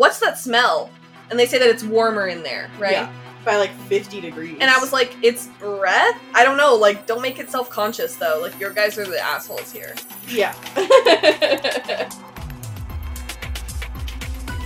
[0.00, 0.88] "What's that smell?"
[1.28, 2.92] And they say that it's warmer in there, right?
[2.92, 3.12] Yeah.
[3.44, 4.56] By like 50 degrees.
[4.58, 6.74] And I was like, "It's breath." I don't know.
[6.74, 8.38] Like, don't make it self-conscious though.
[8.40, 9.94] Like, your guys are the assholes here.
[10.26, 10.54] yeah.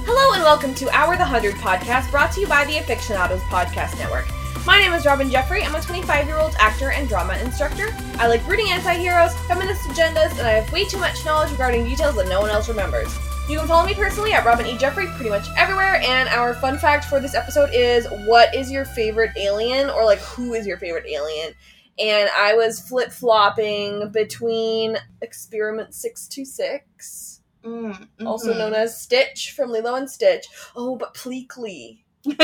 [0.06, 3.98] Hello and welcome to Our the Hundred podcast, brought to you by the Afictionados Podcast
[3.98, 4.26] Network.
[4.64, 5.64] My name is Robyn Jeffrey.
[5.64, 7.88] I'm a 25 year old actor and drama instructor.
[8.18, 11.84] I like rooting anti heroes, feminist agendas, and I have way too much knowledge regarding
[11.86, 13.12] details that no one else remembers.
[13.48, 14.76] You can follow me personally at Robyn E.
[14.78, 18.86] Jeffrey pretty much everywhere, and our fun fact for this episode is what is your
[18.86, 21.52] favorite alien, or like who is your favorite alien?
[21.98, 28.58] And I was flip flopping between Experiment 626, Mm, also mhm.
[28.58, 30.46] known as Stitch from Lilo and Stitch.
[30.76, 31.98] Oh, but Pleakley.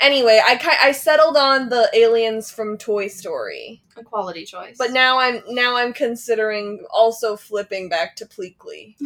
[0.00, 4.76] Anyway, I I settled on the aliens from Toy Story, a quality choice.
[4.78, 8.96] but now I'm now I'm considering also flipping back to Pleakley.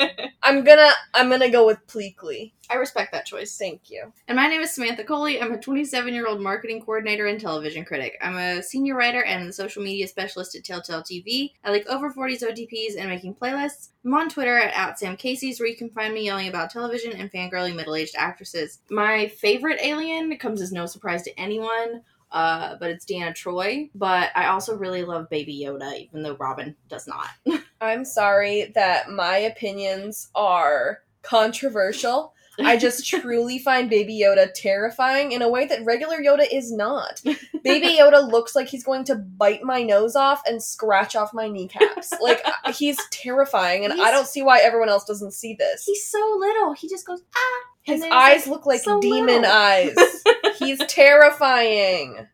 [0.48, 2.52] I'm gonna I'm gonna go with Pleakley.
[2.70, 3.58] I respect that choice.
[3.58, 4.10] Thank you.
[4.28, 5.42] And my name is Samantha Coley.
[5.42, 8.16] I'm a 27 year old marketing coordinator and television critic.
[8.22, 11.52] I'm a senior writer and a social media specialist at Telltale TV.
[11.64, 13.90] I like over 40s OTPs and making playlists.
[14.06, 17.12] I'm on Twitter at, at Sam Casey's, where you can find me yelling about television
[17.12, 18.78] and fangirling middle aged actresses.
[18.88, 22.02] My favorite alien comes as no surprise to anyone.
[22.30, 23.90] Uh, but it's Deanna Troi.
[23.94, 27.28] But I also really love Baby Yoda, even though Robyn does not.
[27.80, 32.34] I'm sorry that my opinions are controversial.
[32.60, 37.20] I just truly find Baby Yoda terrifying in a way that regular Yoda is not.
[37.64, 41.48] Baby Yoda looks like he's going to bite my nose off and scratch off my
[41.48, 42.12] kneecaps.
[42.20, 42.42] Like
[42.74, 45.84] he's terrifying, and I don't see why everyone else doesn't see this.
[45.84, 46.72] He's so little.
[46.72, 47.67] He just goes, ah.
[47.88, 49.50] His eyes look like so demon little.
[49.50, 49.96] eyes.
[50.58, 52.26] He's terrifying.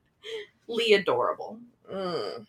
[0.68, 1.58] Lee adorable.
[1.92, 2.46] Mm.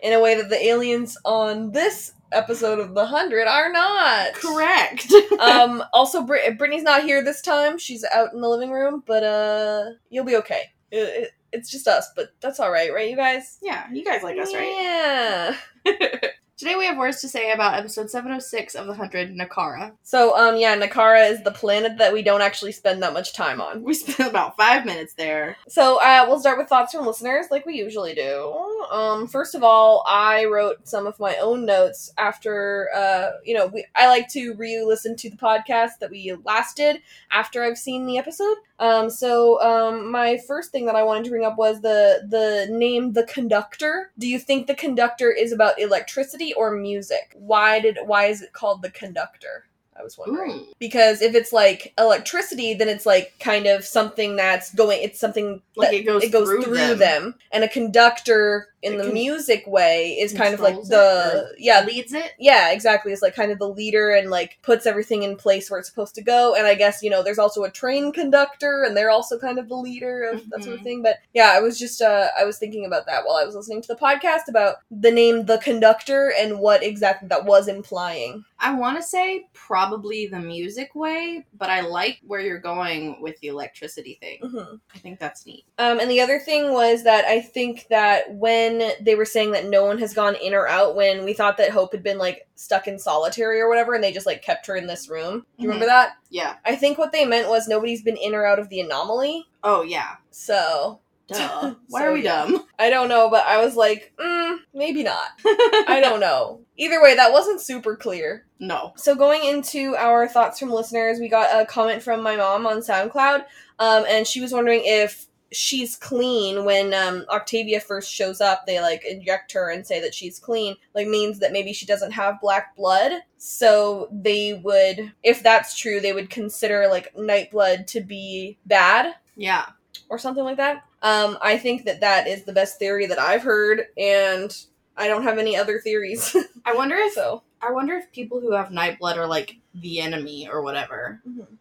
[0.00, 4.34] In a way that the aliens on this episode of The Hundred are not.
[4.34, 5.12] Correct.
[5.40, 5.82] um.
[5.92, 7.78] Also, Brit- Brittany's not here this time.
[7.78, 10.70] She's out in the living room, but uh, you'll be okay.
[10.90, 13.58] It, it, it's just us, but that's all right, right, you guys?
[13.62, 15.56] yeah, you guys like us, right?
[15.84, 16.28] Yeah.
[16.58, 19.92] Today we have words to say about episode 706 of The Hundred, Nakara.
[20.02, 23.60] So, um, yeah, Nakara is the planet that we don't actually spend that much time
[23.60, 23.84] on.
[23.84, 25.56] We spent about five minutes there.
[25.68, 28.86] So, uh, we'll start with thoughts from listeners, like we usually do.
[28.90, 33.68] Um, first of all, I wrote some of my own notes after, uh, you know,
[33.68, 38.04] we, I like to re-listen to the podcast that we last did after I've seen
[38.04, 38.56] the episode.
[38.80, 42.66] Um, so, um, my first thing that I wanted to bring up was the the
[42.70, 44.10] name, the conductor.
[44.18, 47.34] Do you think the conductor is about electricity or music?
[47.34, 49.64] Why did why is it called the conductor?
[49.98, 50.72] I was wondering Ooh.
[50.78, 55.60] because if it's like electricity then it's like kind of something that's going it's something
[55.76, 56.98] Like it goes it goes through through, them.
[56.98, 57.34] them.
[57.52, 61.84] and a conductor in It the con- music way is kind of like the yeah
[61.84, 62.32] Leads it?
[62.38, 65.80] yeah exactly it's like kind of the leader and like puts everything in place where
[65.80, 68.96] it's supposed to go and i guess you know there's also a train conductor and
[68.96, 70.84] they're also kind of the leader of that sort of Mhm.
[70.84, 73.56] thing but yeah i was just uh i was thinking about that while i was
[73.56, 78.44] listening to the podcast about the name the conductor and what exactly that was implying
[78.60, 83.38] I want to say probably the music way, but I like where you're going with
[83.40, 84.38] the electricity thing.
[84.42, 85.64] hmm I think that's neat.
[85.78, 89.66] Um, and the other thing was that I think that when they were saying that
[89.66, 92.46] no one has gone in or out, when we thought that Hope had been like
[92.54, 95.46] stuck in solitary or whatever, and they just like kept her in this room.
[95.56, 96.16] Do you remember that?
[96.30, 96.56] Yeah.
[96.64, 99.46] I think what they meant was nobody's been in or out of the anomaly.
[99.62, 100.16] Oh, yeah.
[100.30, 101.74] So Duh.
[101.88, 102.46] Why So, are we yeah.
[102.46, 102.64] dumb?
[102.78, 105.28] I don't know, but I was like, mm, maybe not.
[105.44, 106.60] I don't know.
[106.76, 108.46] Either way, that wasn't super clear.
[108.58, 108.92] No.
[108.96, 112.78] So going into our thoughts from listeners, we got a comment from my mom on
[112.78, 113.44] SoundCloud,
[113.78, 118.66] um, and she was wondering if she's clean when um, Octavia first shows up.
[118.66, 122.12] They like inject her and say that she's clean, like means that maybe she doesn't
[122.12, 123.12] have black blood.
[123.38, 129.14] So they would, if that's true, they would consider like night blood to be bad
[129.36, 129.66] Yeah.
[130.10, 130.84] or something like that.
[131.02, 134.54] Um, I think that that is the best theory that I've heard, and
[134.96, 136.34] I don't have any other theories.
[136.64, 137.42] I wonder if so.
[137.60, 141.20] I wonder if people who have Nightblood are like the enemy or whatever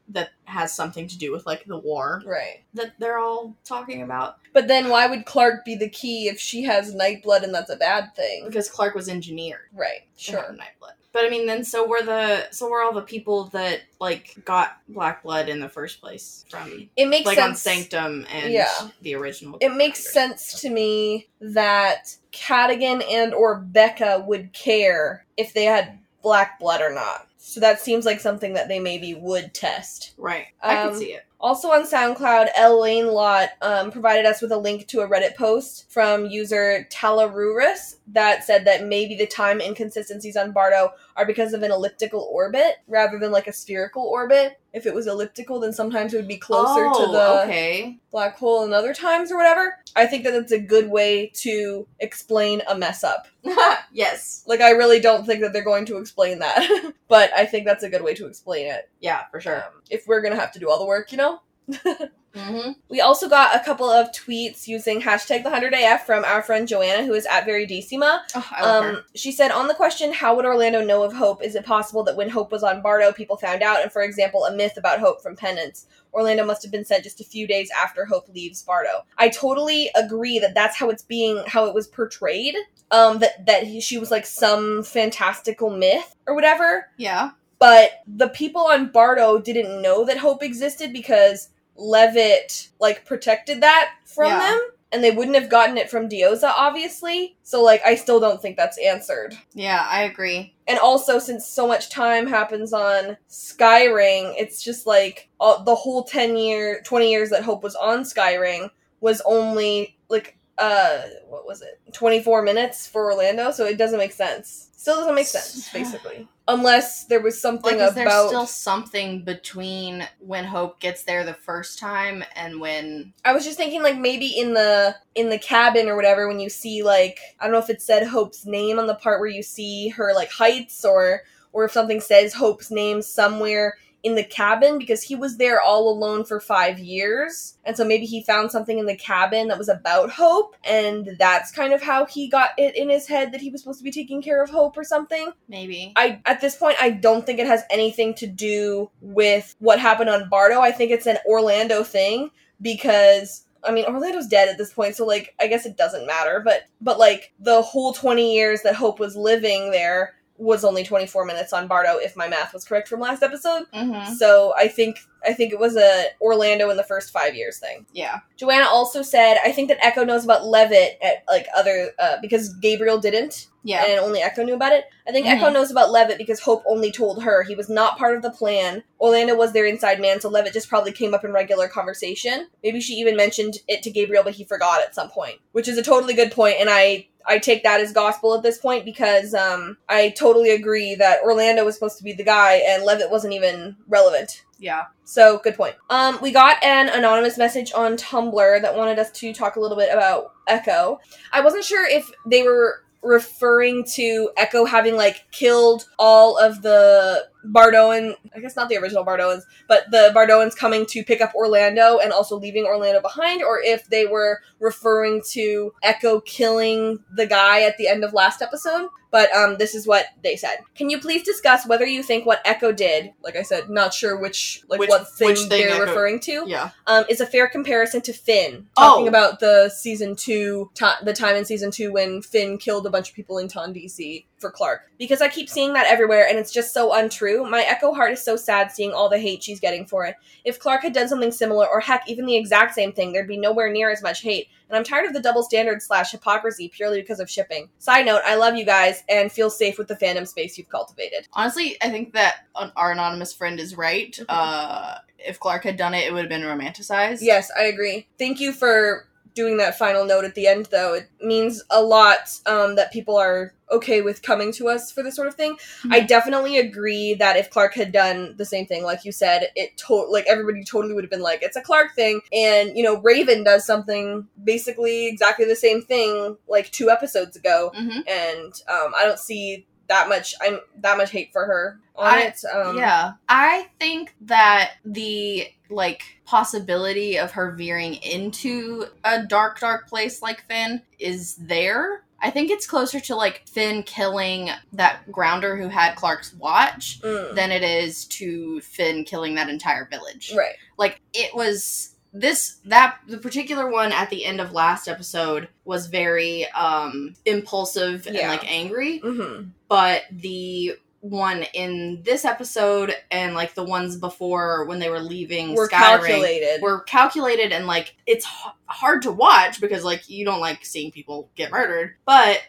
[0.09, 2.63] that has something to do with like the war Right.
[2.75, 6.63] that they're all talking about But then why would Clarke be the key if she
[6.63, 8.45] has Nightblood and that's a bad thing?
[8.45, 9.69] because Clarke was engineered.
[9.73, 10.01] Right.
[10.17, 10.43] Sure.
[10.53, 10.93] Nightblood.
[11.13, 14.77] But I mean, then so were the so were all the people that like got
[14.89, 17.55] Black Blood in the first place from It makes like on.
[17.55, 18.89] Sanctum and Yeah.
[19.01, 19.57] the original.
[19.61, 25.99] It makes sense to me that Cadogan and or Becca would care if they had
[26.21, 27.27] black blood or not.
[27.37, 30.13] So that seems like something that they maybe would test.
[30.17, 30.47] Right.
[30.61, 31.23] I Um, can see it.
[31.39, 35.35] Also on SoundCloud, L Lane Lot um, provided us with a link to a Reddit
[35.35, 41.51] post from user Talarurus that said that maybe the time inconsistencies on Bardo are because
[41.53, 44.59] of an elliptical orbit rather than like a spherical orbit.
[44.71, 47.97] If it was elliptical, then sometimes it would be closer to Oh, the okay.
[48.11, 49.79] black hole and other times or whatever.
[49.95, 53.27] I think that it's a good way to explain a mess up.
[53.91, 54.43] yes.
[54.45, 57.83] Like, I really don't think that they're going to explain that, but I think that's
[57.83, 58.89] a good way to explain it.
[58.99, 59.57] Yeah, for sure.
[59.57, 61.41] Um, if we're gonna have to do all the work, you know?
[61.69, 62.71] Mm-hmm.
[62.89, 67.03] We also got a couple of tweets using hashtag the 100AF from our friend Joanna,
[67.03, 68.23] who is at Very Decima.
[68.35, 68.89] Oh, I love her.
[68.97, 71.41] Um, she said, on the question, how would Orlando know of Hope?
[71.41, 73.81] Is it possible that when Hope was on Bardo, people found out?
[73.81, 75.87] And for example, a myth about Hope from Penance.
[76.13, 79.05] Orlando must have been sent just a few days after Hope leaves Bardo.
[79.17, 82.55] I totally agree that that's how it's being, how it was portrayed.
[82.91, 87.31] Um, that that he, she was like some fantastical myth or whatever Yeah.
[87.59, 93.91] but the people on Bardo didn't know that hope existed because Levitt like protected that
[94.05, 94.39] from Yeah.
[94.39, 94.59] them
[94.91, 98.55] and they wouldn't have gotten it from Diyoza obviously so like I still don't think
[98.57, 100.53] that's answered Yeah, I agree.
[100.67, 106.03] and also since so much time happens on Skyring it's just like all, the whole
[106.03, 108.69] 10 year 20 years that Hope was on Skyring
[109.01, 114.11] was only like uh what was it 24 minutes for Orlando so it doesn't make
[114.11, 120.07] sense still doesn't make sense basically unless there was something Like, about still something between
[120.19, 123.13] when Hope gets there the first time and when?
[123.25, 126.49] I was just thinking like maybe in the in the cabin or whatever when you
[126.49, 129.43] see like I don't know if it said Hope's name on the part where you
[129.43, 133.77] see her like heights or or if something says Hope's name somewhere
[134.07, 138.05] in the cabin because he was there all alone for 5 years and so maybe
[138.05, 142.05] he found something in the cabin that was about Hope and that's kind of how
[142.05, 144.49] he got it in his head that he was supposed to be taking care of
[144.49, 145.93] Hope or something Maybe.
[145.95, 150.09] I at this point I don't think it has anything to do with what happened
[150.09, 150.61] on Bardo.
[150.61, 152.31] I think it's an Orlando thing
[152.61, 156.41] because I mean Orlando's dead at this point, so like I guess it doesn't matter,
[156.43, 161.25] but but like the whole 20 years that Hope was living there was only 24
[161.25, 163.63] minutes on Bardo if my math was correct from last episode.
[163.73, 164.13] Mm-hmm.
[164.13, 167.85] So I think I think it was a Orlando in the first 5 years thing.
[167.91, 168.19] Yeah.
[168.37, 172.53] Joanna also said I think that Echo knows about Levitt at like other uh, because
[172.55, 173.83] Gabriel didn't Yeah.
[173.85, 174.85] and only Echo knew about it.
[175.07, 175.37] I think Mhm.
[175.37, 178.29] Echo knows about Levitt because Hope only told her he was not part of the
[178.29, 178.83] plan.
[179.01, 182.47] Orlando was their inside man, so Levitt just probably came up in regular conversation.
[182.63, 185.77] Maybe she even mentioned it to Gabriel, but he forgot at some point, which is
[185.79, 189.33] a totally good point, and I I take that as gospel at this point because
[189.33, 193.33] um, I totally agree that Orlando was supposed to be the guy and Levitt wasn't
[193.33, 194.43] even relevant.
[194.59, 194.85] yeah.
[195.03, 195.75] So good point.
[195.89, 199.77] Um, we got an anonymous message on Tumblr that wanted us to talk a little
[199.77, 200.99] bit about Echo.
[201.31, 207.27] I wasn't sure if they were referring to Echo having like killed all of the
[207.51, 211.97] Bardoan, I guess not the original Bardoans, but the Bardoans coming to pick up Orlando
[211.97, 217.61] and also leaving Orlando behind, or if they were referring to Echo killing the guy
[217.61, 218.89] at the end of last episode.
[219.09, 220.57] But um, this is what they said.
[220.75, 224.19] Can you please discuss whether you think what Echo did, like I said, not sure
[224.19, 226.71] which like Which- what thing, which thing they're Echo- referring to, Yeah.
[226.87, 228.67] um, is a fair comparison to Finn.
[228.77, 229.07] Talking Oh.
[229.07, 233.09] about the season two, ti the time in season two when Finn killed a bunch
[233.09, 234.81] of people in TonDC for Clarke.
[234.97, 237.43] Because I keep seeing that everywhere, and it's just so untrue.
[237.49, 240.15] My Echo heart is so sad seeing all the hate she's getting for it.
[240.43, 243.37] If Clarke had done something similar, or heck, even the exact same thing, there'd be
[243.37, 244.47] nowhere near as much hate.
[244.69, 247.69] And I'm tired of the double standard slash hypocrisy purely because of shipping.
[247.79, 251.27] Side note, I love you guys and feel safe with the fandom space you've cultivated.
[251.33, 252.45] Honestly, I think that
[252.75, 254.11] our anonymous friend is right.
[254.13, 254.25] Mhm.
[254.27, 257.19] Uh, if Clarke had done it, it would have been romanticized.
[257.21, 258.07] Yes, I agree.
[258.19, 260.95] Thank you for doing that final note at the end, though.
[260.95, 265.15] It means a lot um, that people are okay with coming to us for this
[265.15, 265.57] sort of thing.
[265.91, 269.77] I definitely agree that if Clarke had done the same thing, like you said, it
[269.87, 272.21] to- like everybody totally would have been like, it's a Clarke thing.
[272.31, 277.71] And you know, Raven does something basically exactly the same thing like two episodes ago,
[277.75, 280.35] hmm and um, I don't see that much.
[280.41, 282.39] I'm that much hate for her on I- it.
[282.53, 283.13] Um, yeah.
[283.27, 290.43] I think that the like possibility of her veering into a dark, dark place like
[290.47, 292.03] Finn is there.
[292.19, 297.35] I think it's closer to like Finn killing that grounder who had Clarke's watch mm,
[297.35, 300.33] than it is to Finn killing that entire village.
[300.35, 300.55] right.
[300.77, 305.87] Like it was this that the particular one at the end of last episode was
[305.87, 313.53] very um impulsive and like angry hmm but the one in this episode and like
[313.53, 316.61] the ones before when they were leaving We're calculated.
[316.61, 320.91] were calculated and like it's h- hard to watch because like you don't like seeing
[320.91, 322.41] people get murdered but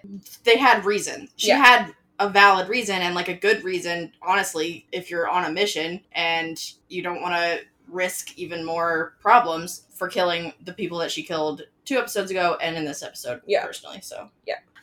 [0.45, 1.63] they had reason she Yeah.
[1.63, 6.01] had a valid reason and like a good reason honestly if you're on a mission
[6.13, 11.23] and you don't want to risk even more problems for killing the people that she
[11.23, 13.65] killed two episodes ago and in this episode Yeah.
[13.65, 14.01] personally.
[14.03, 14.29] So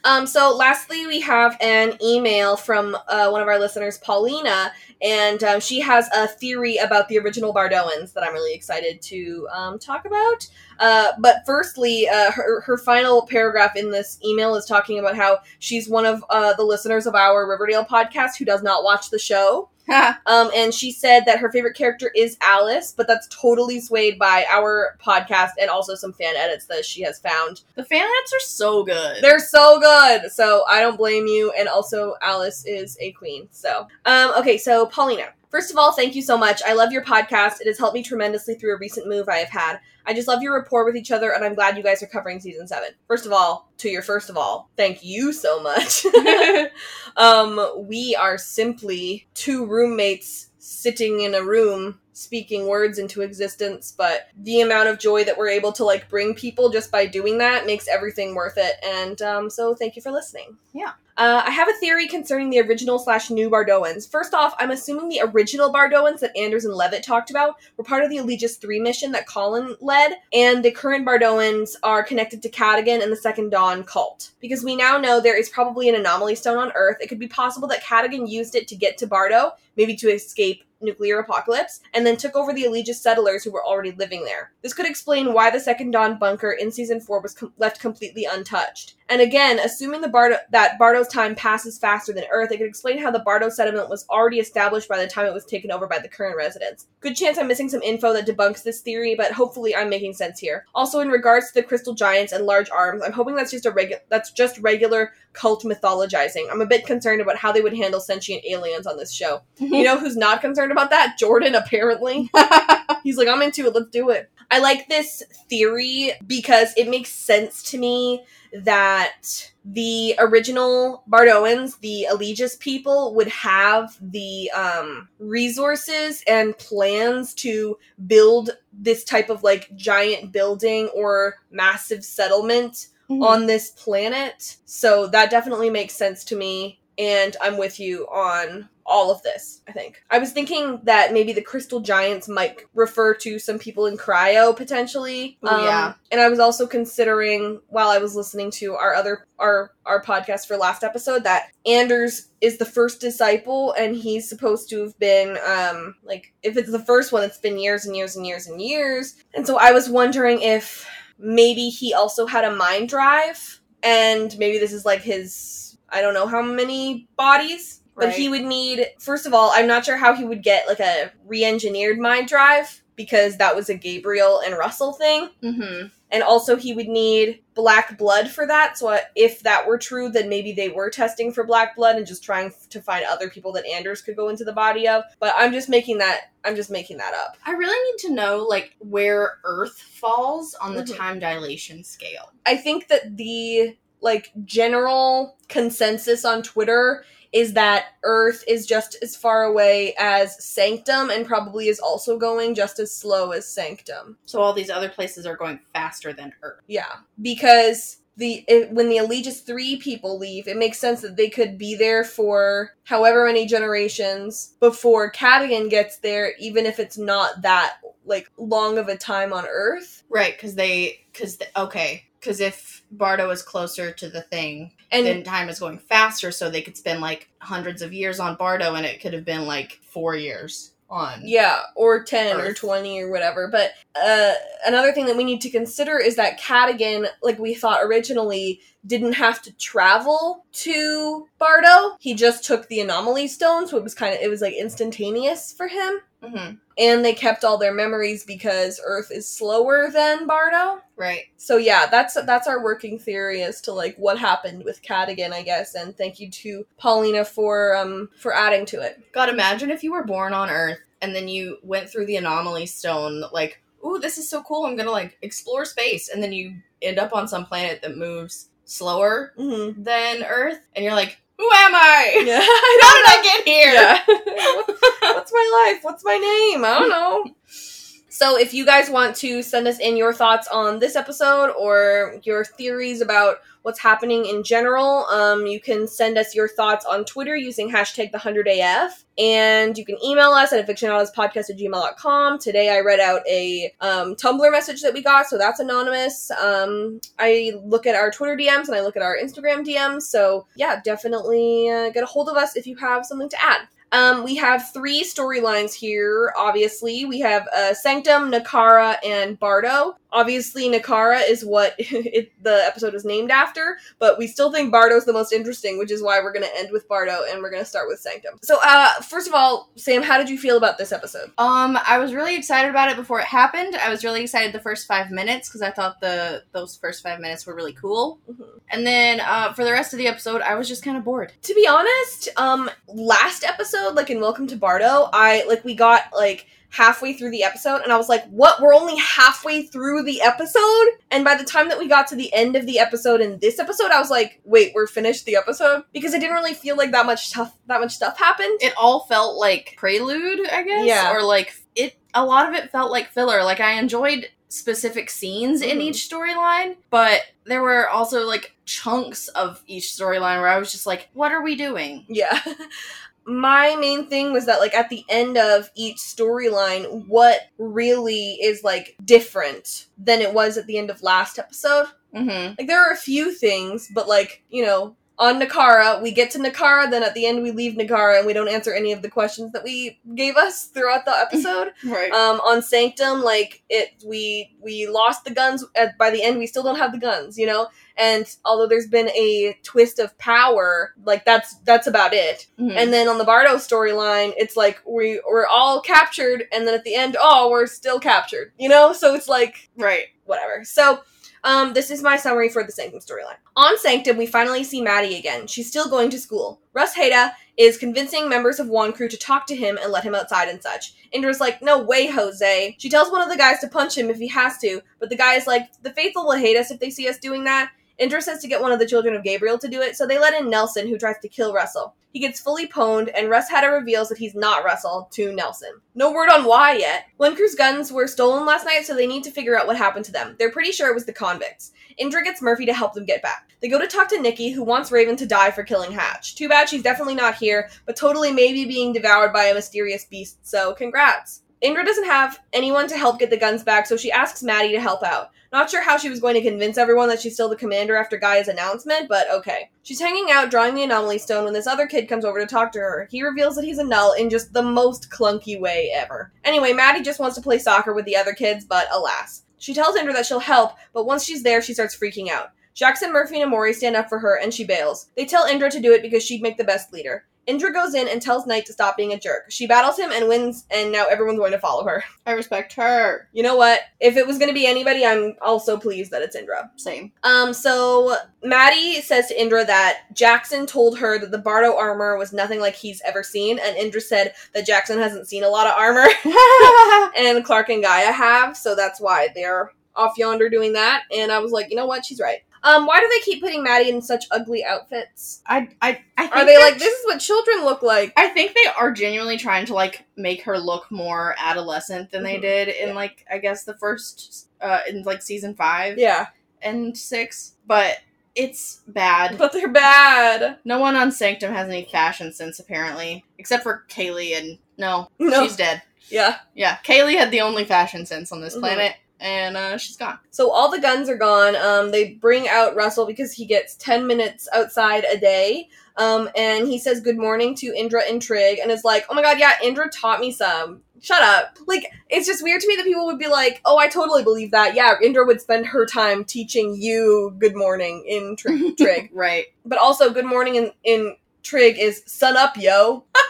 [0.06, 4.72] Um, so lastly, we have an email from uh, one of our listeners, Paulina,
[5.02, 9.48] and um, she has a theory about the original Bardoans that I'm really excited to
[9.52, 10.48] um, talk about.
[10.80, 15.40] Uh, but firstly, uh, her, her final paragraph in this email is talking about how
[15.58, 19.20] she's one of uh, the listeners of our Riverdale podcast who does not watch the
[19.20, 19.70] show.
[20.28, 24.46] Um, and she said that her favorite character is Alice, but that's totally swayed by
[24.50, 27.62] our podcast and also some fan edits that she has found.
[27.76, 29.22] the fan edits are so good.
[29.22, 30.32] They're so good.
[30.32, 31.52] So I don't blame you.
[31.58, 33.48] And also, Alice is a queen.
[33.52, 34.58] So, um, okay.
[34.58, 36.62] So Paulina, first of all, thank you so much.
[36.66, 37.62] I love your podcast.
[37.62, 39.80] It has helped me tremendously through a recent move I have had.
[40.06, 42.40] I just love your rapport with each other, and I'm glad you guys are covering
[42.40, 42.90] season seven.
[43.08, 46.06] First of all, to your first of all, thank you so much.
[47.18, 54.30] um, we are simply two roommates sitting in a room speaking words into existence but
[54.44, 57.66] the amount of joy that we're able to like bring people just by doing that
[57.66, 60.94] makes everything worth it and um, so thank you for listening Yeah.
[61.18, 64.10] uh, I have a theory concerning the original slash new Bardoans.
[64.10, 68.04] First off, I'm assuming the original Bardoans that Anders and Levitt talked about were part
[68.04, 72.50] of the Eligius 3 mission that Colin led, and the current Bardoans are connected to
[72.50, 74.32] Cadogan and the Second Dawn cult.
[74.42, 77.28] Because we now know there is probably an anomaly stone on Earth, it could be
[77.28, 82.06] possible that Cadogan used it to get to Bardo, maybe to escape nuclear apocalypse, and
[82.06, 84.52] then took over the Allegius settlers who were already living there.
[84.62, 88.26] This could explain why the Second Dawn bunker in season 4 was com- left completely
[88.26, 88.95] untouched.
[89.08, 92.98] And again, assuming the Bardo- that Bardo's time passes faster than Earth, it could explain
[92.98, 96.00] how the Bardo settlement was already established by the time it was taken over by
[96.00, 96.88] the current residents.
[97.02, 100.40] Good chance I'm missing some info that debunks this theory, but hopefully I'm making sense
[100.40, 100.66] here.
[100.74, 104.02] Also, in regards to the crystal giants and large arms, I'm hoping that's just a
[104.10, 106.48] that's just regular cult mythologizing.
[106.50, 109.42] I'm a bit concerned about how they would handle sentient aliens on this show.
[109.60, 109.74] Mm-hmm.
[109.74, 111.18] You know who's not concerned about that?
[111.20, 112.30] Jordan, apparently.
[113.04, 114.32] He's like, I'm into it, let's do it.
[114.50, 118.24] I like this theory because it makes sense to me
[118.64, 127.78] that the original Bardoans, the Eligius people, would have the um, resources and plans to
[128.08, 134.58] build this type of like giant building or massive settlement on this planet.
[134.66, 136.80] So that definitely makes sense to me.
[136.98, 140.04] And I'm with you on all of this, I think.
[140.10, 144.56] I was thinking that maybe the crystal giants might refer to some people in cryo
[144.56, 145.38] potentially.
[145.44, 145.94] Um, yeah.
[146.12, 150.48] And I was also considering while I was listening to our other our our podcast
[150.48, 155.38] for last episode that Anders is the first disciple and he's supposed to have been
[155.46, 158.62] um like if it's the first one it's been years and years and years and
[158.62, 159.16] years.
[159.34, 160.88] And so I was wondering if
[161.18, 166.14] maybe he also had a mind drive and maybe this is like his I don't
[166.14, 170.14] know how many bodies, but he would need first of all, I'm not sure how
[170.14, 174.94] he would get like a re-engineered mind drive because that was a Gabriel and Russell
[174.94, 175.30] thing.
[175.44, 175.88] Mm-hmm.
[176.12, 178.78] And also he would need black blood for that.
[178.78, 182.08] So uh, if that were true, then maybe they were testing for black blood and
[182.08, 185.04] just trying to find other people that Anders could go into the body of.
[185.20, 187.36] But I'm just making that I'm just making that up.
[187.46, 190.96] I really need to know like where Earth falls on the Mhm.
[190.96, 192.32] time dilation scale.
[192.46, 197.04] I think that the like general consensus on Twitter
[197.36, 202.56] is that Earth is just as far away as Sanctum and probably is also going
[202.56, 204.18] just as slow as Sanctum.
[204.26, 206.62] So all these other places are going faster than Earth.
[206.68, 211.30] Yeah, because the it, when the Eligius 3 people leave, it makes sense that they
[211.30, 217.42] could be there for however many generations before Cadogan gets there even if it's not
[217.42, 220.04] that like long of a time on Earth.
[220.10, 225.24] Right, because they, because okay, because if Bardo is closer to the thing, And then
[225.24, 228.86] time is going faster, so they could spend like hundreds of years on Bardo, and
[228.86, 231.22] it could have been like four years on.
[231.24, 233.48] Yeah, or 10 or 20 or whatever.
[233.48, 234.34] But uh,
[234.66, 239.14] another thing that we need to consider is that Cadogan, like we thought originally, didn't
[239.14, 241.98] have to travel to Bardo.
[242.00, 245.54] He just took the anomaly stone, so it was kind of, it was like instantaneous
[245.54, 246.00] for him.
[246.28, 250.82] Hmm And they kept all their memories because Earth is slower than Bardo.
[250.98, 251.24] Right.
[251.38, 255.42] So yeah, that's that's our working theory as to like what happened with Cadogan, I
[255.44, 255.76] guess.
[255.76, 259.12] And thank you to Paulina for um for adding to it.
[259.14, 262.66] God, imagine if you were born on Earth and then you went through the anomaly
[262.66, 264.66] stone, like, ooh, this is so cool.
[264.66, 268.50] I'm gonna like explore space, and then you end up on some planet that moves
[268.66, 269.84] slower Mm-hmm.
[269.84, 272.24] than Earth, and you're like, who am I?
[272.26, 272.40] Yeah,
[272.82, 273.74] How did I get here?
[273.74, 275.14] Yeah.
[275.14, 275.84] What's my life?
[275.84, 276.66] What's my name?
[276.66, 277.26] I don't know.
[278.16, 282.18] So if you guys want to send us in your thoughts on this episode or
[282.24, 287.04] your theories about what's happening in general, um, you can send us your thoughts on
[287.04, 289.04] Twitter using hashtag the 100AF.
[289.18, 292.40] And you can email us at afictionadospodcast at gmail.com.
[292.40, 296.32] Today I read out a um, Tumblr message that we got, so that's anonymous.
[296.32, 300.04] Um, I look at our Twitter DMs and I look at our Instagram DMs.
[300.04, 303.68] So yeah, definitely uh, get a hold of us if you have something to add.
[303.96, 307.06] Um, we have three storylines here, obviously.
[307.06, 309.96] We have uh, Sanctum, Nakara, and Bardo.
[310.16, 315.04] Obviously, Nakara is what it, the episode is named after, but we still think Bardo's
[315.04, 317.62] the most interesting, which is why we're going to end with Bardo and we're going
[317.62, 318.40] to start with Sanctum.
[318.42, 321.32] So, uh, first of all, Sam, how did you feel about this episode?
[321.38, 323.76] Um, I was really excited about it before it happened.
[323.76, 327.20] I was really excited the first five minutes because I thought the those first five
[327.20, 328.20] minutes were really cool.
[328.32, 328.62] Mhm.
[328.70, 331.34] And then uh, for the rest of the episode, I was just kind of bored.
[331.44, 336.04] To be honest, um, last episode, like in Welcome to Bardo, I like we got
[336.14, 338.62] like halfway through the episode and I was like, what?
[338.62, 340.88] We're only halfway through the episode?
[341.12, 343.60] And by the time that we got to the end of the episode in this
[343.60, 345.84] episode, I was like, wait, we're finished the episode?
[345.94, 348.60] Because I didn't really feel like that much stuff that much stuff happened.
[348.62, 350.86] It all felt like prelude, I guess.
[350.86, 351.14] Yeah.
[351.14, 351.96] Or like it.
[352.14, 353.44] A lot of it felt like filler.
[353.44, 355.82] Like I enjoyed specific scenes in Mhm.
[355.82, 360.86] each storyline, but there were also like chunks of each storyline where I was just
[360.86, 362.06] like, what are we doing?
[362.08, 362.40] Yeah.
[363.26, 368.64] My main thing was that, like, at the end of each storyline, what really is,
[368.64, 371.88] like, different than it was at the end of last episode?
[372.16, 372.56] Mm-hmm.
[372.58, 376.40] Like, there are a few things, but, like, you know, on Nakara, we get to
[376.40, 379.10] Nakara, then at the end we leave Nakara and we don't answer any of the
[379.10, 381.72] questions that we gave us throughout the episode.
[381.86, 382.12] Right.
[382.12, 386.48] um, on Sanctum, like, it, we, we lost the guns, at, by the end we
[386.48, 387.68] still don't have the guns, you know?
[387.98, 392.48] And although there's been a twist of power, like, that's, that's about it.
[392.60, 392.76] Mhm.
[392.76, 396.84] And then on the Bardo storyline, it's like we we're all captured, and then at
[396.84, 398.52] the end, oh, we're still captured.
[398.60, 400.08] You know, so it's like right.
[400.26, 400.64] whatever.
[400.66, 401.02] So,
[401.46, 403.38] um, this is my summary for the Sanctum storyline.
[403.56, 405.46] On Sanctum, we finally see Madi again.
[405.46, 406.60] She's still going to school.
[406.74, 410.50] Russ Haida is convincing members of Wonkru to talk to him and let him outside
[410.50, 410.96] and such.
[411.12, 412.76] Indra's like, no way, Jose.
[412.80, 415.16] She tells one of the guys to punch him if he has to, but the
[415.16, 417.72] guy is like, the faithful will hate us if they see us doing that.
[417.98, 420.20] Indra says to get one of the children of Gabriel to do it, so they
[420.20, 421.96] let in Nelson, who tries to kill Russell.
[422.12, 425.82] He gets fully pwned, and Russ Hatter reveals that he's not Russell to Nelson.
[425.96, 427.08] No word on why yet.
[427.20, 430.14] Crew's guns were stolen last night, so they need to figure out what happened to
[430.14, 430.36] them.
[430.40, 431.74] They're pretty sure it was the convicts.
[431.98, 433.50] Indra gets Murphy to help them get back.
[433.62, 436.36] They go to talk to Nikki, who wants Raven to die for killing Hatch.
[436.36, 440.38] Too bad she's definitely not here, but totally maybe being devoured by a mysterious beast,
[440.46, 441.42] so congrats.
[441.62, 444.80] Indra doesn't have anyone to help get the guns back, so she asks Madi to
[444.80, 445.32] help out.
[445.56, 448.18] Not sure how she was going to convince everyone that she's still the commander after
[448.18, 449.70] Gaia's announcement, but okay.
[449.84, 452.74] She's hanging out drawing the anomaly stone when this other kid comes over to talk
[452.74, 453.08] to her.
[453.10, 456.34] He reveals that he's a null in just the most clunky way ever.
[456.44, 459.44] Anyway, Madi just wants to play soccer with the other kids, but alas.
[459.58, 462.50] She tells Indra that she'll help, but once she's there, she starts freaking out.
[462.74, 465.08] Jackson, Murphy, and Emori stand up for her, and she bails.
[465.16, 467.28] They tell Indra to do it because she'd make the best leader.
[467.48, 469.46] Indra goes in and tells Knight to stop being a jerk.
[469.50, 472.04] She battles him and wins, and now everyone's going to follow her.
[472.26, 473.28] I respect her.
[473.34, 473.82] You know what?
[474.00, 476.72] If it was going to be anybody, I'm also pleased that it's Indra.
[476.76, 477.12] Same.
[477.24, 482.34] Um, so Madi says to Indra that Jackson told her that the Bardo armor was
[482.34, 485.74] nothing like he's ever seen, and Indra said that Jackson hasn't seen a lot of
[485.74, 486.08] armor,
[487.18, 491.04] and Clarke and Gaia have, so that's why they're off yonder doing that.
[491.16, 492.06] And I was like, you know what?
[492.06, 492.40] She's right.
[492.66, 495.42] Um, why do they keep putting Madi in such ugly outfits?
[495.46, 498.12] I I I think Are they like this is what children look like?
[498.18, 502.38] I think they are genuinely trying to like make her look more adolescent than they
[502.38, 502.42] Mhm.
[502.42, 502.94] did in Yeah.
[502.96, 506.28] like I guess the first uh in like season 5 Yeah,
[506.62, 508.00] and 6, but
[508.34, 509.38] it's bad.
[509.38, 510.58] but they're bad.
[510.66, 515.44] No one on Sanctum has any fashion sense apparently, except for Kaylee and no, No.
[515.44, 515.84] she's dead.
[516.10, 516.38] Yeah.
[516.56, 518.60] Yeah, Kaylee had the only fashion sense on this Mhm.
[518.62, 520.20] planet and uh she's gone.
[520.30, 521.56] So all the guns are gone.
[521.56, 525.68] Um, they bring out Russell because he gets ten minutes outside a day.
[525.98, 529.22] Um, and he says good morning to Indra and Trig, and is like, "Oh my
[529.22, 531.58] god, yeah, Indra taught me some." Shut up.
[531.68, 534.52] Like, it's just weird to me that people would be like, "Oh, I totally believe
[534.52, 538.78] that." Yeah, Indra would spend her time teaching you good morning in Trig.
[538.78, 539.10] Trig.
[539.14, 539.46] Right.
[539.66, 543.06] But also, good morning in in Trig is sun up, yo.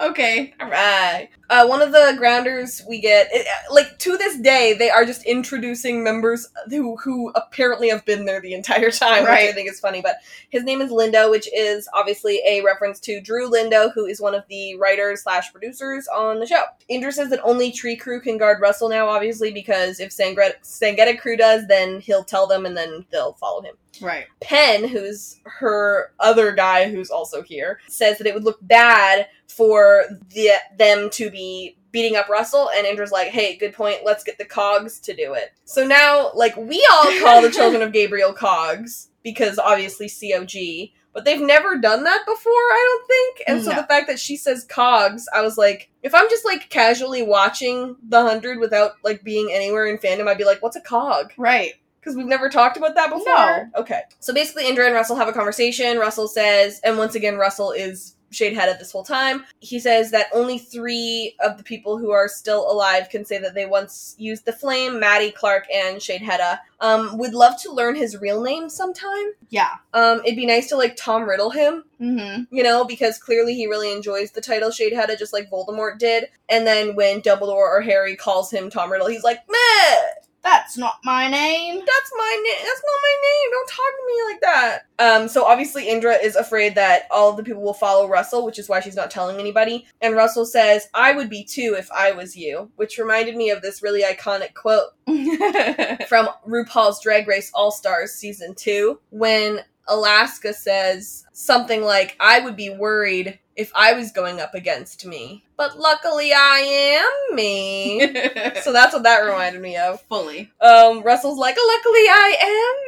[0.00, 0.54] Okay.
[0.58, 1.28] All right.
[1.50, 5.24] Uh, one of the grounders we get, it, like to this day, they are just
[5.26, 9.80] introducing members who who apparently have been there the entire time, which I think is
[9.80, 10.00] funny.
[10.00, 10.16] But
[10.48, 14.34] his name is Lindo, which is obviously a reference to Drew Lindo, who is one
[14.34, 16.62] of the writers slash producers on the show.
[16.88, 21.36] Indra says that only Tree Crew can guard Russell now, obviously, because if Sangre- Sangedakru
[21.36, 23.74] does, then he'll tell them, and then they'll follow him.
[24.00, 24.26] Right.
[24.40, 30.04] Penn, who's her other guy who's also here, says that it would look bad for
[30.30, 34.00] the, them to be beating up Russell, and Indra's like, "Hey, good point.
[34.04, 37.82] Let's get the Cogs to do it." So now, like, we all call the children
[37.82, 42.52] of Gabriel Cogs because obviously COG, but they've never done that before.
[42.52, 43.42] I don't think.
[43.48, 46.70] And so the fact that she says Cogs, I was like, if I'm just like
[46.70, 50.80] casually watching The Hundred without like being anywhere in fandom, I'd be like, "What's a
[50.80, 51.74] Cog?" Right.
[52.00, 53.24] Because we've never talked about that before.
[53.26, 53.68] No.
[53.76, 54.00] Okay.
[54.20, 55.98] So basically, Indra and Russell have a conversation.
[55.98, 59.44] Russell says, and once again, Russell is Sheidheda this whole time.
[59.58, 63.54] He says that only three of the people who are still alive can say that
[63.54, 66.60] they once used the flame Madi, Clarke, and Sheidheda.
[66.78, 69.32] Um, would love to learn his real name sometime.
[69.50, 69.72] Yeah.
[69.92, 72.54] Um, it'd be nice to like Tom Riddle him, Mm-hmm.
[72.54, 76.26] you know, because clearly he really enjoys the title Sheidheda, just like Voldemort did.
[76.48, 79.96] And then when Dumbledore or Harry calls him Tom Riddle, he's like, meh!
[80.42, 81.74] That's not my name.
[81.76, 82.64] that's my name.
[82.64, 83.50] That's not my name.
[83.50, 84.78] Don't talk to me like that.
[84.98, 88.58] Um, so obviously Indra is afraid that all of the people will follow Russell, which
[88.58, 89.86] is why she's not telling anybody.
[90.00, 93.62] And Russell says, "I would be too if I was you," which reminded me of
[93.62, 94.90] this really iconic quote
[96.08, 102.56] from RuPaul's Drag Race All Stars season two, when Alaska says something like, "I would
[102.56, 105.44] be worried." If I was going up against me.
[105.58, 108.00] But luckily I am me.
[108.62, 110.00] so that's what that reminded me of.
[110.02, 110.50] Fully.
[110.62, 112.36] Um, Russell's like, luckily I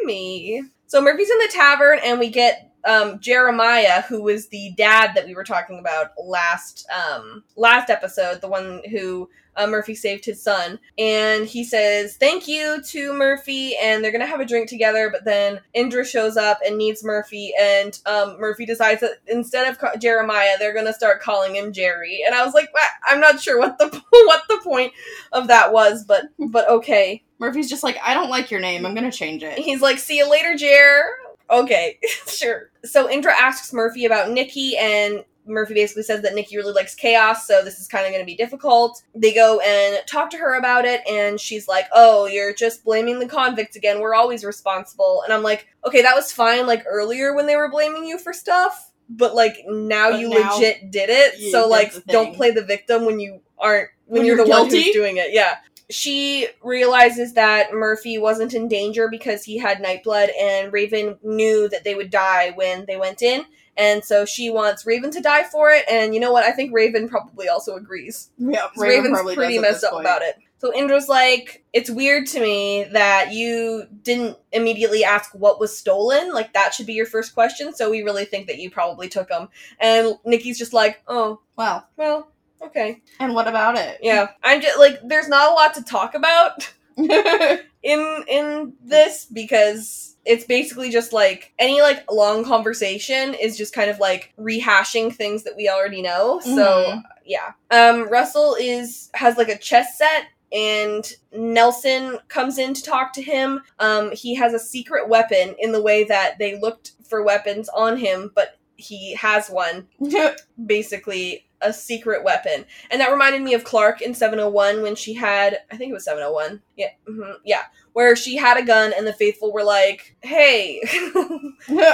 [0.00, 0.62] am me.
[0.86, 5.26] So Murphy's in the tavern, and we get um, Jeremiah, who was the dad that
[5.26, 10.42] we were talking about last um, last episode, the one who uh, Murphy saved his
[10.42, 15.10] son, and he says thank you to Murphy, and they're gonna have a drink together.
[15.10, 19.78] But then Indra shows up and needs Murphy, and um, Murphy decides that instead of
[19.78, 22.22] ca- Jeremiah, they're gonna start calling him Jerry.
[22.24, 22.68] And I was like,
[23.06, 24.92] I'm not sure what the what the point
[25.32, 27.22] of that was, but but okay.
[27.38, 28.86] Murphy's just like, I don't like your name.
[28.86, 29.58] I'm gonna change it.
[29.58, 31.04] He's like, see you later, Jer.
[31.50, 32.70] Okay, sure.
[32.84, 37.46] So Indra asks Murphy about Nikki, and Murphy basically says that Nikki really likes chaos,
[37.46, 39.02] so this is kind of going to be difficult.
[39.14, 43.18] They go and talk to her about it, and she's like, oh, you're just blaming
[43.18, 44.00] the convicts again.
[44.00, 45.22] We're always responsible.
[45.24, 48.32] And I'm like, okay, that was fine, like, earlier when they were blaming you for
[48.32, 52.50] stuff, but, like, now But you now- legit did it, Yeah, so, like, don't play
[52.50, 55.32] the victim when you aren't, when, When you're, you're the one who's doing it.
[55.32, 55.56] Yeah
[55.92, 61.84] she realizes that Murphy wasn't in danger because he had Nightblood, and Raven knew that
[61.84, 63.44] they would die when they went in.
[63.76, 65.84] And so she wants Raven to die for it.
[65.90, 66.44] And you know what?
[66.44, 68.30] I think Raven probably also agrees.
[68.38, 70.36] Yeah, 'Cause Raven's pretty messed up about it.
[70.58, 76.32] So Indra's like, it's weird to me that you didn't immediately ask what was stolen.
[76.32, 77.74] Like, that should be your first question.
[77.74, 79.48] So we really think that you probably took them.
[79.80, 82.28] And Nikki's just like, oh, Well, well,
[82.62, 83.02] okay.
[83.18, 83.98] and what about it?
[84.02, 84.28] Yeah.
[84.44, 86.72] I'm just like, there's not a lot to talk about.
[87.82, 93.90] in in this because it's basically just like any like long conversation is just kind
[93.90, 96.40] of like rehashing things that we already know.
[96.40, 96.50] So
[96.86, 97.02] Mhm.
[97.24, 97.52] yeah.
[97.70, 103.22] Um Russell is has like a chess set and Nelson comes in to talk to
[103.22, 103.62] him.
[103.80, 107.96] Um he has a secret weapon in the way that they looked for weapons on
[107.96, 109.88] him, but he has one
[110.66, 112.64] basically a secret weapon.
[112.90, 116.04] And that reminded me of Clarke in 701 when she had, I think it was
[116.04, 116.62] 701.
[116.76, 116.88] Yeah.
[117.08, 117.62] mhm, yeah.
[117.94, 120.80] Where she had a gun and the faithful were like, hey,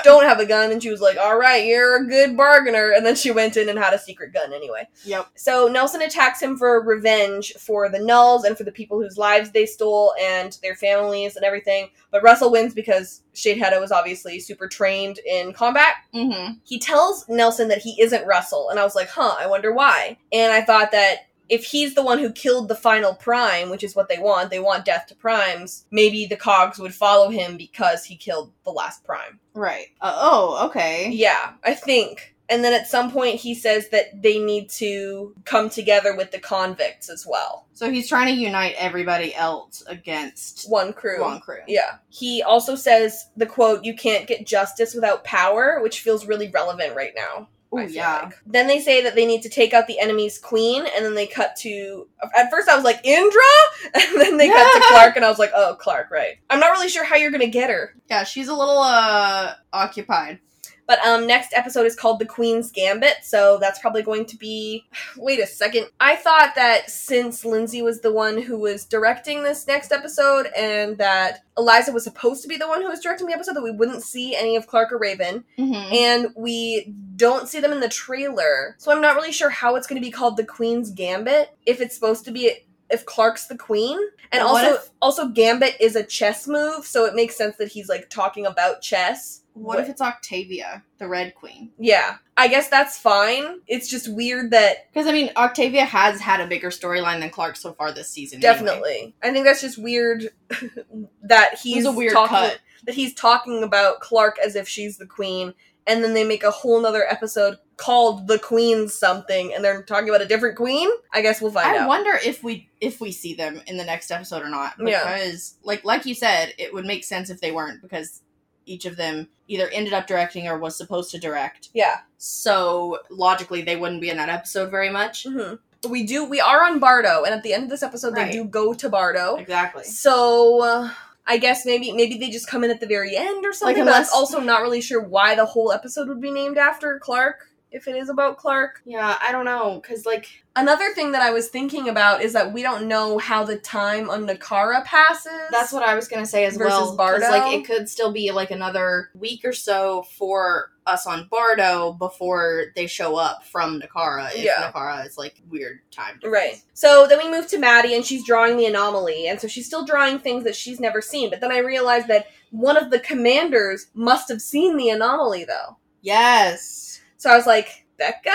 [0.05, 0.71] don't have a gun.
[0.71, 2.93] And she was like, all right, you're a good bargainer.
[2.93, 4.87] And then she went in and had a secret gun anyway.
[5.05, 5.27] yep.
[5.35, 9.51] So Nelson attacks him for revenge for the Nulls and for the people whose lives
[9.51, 11.89] they stole and their families and everything.
[12.11, 16.55] But Russell wins because Sheidheda was obviously super trained in combat Mm-hmm.
[16.65, 20.17] he tells Nelson that he isn't Russell, and I was like, huh, I wonder why.
[20.33, 23.97] And I thought that if he's the one who killed the final prime, which is
[23.97, 28.05] what they want, they want death to primes, maybe the cogs would follow him because
[28.05, 29.41] he killed the last prime.
[29.55, 29.89] Right.
[30.01, 31.11] Uh, oh, okay.
[31.11, 32.35] Yeah, I think.
[32.51, 36.39] And then at some point he says that they need to come together with the
[36.39, 37.67] convicts as well.
[37.75, 41.21] So he's trying to unite everybody else against Wonkru.
[41.21, 41.61] one crew.
[41.67, 41.99] Yeah.
[42.09, 46.97] He also says the quote, you can't get justice without power, which feels really relevant
[46.97, 47.49] right now.
[47.71, 48.23] Oh yeah.
[48.23, 48.35] like.
[48.47, 51.27] Then they say that they need to take out the enemy's queen, and then they
[51.27, 52.09] cut to.
[52.37, 53.43] At first, I was like Indra,
[53.95, 56.39] and then they cut to Clarke, and I was like, oh, Clarke, right?
[56.49, 57.95] I'm not really sure how you're gonna get her.
[58.09, 60.41] Yeah, she's a little uh occupied.
[60.89, 64.87] But um, next episode is called The Queen's Gambit, so that's probably going to be.
[65.17, 65.87] Wait a second.
[66.01, 70.99] I thought that since Lindsey was the one who was directing this next episode, and
[70.99, 73.71] that Eliza was supposed to be the one who was directing the episode, that we
[73.71, 75.45] wouldn't see any of Clarke or Raven.
[75.59, 75.95] Mm-hmm.
[75.95, 78.77] and we don't see them in the trailer.
[78.79, 81.51] So I'm not really sure how it's going to be called the Queen's Gambit.
[81.67, 83.99] If it's supposed to be if Clarke's the queen,
[84.33, 87.69] and what also if- also Gambit is a chess move, so it makes sense that
[87.69, 89.43] he's like talking about chess.
[89.55, 91.73] What if it's Octavia, the Red Queen?
[91.81, 93.59] Yeah, I guess that's fine.
[93.67, 97.57] It's just weird that Because I mean, Octavia has had a bigger storyline than Clarke
[97.57, 98.37] so far this season.
[98.39, 98.53] anyway.
[98.53, 99.15] definitely.
[99.21, 100.29] I think that's just weird
[101.23, 102.61] that he's a weird talking cut.
[102.85, 105.55] that he's talking about Clarke as if she's the queen,
[105.89, 110.09] and then they make a whole nother episode called "The Queen Something," and they're talking
[110.09, 110.89] about a different queen.
[111.13, 111.83] I guess we'll find I out.
[111.83, 114.75] I wonder if we if we see them in the next episode or not.
[114.79, 115.03] Yeah.
[115.13, 118.23] Because like like you said, it would make sense if they weren't because
[118.67, 121.71] each of them either ended up directing or was supposed to direct.
[121.73, 122.01] yeah.
[122.19, 125.25] So logically, they wouldn't be in that episode very much.
[125.25, 125.55] hmm
[125.89, 126.25] We do.
[126.25, 128.27] We are on Bardo, and at the end of this episode, Right.
[128.27, 129.37] they do go to Bardo.
[129.37, 129.85] Exactly.
[129.85, 130.91] So uh,
[131.31, 133.77] I guess maybe maybe they just come in at the very end or something.
[133.77, 136.99] but unless- I'm also not really sure why the whole episode would be named after
[136.99, 138.81] Clarke if it is about Clarke.
[138.85, 140.27] Yeah, I don't know, cause like
[140.57, 144.11] Another thing that I was thinking about is that we don't know how the time
[144.11, 145.31] on Nakara passes.
[145.53, 146.97] that's what I was gonna say as Versus well.
[146.97, 147.29] Bardo?
[147.31, 152.67] like it could still be like another week or so for us on Bardo before
[152.75, 154.31] they show up from Nakara.
[154.35, 154.73] If Yeah.
[154.73, 156.15] Nakara is like weird time.
[156.15, 156.33] difference.
[156.33, 156.63] Right.
[156.73, 159.85] So then we move to Madi, and she's drawing the anomaly, and so she's still
[159.85, 161.29] drawing things that she's never seen.
[161.29, 165.77] But then I realized that one of the commanders must have seen the anomaly, though.
[166.01, 167.01] Yes.
[167.19, 168.31] So I was like, Becca?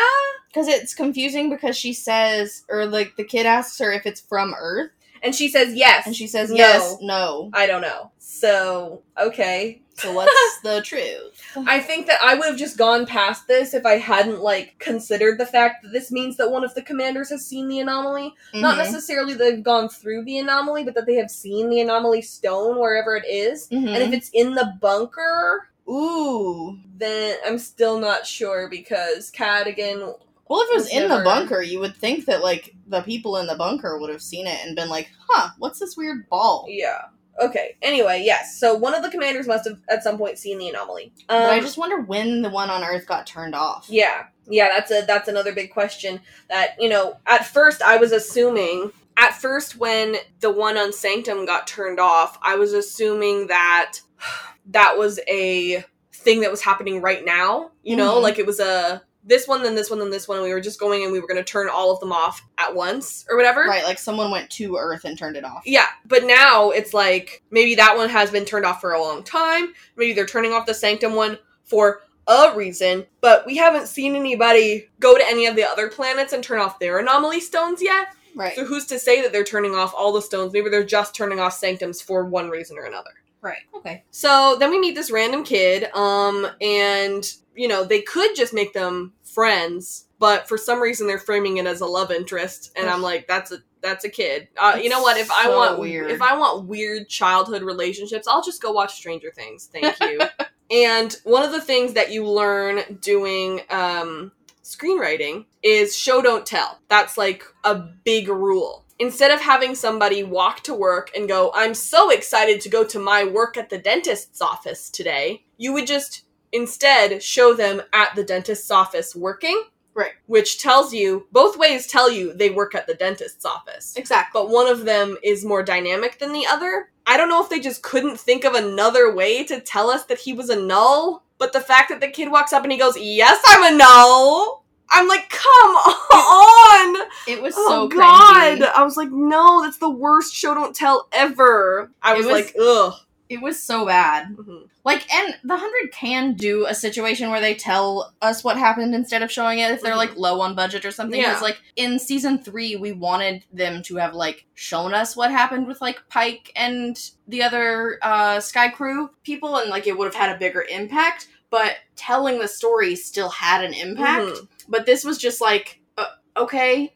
[0.49, 4.53] Because it's confusing because she says, or like the kid asks her if it's from
[4.59, 4.91] Earth,
[5.23, 6.05] And she says yes.
[6.05, 6.57] and she says No.
[6.57, 7.49] yes, no.
[7.53, 8.11] I don't know.
[8.19, 9.81] So, okay.
[9.95, 11.39] So what's the truth?
[11.67, 15.39] I think that I would have just gone past this if I hadn't, like, considered
[15.39, 18.33] the fact that this means that one of the commanders has seen the anomaly.
[18.55, 18.79] Not Mhm.
[18.79, 22.79] necessarily that they've gone through the anomaly, but that they have seen the anomaly stone
[22.79, 23.69] wherever it is.
[23.69, 23.93] Mhm.
[23.93, 26.77] And if it's in the bunker, Ooh.
[26.97, 30.13] then I'm still not sure because Cadogan.
[30.49, 33.01] Well, if it was Was in never- the bunker, you would think that like the
[33.01, 36.29] people in the bunker would have seen it and been like, "Huh, what's this weird
[36.29, 37.01] ball?" Yeah.
[37.41, 37.75] Okay.
[37.81, 38.59] Anyway, yes.
[38.59, 41.11] So one of the commanders must have at some point seen the anomaly.
[41.29, 43.87] Um, but I just wonder when the one on Earth got turned off.
[43.89, 44.25] Yeah.
[44.47, 46.19] Yeah, that's a that's another big question
[46.49, 51.45] that, you know, at first I was assuming at first when the one on Sanctum
[51.45, 53.99] got turned off, I was assuming that
[54.67, 58.21] that was a thing that was happening right now, you know, Mhm.
[58.21, 60.59] like it was a this one then this one then this one and we were
[60.59, 63.37] just going and we were going to turn all of them off at once or
[63.37, 63.61] whatever.
[63.61, 65.61] Right, like someone went to Earth and turned it off.
[65.65, 69.23] Yeah, but now it's like maybe that one has been turned off for a long
[69.23, 69.73] time.
[69.95, 74.89] Maybe they're turning off the Sanctum one for a reason, but we haven't seen anybody
[74.99, 78.07] go to any of the other planets and turn off their anomaly stones yet.
[78.35, 78.55] Right.
[78.55, 80.51] So who's to say that they're turning off all the stones?
[80.51, 83.11] Maybe they're just turning off Sanctums for one reason or another.
[83.43, 83.63] Right.
[83.75, 84.03] Okay.
[84.09, 88.73] So then we meet this random kid, um, and you know they could just make
[88.73, 93.01] them friends, but for some reason they're framing it as a love interest, and I'm
[93.01, 94.47] like, that's a that's a kid.
[94.57, 95.17] Uh, you know what?
[95.17, 96.09] If I want weird.
[96.09, 99.69] if I want weird childhood relationships, I'll just go watch Stranger Things.
[99.71, 100.21] Thank you.
[100.71, 104.31] and one of the things that you learn doing um,
[104.63, 106.79] screenwriting is show don't tell.
[106.87, 108.82] That's like a big rule.
[109.03, 112.97] Instead of having somebody walk to work and go, I'm so excited to go to
[112.97, 118.23] my work at the dentist's office today, you would just instead show them at the
[118.23, 119.61] dentist's office working.
[119.93, 120.13] Right.
[120.27, 123.93] Which tells you, both ways tell you they work at the dentist's office.
[123.97, 124.39] Exactly.
[124.39, 126.89] But one of them is more dynamic than the other.
[127.05, 130.19] I don't know if they just couldn't think of another way to tell us that
[130.19, 132.97] he was a null, but the fact that the kid walks up and he goes,
[132.97, 134.62] Yes, I'm a null.
[134.91, 135.75] I'm like, come
[136.23, 137.07] on!
[137.27, 138.59] It was oh so god!
[138.59, 138.71] cringy.
[138.75, 141.89] I was like, no, that's the worst show don't tell ever.
[142.01, 142.93] I was, was- like, ugh.
[143.29, 144.35] It was so bad.
[144.35, 144.67] Mhm.
[144.83, 149.23] Like, and the hundred can do a situation where they tell us what happened instead
[149.23, 149.97] of showing it if they're Mhm.
[149.97, 151.19] like low on budget or something.
[151.19, 151.29] Yeah.
[151.29, 155.65] Because like in season three, we wanted them to have like shown us what happened
[155.67, 156.95] with like Pike and
[157.27, 161.27] the other uh, Skaikru people, and like it would have had a bigger impact.
[161.49, 164.25] But telling the story still had an impact.
[164.25, 164.47] Mhm.
[164.67, 166.05] But this was just like, uh,
[166.37, 166.95] okay,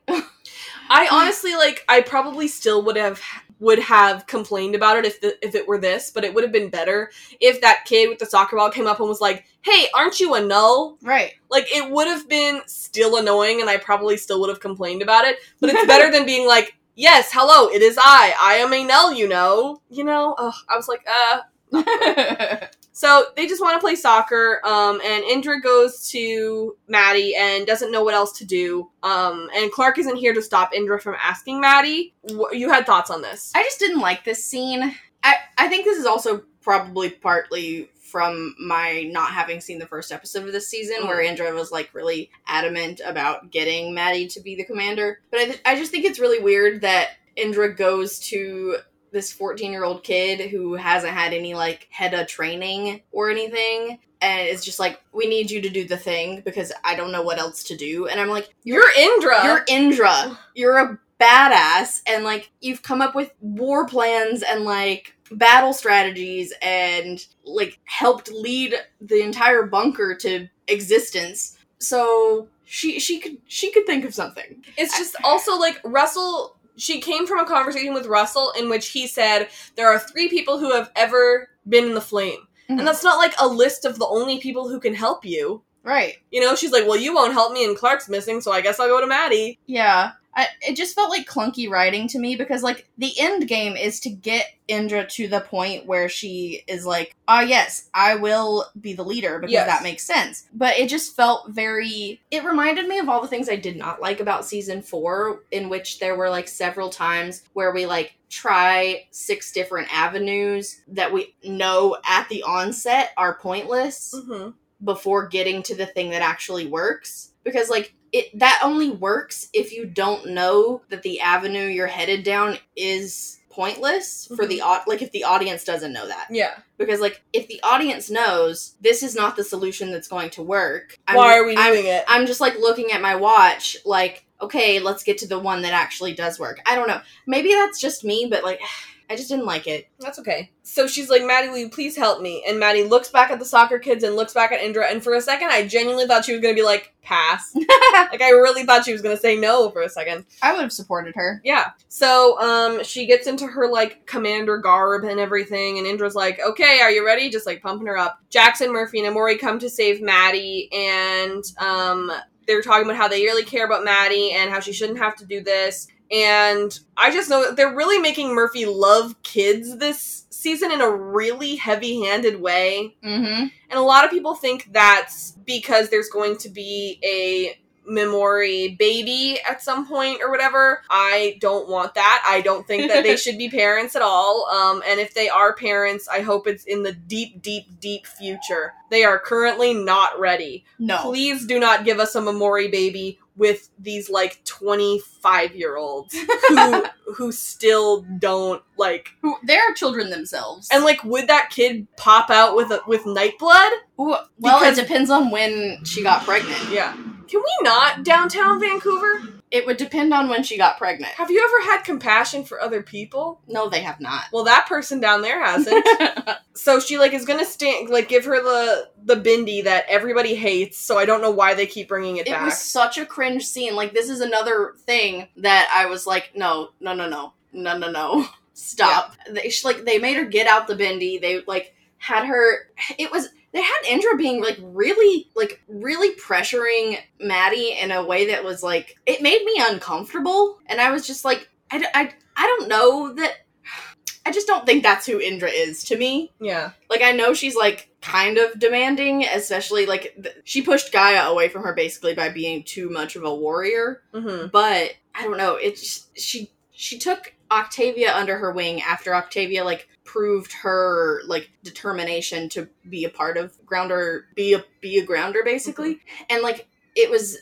[0.89, 1.83] I honestly like.
[1.89, 3.21] I probably still would have
[3.59, 6.53] would have complained about it if the, if it were this, but it would have
[6.53, 9.87] been better if that kid with the soccer ball came up and was like, "Hey,
[9.93, 11.33] aren't you a null?" right?
[11.49, 15.25] Like it would have been still annoying, and I probably still would have complained about
[15.25, 15.37] it.
[15.59, 18.33] But it's better than being like, "Yes, hello, it is I.
[18.39, 20.35] I am a null." You know, you know.
[20.37, 22.67] Ugh, I was like, uh.
[22.97, 27.91] So they just want to play soccer, um, and Indra goes to Madi and doesn't
[27.91, 28.89] know what else to do.
[29.03, 32.15] Um, and Clarke isn't here to stop Indra from asking Madi.
[32.27, 33.51] Wh- you had thoughts on this?
[33.55, 34.95] I just didn't like this scene.
[35.23, 40.11] I I think this is also probably partly from my not having seen the first
[40.11, 41.07] episode of this season, Mm.
[41.07, 45.19] where Indra was like really adamant about getting Madi to be the commander.
[45.29, 48.77] But I, th- I just think it's really weird that Indra goes to
[49.11, 53.99] this 14 year old kid who hasn't had any like HEDA training or anything.
[54.21, 57.21] And it's just like, we need you to do the thing because I don't know
[57.21, 58.07] what else to do.
[58.07, 59.43] And I'm like, You're Indra.
[59.43, 60.37] you're Indra.
[60.55, 62.01] You're a badass.
[62.07, 68.31] And like, you've come up with war plans and like battle strategies and like helped
[68.31, 71.57] lead the entire bunker to existence.
[71.79, 74.63] So she she could she could think of something.
[74.77, 76.56] It's just also like Russell.
[76.77, 80.57] She came from a conversation with Russell in which he said there are three people
[80.59, 82.79] who have ever been in the flame, Mhm.
[82.79, 85.63] and that's not like a list of the only people who can help you.
[85.83, 86.17] Right.
[86.31, 88.79] You know, she's like, "Well, you won't help me, and Clarke's missing, so I guess
[88.79, 90.11] I'll go to Madi." Yeah.
[90.37, 93.99] I, it just felt like clunky writing to me because, like, the end game is
[94.01, 98.93] to get Indra to the point where she is like, ah, yes, I will be
[98.93, 99.67] the leader because Yes.
[99.67, 100.47] that makes sense.
[100.53, 102.21] But it just felt very.
[102.29, 105.69] It reminded me of all the things I did not like about season four, in
[105.69, 111.33] which there were, like, several times where we, like, try six different avenues that we
[111.43, 114.51] know at the onset are pointless Mm-hmm.
[114.83, 119.73] before getting to the thing that actually works because like it that only works if
[119.73, 124.67] you don't know that the avenue you're headed down is pointless for the mm-hmm.
[124.67, 126.59] au- like if the audience doesn't know that Yeah.
[126.77, 130.95] because like if the audience knows this is not the solution that's going to work
[131.07, 132.03] I'm- Why are we I'm, doing it?
[132.07, 135.73] I'm just like looking at my watch like okay let's get to the one that
[135.73, 138.61] actually does work i don't know maybe that's just me but like
[139.09, 140.51] i just didn't like it That's okay.
[140.63, 142.43] So she's like, Madi, will you please help me?
[142.47, 145.13] And Madi looks back at the soccer kids and looks back at Indra, and for
[145.13, 147.51] a second, I genuinely thought she was gonna be like, pass.
[147.55, 150.25] like, I really thought she was gonna say no for a second.
[150.41, 151.71] i would have supported her Yeah.
[151.87, 156.81] So, um, she gets into her, like, commander garb and everything, and Indra's like, okay,
[156.81, 157.29] are you ready?
[157.29, 158.19] Just, like, pumping her up.
[158.29, 162.11] Jackson, Murphy, and Emori come to save Madi, and, um,
[162.45, 165.25] they're talking about how they really care about Madi and how she shouldn't have to
[165.25, 165.87] do this.
[166.11, 170.89] And I just know that they're really making Murphy love kids this season in a
[170.89, 172.95] really heavy handed way.
[173.03, 178.77] mm-hmm And a lot of people think that's because there's going to be a Memori
[178.77, 180.81] baby at some point or whatever.
[180.89, 182.23] I don't want that.
[182.27, 184.47] I don't think that they should be parents at all.
[184.47, 188.73] Um, and if they are parents, I hope it's in the deep, deep, deep future.
[188.89, 190.65] They are currently not ready.
[190.77, 196.15] no Please do not give us a Memori baby with these like 25 year olds
[196.49, 196.83] who
[197.15, 200.67] who still don't like who they're children themselves.
[200.71, 204.77] and like would that kid pop out with a, with night blood Ooh, well, because-
[204.77, 206.71] it depends on when she got pregnant.
[206.71, 206.95] Yeah.
[207.27, 209.37] Can we not downtown Vancouver?
[209.49, 211.13] It would depend on when she got pregnant.
[211.13, 213.39] Have you ever had compassion for other people?
[213.47, 214.25] No, they have not.
[214.33, 215.85] Well, that person down there hasn't.
[216.53, 220.77] so she like is gonna stand like give her the the bindi that everybody hates.
[220.77, 222.41] So I don't know why they keep bringing it, it back.
[222.41, 223.75] It was such a cringe scene.
[223.75, 227.89] Like this is another thing that I was like, no, no, no, no, no, no,
[227.89, 229.15] no, stop.
[229.29, 231.21] They sh- like they made her get out the bindi.
[231.21, 232.69] They like had her.
[232.97, 238.27] It was they had Indra being like really like really pressuring Madi in a way
[238.27, 242.45] that was like it made me uncomfortable, and I was just like, I, I, I
[242.45, 243.33] don't know that.
[244.27, 246.33] I just don't think that's who Indra is to me.
[246.39, 246.71] yeah.
[246.87, 251.49] Like I know she's like kind of demanding, especially like th- she pushed Gaia away
[251.49, 254.03] from her basically by being too much of a warrior.
[254.13, 254.47] Mm-hmm.
[254.51, 255.55] But I don't know.
[255.55, 261.49] It just, she she took Octavia under her wing after Octavia like proved her like
[261.63, 266.67] determination to be a part of Grounder, be a be a Grounder basically, and like
[266.95, 267.37] it was.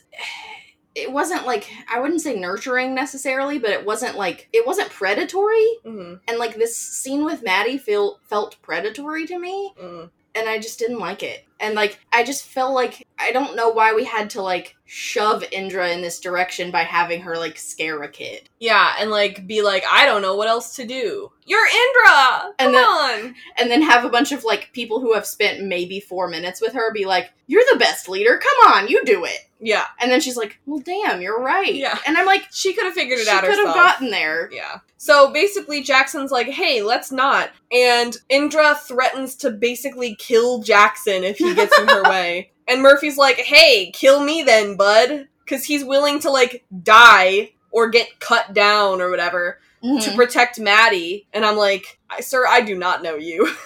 [0.94, 5.68] It wasn't like I wouldn't say nurturing necessarily, but it wasn't like it wasn't predatory.
[5.84, 6.14] Mm-hmm.
[6.26, 10.78] And like this scene with Madi feel felt predatory to me mm and I just
[10.78, 11.44] didn't like it.
[11.58, 15.42] And like I just felt like I don't know why we had to like shove
[15.50, 18.48] Indra in this direction by having her like scare a kid.
[18.60, 21.30] Yeah, and like be like, I don't know what else to do.
[21.46, 22.52] You're Indra.
[22.58, 23.34] And Come then- on.
[23.58, 26.74] And then have a bunch of like people who have spent maybe 4 minutes with
[26.74, 28.38] her be like, "You're the best leader.
[28.38, 31.98] Come on, you do it." Yeah, And then she's like, "Well, damn, you're right." Yeah.
[32.06, 33.68] And I'm like, she could have figured it she out could herself.
[33.68, 34.50] have gotten there.
[34.52, 34.80] Yeah.
[34.98, 37.50] So basically, Jackson's like, hey, let's not.
[37.72, 42.50] And Indra threatens to basically kill Jackson if he gets in her way.
[42.68, 45.28] And Murphy's like, hey, kill me then, bud.
[45.44, 50.16] Because he's willing to, like, die or get cut down or whatever to Mhm.
[50.16, 51.26] protect Madi.
[51.32, 53.46] And I'm like, sir, I do not know you.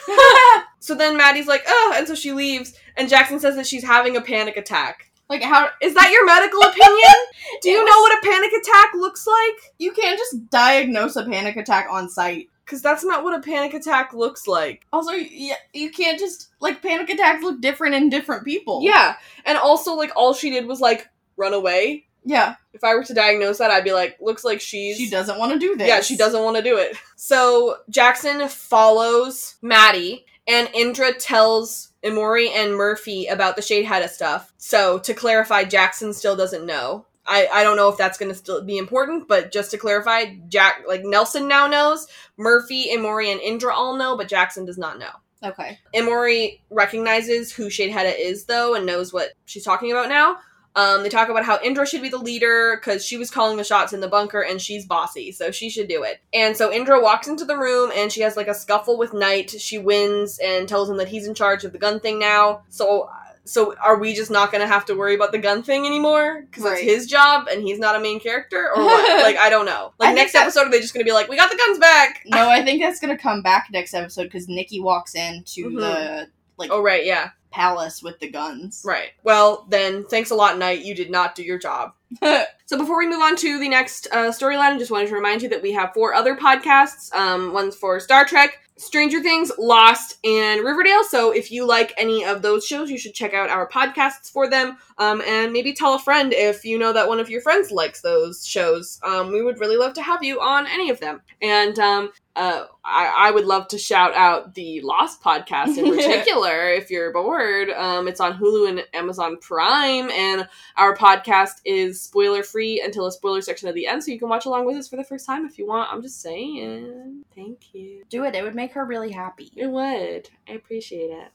[0.80, 2.74] so then Madi's like, oh, and so she leaves.
[2.96, 5.10] And Jackson says that she's having a panic attack.
[5.30, 7.14] like how Is that your medical opinion?
[7.62, 9.72] Do you It know what a panic attack looks like?
[9.78, 12.49] you can't just diagnose a panic attack on site.
[12.70, 14.87] Because that's not what a panic attack looks like.
[14.92, 18.80] Also, yeah, you can't just like panic attacks look different in different people.
[18.85, 22.07] Yeah, and also like all she did was like run away.
[22.24, 25.38] Yeah, If I were to diagnose that, I'd be like, looks like she's she doesn't
[25.38, 25.88] want to do this.
[25.88, 26.97] Yeah, she doesn't want to do it.
[27.16, 34.53] So Jackson follows Madi, and Indra tells Emori and Murphy about the Sheidheda stuff.
[34.59, 37.07] So to clarify, Jackson still doesn't know.
[37.26, 40.34] I, I don't know if that's going to still be important, but just to clarify,
[40.48, 42.06] Jack like Nelson now knows,
[42.36, 45.10] Murphy, Emori, and Indra all know, but Jackson does not know.
[45.42, 45.78] Okay.
[45.94, 50.38] Emori recognizes who Sheidheda is, though, and knows what she's talking about now.
[50.76, 53.64] Um, they talk about how Indra should be the leader because she was calling the
[53.64, 56.20] shots in the bunker and she's bossy, so she should do it.
[56.32, 59.50] And so Indra walks into the room and she has like a scuffle with Knight.
[59.50, 62.62] She wins and tells him that he's in charge of the gun thing now.
[62.68, 63.10] So,
[63.51, 66.64] so are we just not gonna have to worry about the gun thing anymore because
[66.64, 66.74] Right.
[66.78, 69.22] it's his job and he's not a main character, or what?
[69.24, 69.92] like I don't know.
[69.98, 72.22] Like think next episode, are they just gonna be like, "We got the guns back"?
[72.26, 75.80] No, I think that's gonna come back next episode because Nikki walks into Mhm.
[75.80, 76.28] the
[76.59, 78.82] like Oh right, yeah, palace with the guns.
[78.84, 79.11] right.
[79.24, 80.80] Well then, thanks a lot, Knight.
[80.84, 81.92] You did not do your job.
[82.66, 85.42] So before we move on to the next uh, storyline, I just wanted to remind
[85.42, 87.12] you that we have four other podcasts.
[87.12, 91.05] Um, one's for Star Trek, Stranger Things, Lost, and Riverdale.
[91.05, 94.49] So if you like any of those shows, you should check out our podcasts for
[94.49, 94.78] them.
[95.01, 98.03] Um, and maybe tell a friend if you know that one of your friends likes
[98.03, 99.01] those shows.
[99.03, 101.22] Um, we would really love to have you on any of them.
[101.40, 106.68] And um, uh, I, I would love to shout out the Lost podcast in particular
[106.68, 107.70] if you're bored.
[107.70, 110.46] Um, it's on Hulu and Amazon Prime, and
[110.76, 114.28] our podcast is spoiler free until a spoiler section at the end, so you can
[114.28, 115.90] watch along with us for the first time if you want.
[115.90, 117.24] I'm just saying.
[117.34, 118.05] Thank you.
[118.11, 118.34] Do it.
[118.34, 119.51] It would make her really happy.
[119.57, 120.28] It would.
[120.46, 121.32] I appreciate it.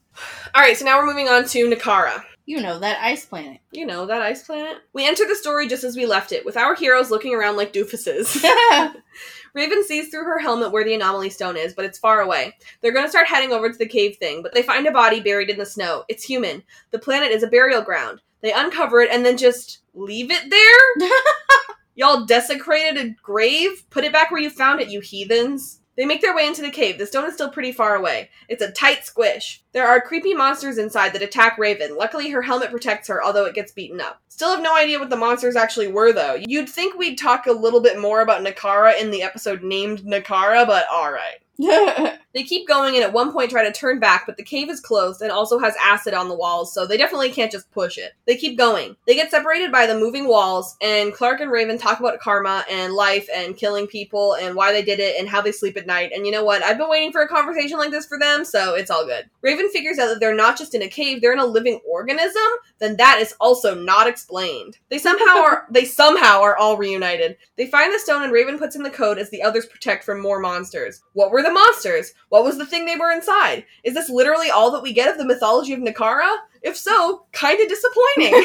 [0.53, 2.24] All right, so now we're moving on to Nakara.
[2.45, 3.59] You know that ice planet.
[3.72, 4.78] You know, that ice planet.
[4.93, 7.74] We enter the story just as we left it, with our heroes looking around like
[7.74, 8.43] doofuses.
[9.55, 12.53] Raven sees through her helmet where the anomaly stone is, but it's far away.
[12.82, 15.22] They're going to start heading over to the cave thing, but they find a body
[15.22, 16.03] buried in the snow.
[16.07, 16.61] It's human.
[16.91, 18.22] The planet is a burial ground.
[18.41, 21.09] They uncover it and then just leave it there?
[21.95, 23.89] Y'all desecrated a grave?
[23.89, 25.80] Put it back where you found it, you heathens.
[25.98, 26.98] They make their way into the cave.
[26.98, 28.30] The stone is still pretty far away.
[28.50, 29.64] It's a tight squish.
[29.72, 31.96] There are creepy monsters inside that attack Raven.
[31.96, 34.22] Luckily, her helmet protects her, although it gets beaten up.
[34.28, 36.36] Still have no idea what the monsters actually were, though.
[36.46, 40.68] You'd think we'd talk a little bit more about Nakara in the episode named Nakara,
[40.68, 41.39] but alright.
[42.36, 44.82] They keep going and at one point try to turn back, but the cave is
[44.82, 48.12] closed and also has acid on the walls, so they definitely can't just push it.
[48.26, 48.97] They keep going.
[49.08, 52.91] They get separated by the moving walls, and Clarke and Raven talk about karma and
[52.91, 56.12] life and killing people and why they did it and how they sleep at night.
[56.14, 56.62] And you know what?
[56.62, 59.30] I've been waiting for a conversation like this for them, so it's all good.
[59.41, 62.43] Raven figures out that they're not just in a cave, they're in a living organism,
[62.80, 64.78] then that is also not explained.
[64.89, 67.38] They somehow are they somehow are all reunited.
[67.56, 70.20] They find the stone and Raven puts in the code as the others protect from
[70.20, 71.01] more monsters.
[71.14, 72.14] What were the monsters?
[72.30, 73.66] What was the thing they were inside?
[73.84, 76.38] Is this literally all that we get of the mythology of Nakara?
[76.62, 78.43] If so, kind of disappointing.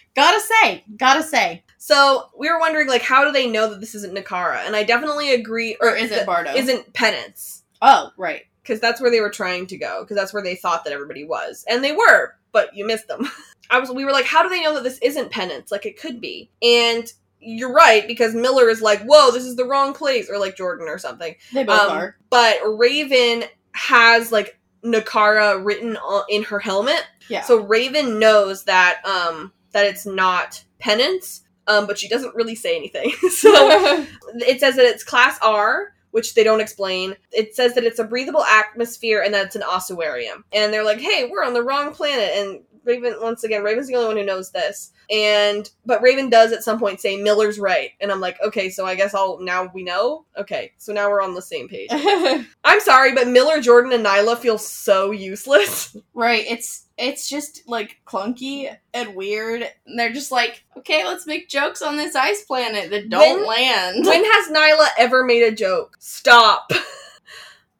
[0.16, 1.62] gotta say, gotta say.
[1.78, 4.66] so we were wondering, like, how do they know that this isn't Nakara?
[4.66, 5.76] And I definitely agree.
[5.80, 6.52] Or is it Bardo?
[6.52, 7.62] Isn't penance?
[7.80, 8.42] Oh, right.
[8.62, 11.24] because that's where they were trying to go because that's where they thought that everybody
[11.24, 13.28] was and they were but you missed them
[13.70, 16.00] i was we were like how do they know that this isn't penance like it
[16.00, 17.12] could be and
[17.44, 20.88] you're right because miller is like whoa this is the wrong place or like jordan
[20.88, 22.16] or something They both Um, are.
[22.30, 27.42] but raven has like nakara written on, in her helmet Yeah.
[27.42, 32.76] so raven knows that um that it's not penance um but she doesn't really say
[32.76, 33.50] anything so
[34.36, 37.16] it says that it's class R, which they don't explain.
[37.32, 40.44] It says that it's a breathable atmosphere and that it's an ossuarium.
[40.52, 42.30] And they're like, hey, we're on the wrong planet.
[42.36, 44.92] And Raven, once again, Raven's the only one who knows this.
[45.10, 47.90] And, but Raven does at some point say, Miller's right.
[48.00, 50.24] And I'm like, okay, so I guess I'll, now we know?
[50.36, 51.88] Okay, so now we're on the same page.
[52.64, 55.96] I'm sorry, but Miller, Jordan, and Nyla feel so useless.
[56.14, 56.44] right.
[56.48, 59.68] It's it's just like clunky and weird.
[59.86, 63.48] And they're just like, okay, let's make jokes on this ice planet that don't When-
[63.48, 64.06] land.
[64.06, 65.96] when has Nyla ever made a joke?
[65.98, 66.70] Stop.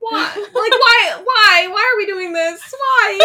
[0.01, 0.31] Why?
[0.37, 1.68] Like why why?
[1.70, 2.61] Why are we doing this?
[2.70, 3.20] Why?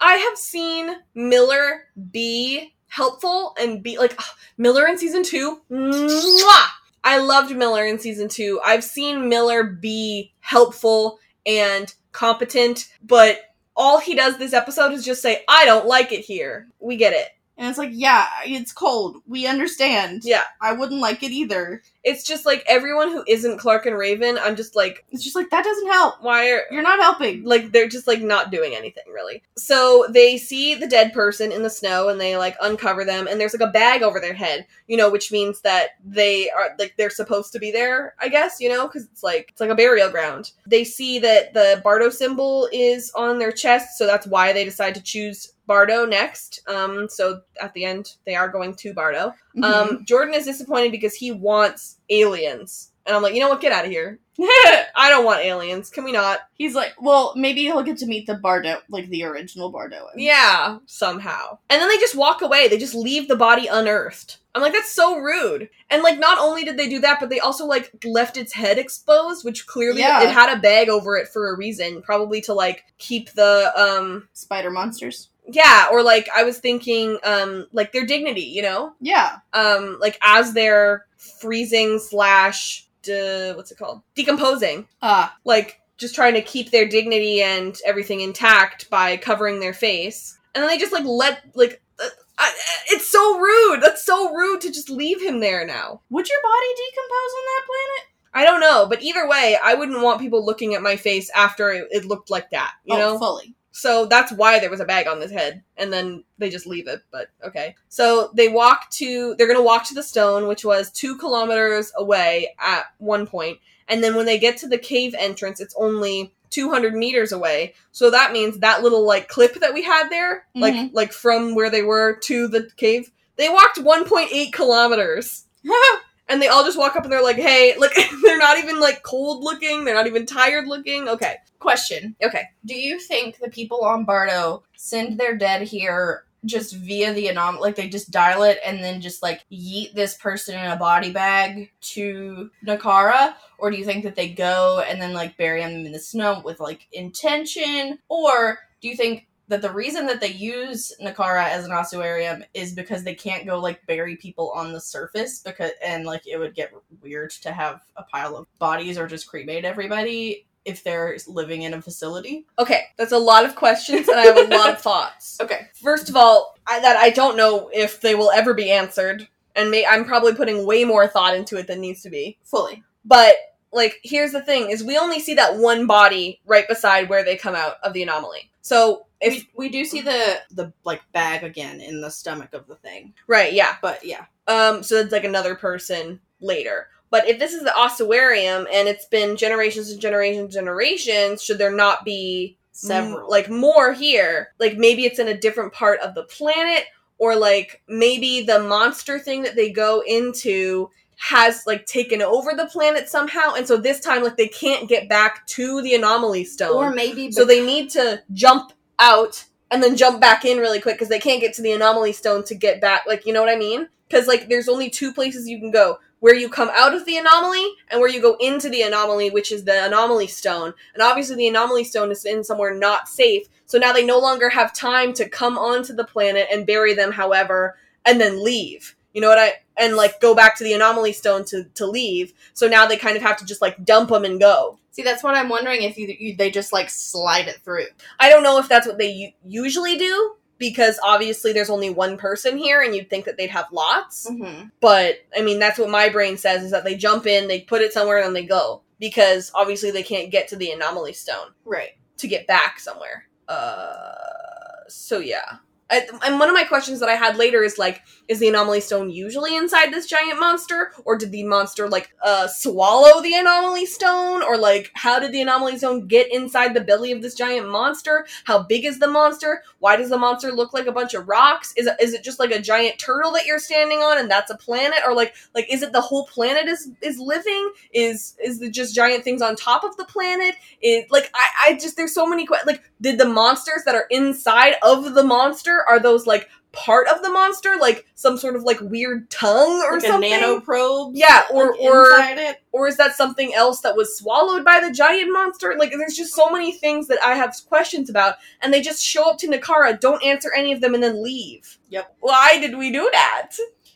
[0.00, 4.18] I have seen Miller be helpful and be like
[4.56, 5.60] Miller in season 2.
[5.70, 6.66] Mwah!
[7.02, 8.60] I loved Miller in season 2.
[8.64, 13.40] I've seen Miller be helpful and competent, but
[13.76, 17.12] all he does this episode is just say, "I don't like it here." We get
[17.12, 17.28] it.
[17.56, 19.22] and it's like, yeah, it's cold.
[19.28, 20.22] We understand.
[20.24, 20.42] Yeah.
[20.60, 21.82] I wouldn't like it either.
[22.04, 25.50] It's just like everyone who isn't Clarke and Raven, I'm just like, It's just like
[25.50, 26.16] that doesn't help.
[26.22, 27.44] why are You're not helping.
[27.44, 29.42] like they're just like not doing anything really.
[29.56, 33.40] So they see the dead person in the snow and they like uncover them and
[33.40, 36.94] there's like a bag over their head, you know, which means that they are like
[36.98, 39.74] they're supposed to be there, I guess, you know, cuz it's like it's like a
[39.74, 40.52] burial ground.
[40.66, 44.94] They see that the Bardo symbol is on their chest, so that's why they decide
[44.96, 46.60] to choose Bardo next.
[46.66, 49.32] Um so at the end they are going to Bardo.
[49.56, 49.64] Mm-hmm.
[49.64, 52.90] Um Jordan is disappointed because he wants aliens.
[53.06, 53.60] And I'm like, "You know what?
[53.60, 55.90] Get out of here." I don't want aliens.
[55.90, 56.40] Can we not?
[56.54, 60.06] He's like, well, maybe he'll get to meet the Bardo, like the original Bardo.
[60.16, 61.58] Yeah, somehow.
[61.70, 62.66] And then they just walk away.
[62.66, 64.38] They just leave the body unearthed.
[64.52, 65.68] I'm like, that's so rude.
[65.88, 68.76] And like, not only did they do that, but they also like left its head
[68.76, 70.22] exposed, which clearly Yeah.
[70.24, 74.28] it had a bag over it for a reason, probably to like keep the um
[74.32, 75.28] Spider monsters.
[75.48, 79.36] yeah, or like I was thinking um like their dignity, you know, Yeah.
[79.52, 81.06] um like as they're
[81.40, 85.36] freezing slash de- what's it called decomposing Ah.
[85.44, 90.62] like just trying to keep their dignity and everything intact by covering their face and
[90.62, 92.08] then they just like let like uh,
[92.38, 92.52] I,
[92.88, 96.66] it's so rude that's so rude to just leave him there now would your body
[96.76, 98.10] decompose on that planet?
[98.34, 101.70] i don't know but either way i wouldn't want people looking at my face after
[101.70, 103.54] it, it looked like that you oh, know fully.
[103.76, 105.60] So that's why there was a bag on his head.
[105.76, 107.74] And then they just leave it but okay.
[107.88, 112.54] So they walk to they're gonna walk to the stone which was two kilometers away
[112.60, 113.58] at one point.
[113.88, 117.74] And then when they get to the cave entrance it's only 200 meters away.
[117.90, 120.90] So that means that little like clip that we had there like Mhm.
[120.92, 125.46] like from where they were to the cave they walked 1.8 kilometers
[126.28, 129.02] and they all just walk up and they're like hey like they're not even like
[129.02, 133.86] cold looking they're not even tired looking okay Question: okay Do you think the people
[133.86, 138.58] on Bardo send their dead here just via the anom like they just dial it
[138.66, 143.32] and then just like yeet this person in a body bag to Nakara?
[143.58, 146.42] Or do you think that they go and then like bury them in the snow
[146.44, 147.98] with like intention?
[148.10, 152.72] Or do you think that the reason that they use Nakara as an ossuarium is
[152.72, 156.54] because they can't go like bury people on the surface because and like it would
[156.54, 156.72] get
[157.02, 161.74] weird to have a pile of bodies or just cremate everybody if they're living in
[161.74, 162.46] a facility?
[162.58, 165.38] Okay, that's a lot of questions, and I have a lot of thoughts.
[165.40, 165.68] Okay.
[165.74, 169.70] First of all, I, that I don't know if they will ever be answered, and
[169.70, 172.38] may, I'm probably putting way more thought into it than needs to be.
[172.44, 172.82] Fully.
[173.04, 173.36] But
[173.72, 177.36] like, here's the thing: is we only see that one body right beside where they
[177.36, 178.50] come out of the anomaly.
[178.62, 182.66] So if we, we do see the the like bag again in the stomach of
[182.66, 183.14] the thing.
[183.26, 184.26] right, yeah, But yeah.
[184.46, 186.88] um, so it's like another person later.
[187.10, 191.58] But if this is the ossuarium and it's been generations and generations and generations, should
[191.58, 193.30] there not be Several.
[193.30, 196.86] like more here like maybe it's in a different part of the planet
[197.18, 202.66] or like maybe the monster thing that they go into has like taken over the
[202.66, 206.74] planet somehow and so this time like they can't get back to the anomaly stone
[206.74, 210.96] or maybe so they need to jump out and then jump back in really quick
[210.96, 213.52] because they can't get to the anomaly stone to get back like you know what
[213.52, 213.88] i mean?
[214.08, 217.16] Because like there's only two places you can go where you come out of the
[217.16, 220.74] anomaly and where you go into the anomaly which is the anomaly stone.
[220.94, 224.50] And obviously the anomaly stone is in somewhere not safe so now they no longer
[224.50, 229.20] have time to come onto the planet and bury them however and then leave you
[229.22, 232.68] know what i and like go back to the anomaly stone to to leave so
[232.68, 235.34] now they kind of have to just like dump them and go See, that's what
[235.34, 237.86] I'm wondering if you, you they just like slide it through.
[238.20, 242.16] I don't know if that's what they u- usually do because obviously there's only one
[242.16, 244.30] person here and you'd think that they'd have lots.
[244.30, 244.68] Mm-hmm.
[244.80, 247.82] But I mean, that's what my brain says is that they jump in, they put
[247.82, 251.48] it somewhere, and then they go because obviously they can't get to the anomaly stone
[251.64, 251.98] Right.
[252.18, 253.26] to get back somewhere.
[253.48, 255.56] Uh, so yeah.
[255.90, 258.80] I, and one of my questions that I had later is like, is the anomaly
[258.80, 263.84] stone usually inside this giant monster, or did the monster like uh swallow the anomaly
[263.84, 267.68] stone, or like how did the anomaly stone get inside the belly of this giant
[267.68, 268.26] monster?
[268.44, 269.62] How big is the monster?
[269.78, 271.74] Why does the monster look like a bunch of rocks?
[271.76, 274.50] Is it is it just like a giant turtle that you're standing on, and that's
[274.50, 277.72] a planet, or like like is it the whole planet is is living?
[277.92, 280.54] Is is it just giant things on top of the planet?
[280.80, 284.06] Is like I I just there's so many que- like did the monsters that are
[284.10, 288.64] inside of the monster are those like part of the monster like some sort of
[288.64, 291.12] like weird tongue or Like something a nanoprobe.
[291.14, 292.62] Yeah, or- like, or- it.
[292.72, 296.34] or is that something else that was swallowed by the giant monster like there's just
[296.34, 299.98] so many things that i have questions about and they just show up to nakara
[300.00, 302.16] don't answer any of them and then leave Yep.
[302.20, 303.50] why did we do that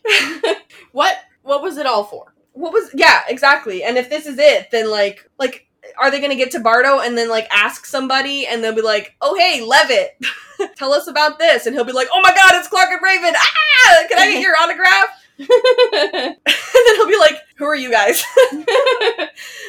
[0.93, 2.33] What what was it all for?
[2.53, 5.68] what was yeah exactly and if this is it then like like
[5.99, 9.14] are they gonna get to bardo and then like ask somebody and they'll be like
[9.20, 10.18] oh hey levitt
[10.76, 13.33] tell us about this and he'll be like oh my god it's clarke and raven
[13.37, 15.07] ah can i get your autograph
[15.39, 16.35] and then
[16.97, 18.24] he'll be like, "Who are you guys?"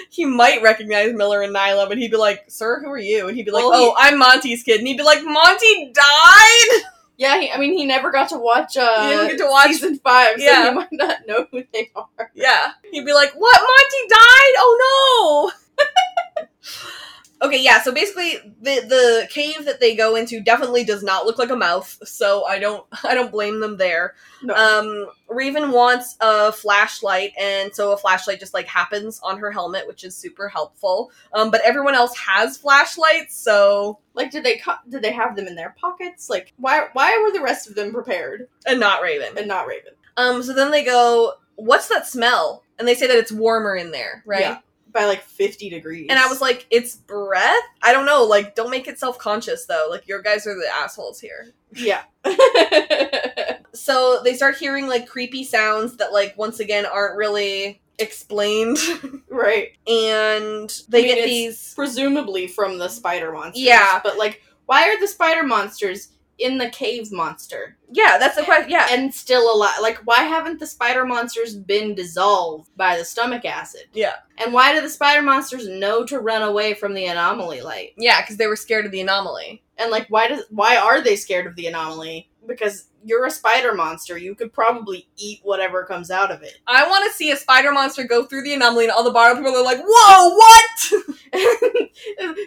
[0.10, 3.38] he might recognize Miller and Nyla, but he'd be like, "Sir, who are you?" And
[3.38, 6.82] he'd be like, Well, "Oh, I'm Monty's kid." And he'd be like, "Monty died."
[7.18, 8.78] yeah, he, I mean, he never got to watch.
[8.78, 10.70] Uh, He didn't get to watch- season five, so Yeah.
[10.70, 12.32] he might not know who they are.
[12.34, 12.72] Yeah.
[12.92, 13.60] He'd be like, "What?
[13.62, 14.54] Monty died?
[14.58, 15.52] Oh no!"
[17.42, 17.82] okay, yeah.
[17.82, 21.56] So basically, the the cave that they go into definitely does not look like a
[21.56, 21.98] mouth.
[22.04, 24.16] So I don't I don't blame them there.
[24.42, 24.54] No.
[24.56, 29.88] Um, Raven wants a flashlight, and so a flashlight just like happens on her helmet,
[29.88, 31.12] which is super helpful.
[31.34, 35.48] Um, but everyone else has flashlights, so Like, did they co- did they have them
[35.48, 36.30] in their pockets?
[36.30, 39.38] Like, why why were the rest of them prepared and not Raven.
[39.38, 39.94] and not Raven?
[40.18, 43.92] Um, so then they go, "What's that smell?" And they say that it's warmer in
[43.92, 44.40] there, right?
[44.42, 44.58] Yeah,
[44.92, 46.08] by like fifty degrees.
[46.10, 47.54] And I was like, it's breath?
[47.82, 48.24] I don't know.
[48.24, 49.88] Like, don't make it self conscious, though.
[49.90, 51.54] Like, your guys are the assholes here.
[51.76, 52.04] yeah.
[53.74, 58.78] So they start hearing, like, creepy sounds that, like, once again, aren't really explained.
[59.30, 59.70] right.
[59.88, 61.74] and they I mean, get it's- these.
[61.76, 63.62] Presumably from the spider monsters.
[63.64, 64.00] Yeah.
[64.04, 66.10] But like, why are the spider monsters
[66.40, 68.70] in the cave monster Yeah, that's the question.
[68.70, 68.88] Yeah.
[68.92, 69.76] and still alive?
[69.82, 73.84] Like, why haven't the spider monsters been dissolved by the stomach acid?
[73.94, 74.16] Yeah.
[74.38, 77.94] And why do the spider monsters know to run away from the anomaly light?
[77.98, 79.64] yeah, because they were scared of the anomaly.
[79.78, 82.30] And like, why does why are they scared of the anomaly?
[82.50, 84.18] Because you're a spider monster.
[84.18, 86.58] You could probably eat whatever comes out of it.
[86.68, 89.40] I want to see a spider monster go through the anomaly, and all the Bardo
[89.40, 91.10] people are like, "Whoa, what?"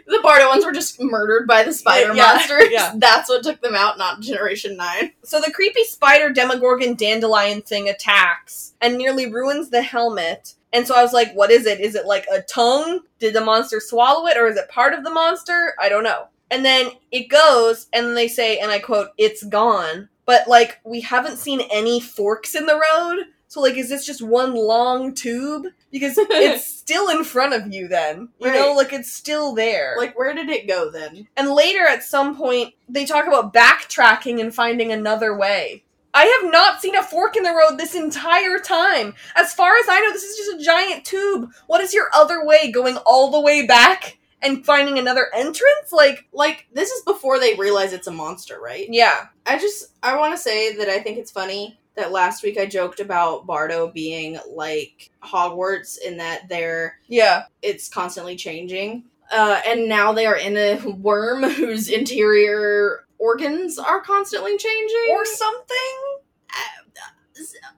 [0.07, 2.69] the Bardo ones were just murdered by the spider Yeah, monsters.
[2.71, 2.93] yeah.
[2.97, 5.13] That's what took them out, not Generation 9.
[5.25, 10.55] So the creepy spider demogorgon dandelion thing attacks and nearly ruins the helmet.
[10.73, 11.81] And so I was like, what is it?
[11.81, 13.01] Is it like a tongue?
[13.19, 15.75] Did the monster swallow it or is it part of the monster?
[15.79, 16.29] I don't know.
[16.53, 20.11] And then it goes and they say, and I quote, it's gone.
[20.27, 23.25] But like, we haven't seen any forks in the road.
[23.49, 25.67] So like, is this just one long tube?
[25.91, 28.29] Because it's still in front of you then.
[28.39, 29.95] You know, like it's still there.
[29.97, 31.27] Like, where did it go then?
[31.39, 35.85] And later, at some point, they talk about backtracking and finding another way.
[36.15, 39.15] I have not seen a fork in the road this entire time.
[39.35, 41.51] As far as I know, this is just a giant tube.
[41.67, 42.71] What is your other way?
[42.71, 45.93] Going all the way back and finding another entrance?
[45.93, 48.87] Like, Like, this is before they realize it's a monster, right?
[48.91, 49.27] yeah.
[49.47, 52.67] I just, I want to say that I think it's funny that last week I
[52.67, 57.45] joked about Bardo being like Hogwarts in that they're, Yeah.
[57.61, 59.05] it's constantly changing.
[59.31, 65.07] Uh, and now they are in a worm whose interior organs are constantly changing.
[65.11, 66.19] Or something?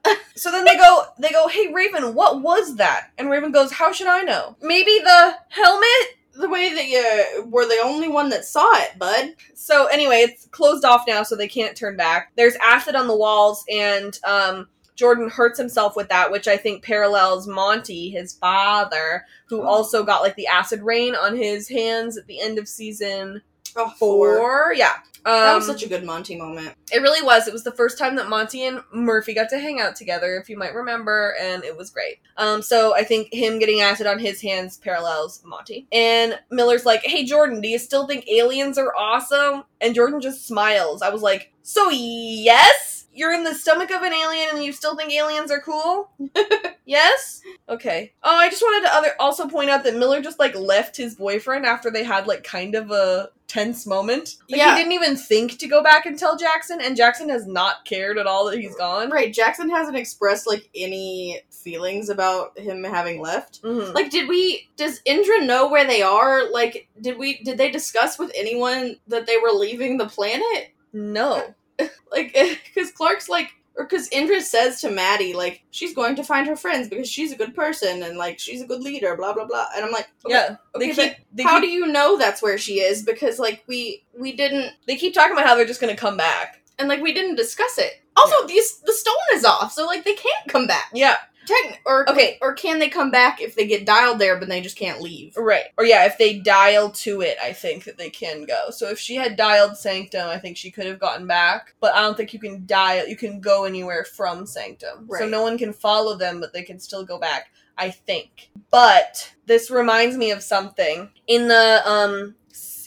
[0.35, 3.07] So then they go, they go, hey Raven, what was that?
[3.17, 4.55] And Raven goes, how should I know?
[4.61, 6.17] Maybe the helmet?
[6.37, 9.33] The way that you were the only one that saw it, bud.
[9.53, 12.31] So anyway, it's closed off now, so they can't turn back.
[12.35, 16.83] There's acid on the walls, and um, Jordan hurts himself with that, which I think
[16.83, 19.65] parallels Monty, his father, who Oh.
[19.67, 23.41] also got like the acid rain on his hands at the end of season
[23.77, 24.73] Oh, four.
[24.73, 24.93] Yeah.
[25.25, 26.75] Um, That was such a good Monty moment.
[26.91, 27.47] it really was.
[27.47, 30.49] It was the first time that Monty and Murphy got to hang out together, if
[30.49, 32.19] you might remember, and it was great.
[32.37, 35.87] Um, so I think him getting acid on his hands parallels Monty.
[35.91, 40.45] And Miller's like, "Hey Jordan, do you still think aliens are awesome?" And Jordan just
[40.47, 41.01] smiles.
[41.01, 44.95] I was like, "So yes." You're in the stomach of an alien and you still
[44.95, 46.11] think aliens are cool?
[46.85, 47.41] yes?
[47.69, 48.13] Okay.
[48.23, 51.15] Oh, I just wanted to other also point out that Miller just like left his
[51.15, 54.35] boyfriend after they had like kind of a tense moment.
[54.49, 54.75] Like Yeah.
[54.75, 58.17] he didn't even think to go back and tell Jackson, and Jackson has not cared
[58.17, 59.09] at all that he's gone.
[59.09, 63.61] Right, Jackson hasn't expressed like any feelings about him having left.
[63.63, 63.93] Mhm.
[63.93, 64.67] Like, did we?
[64.77, 66.49] Does Indra know where they are?
[66.51, 67.41] Like, did we?
[67.43, 70.69] Did they discuss with anyone that they were leaving the planet?
[70.93, 71.53] no.
[72.11, 72.33] Like,
[72.73, 76.55] because Clarke's like, or because Indra says to Madi, like, she's going to find her
[76.55, 79.65] friends because she's a good person and like she's a good leader, blah blah blah.
[79.75, 80.55] And I'm like, okay, Yeah.
[80.75, 83.03] okay, They but how keep, do you know that's where she is?
[83.03, 86.61] Because like we we didn't they keep talking about how they're just gonna come back.
[86.79, 88.01] and like we didn't discuss it.
[88.15, 90.89] Also, these the stone is off, so like they can't come back.
[90.93, 91.17] Yeah.
[91.45, 92.37] Techn- or Okay.
[92.41, 95.35] or can they come back if they get dialed there, but they just can't leave?
[95.37, 95.65] Right.
[95.77, 98.69] Or yeah, if they dial to it, I think that they can go.
[98.71, 101.75] So if she had dialed Sanctum, I think she could have gotten back.
[101.79, 105.07] But I don't think you can dial you can go anywhere from Sanctum.
[105.17, 107.51] So no one can follow them, but they can still go back.
[107.77, 108.49] I think.
[108.71, 111.09] But this reminds me of something.
[111.27, 112.35] In the um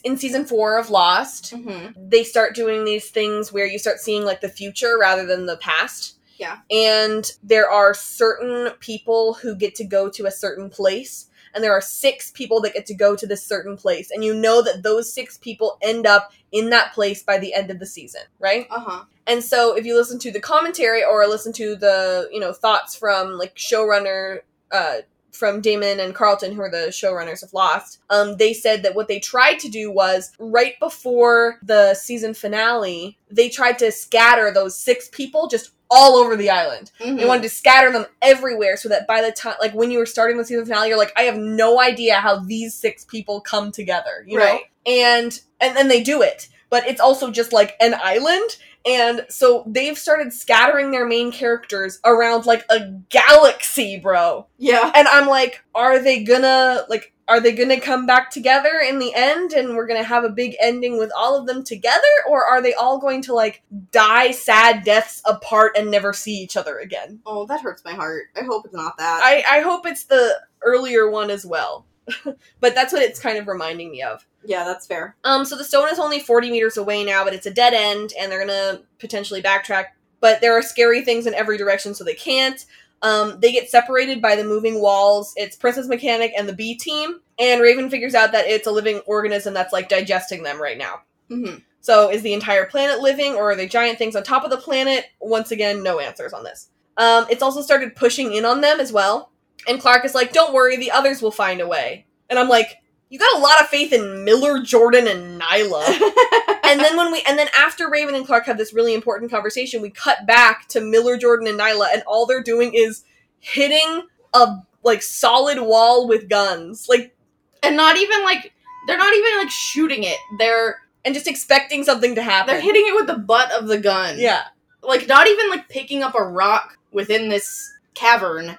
[0.04, 2.09] in season four of Lost, Mm-hmm.
[2.09, 5.56] they start doing these things where you start seeing like the future rather than the
[5.59, 6.18] past.
[6.39, 6.59] Yeah.
[6.70, 11.26] And there are certain people who get to go to a certain place.
[11.55, 14.11] And there are six people that get to go to this certain place.
[14.11, 17.70] And you know that those six people end up in that place by the end
[17.70, 18.66] of the season, right?
[18.70, 19.05] Uh huh.
[19.26, 22.95] And so if you listen to the commentary or listen to the, you know, thoughts
[22.95, 24.99] from like showrunner uh
[25.33, 29.09] from Damon and Carlton, who are the showrunners of Lost, um, they said that what
[29.09, 34.76] they tried to do was right before the season finale, they tried to scatter those
[34.79, 36.91] six people just all over the island.
[36.99, 37.26] They Mhm.
[37.26, 40.37] wanted to scatter them everywhere so that by the time, like when you were starting
[40.37, 44.24] the season finale, you're like, I have no idea how these six people come together,
[44.26, 44.61] you know?
[44.87, 48.57] And and then they do it, but it's also just like an island.
[48.89, 54.47] And so they've started scattering their main characters around like a galaxy, bro.
[54.57, 54.91] yeah.
[54.95, 59.12] And I'm like, are they gonna like are they gonna come back together in the
[59.14, 62.03] end and we're gonna have a big ending with all of them together?
[62.26, 63.62] Or are they all going to like
[63.93, 67.20] die sad deaths apart and never see each other again?
[67.26, 68.24] Oh, that hurts my heart.
[68.34, 69.20] I hope it's not that.
[69.22, 71.84] I, I hope it's the earlier one as well.
[72.61, 74.26] but that's what it's kind of reminding me of.
[74.44, 75.16] yeah, that's fair.
[75.24, 78.12] Um, so the stone is only 40 meters away now, but it's a dead end,
[78.18, 79.86] and they're gonna potentially backtrack.
[80.20, 82.64] But there are scary things in every direction, so they can't.
[83.02, 85.32] Um, they get separated by the moving walls.
[85.36, 88.98] It's Princess Mechanic and the B team, and Raven figures out that it's a living
[89.06, 91.02] organism that's like digesting them right now.
[91.28, 94.50] hmm So is the entire planet living, or are they giant things on top of
[94.50, 95.04] the planet?
[95.20, 96.70] Once again, no answers on this.
[96.96, 99.30] Um, it's also started pushing in on them as well.
[99.69, 102.79] And Clarke is like, "Don't worry, the others will find a way." And I'm like,
[103.11, 105.87] "You got a lot of faith in Miller, Jordan, and Nyla."
[106.64, 109.83] and then when we and then after Raven and Clarke have this really important conversation,
[109.83, 113.05] we cut back to Miller, Jordan, and Nyla, and all they're doing is
[113.41, 114.03] hitting
[114.35, 117.14] a like solid wall with guns, like
[117.62, 118.53] and not even like
[118.87, 120.19] they're not even like shooting it.
[120.39, 122.55] They're and just expecting something to happen.
[122.55, 124.19] they're hitting it with the butt of the gun.
[124.19, 124.45] yeah.
[124.83, 128.59] Like not even like picking up a rock within this cavern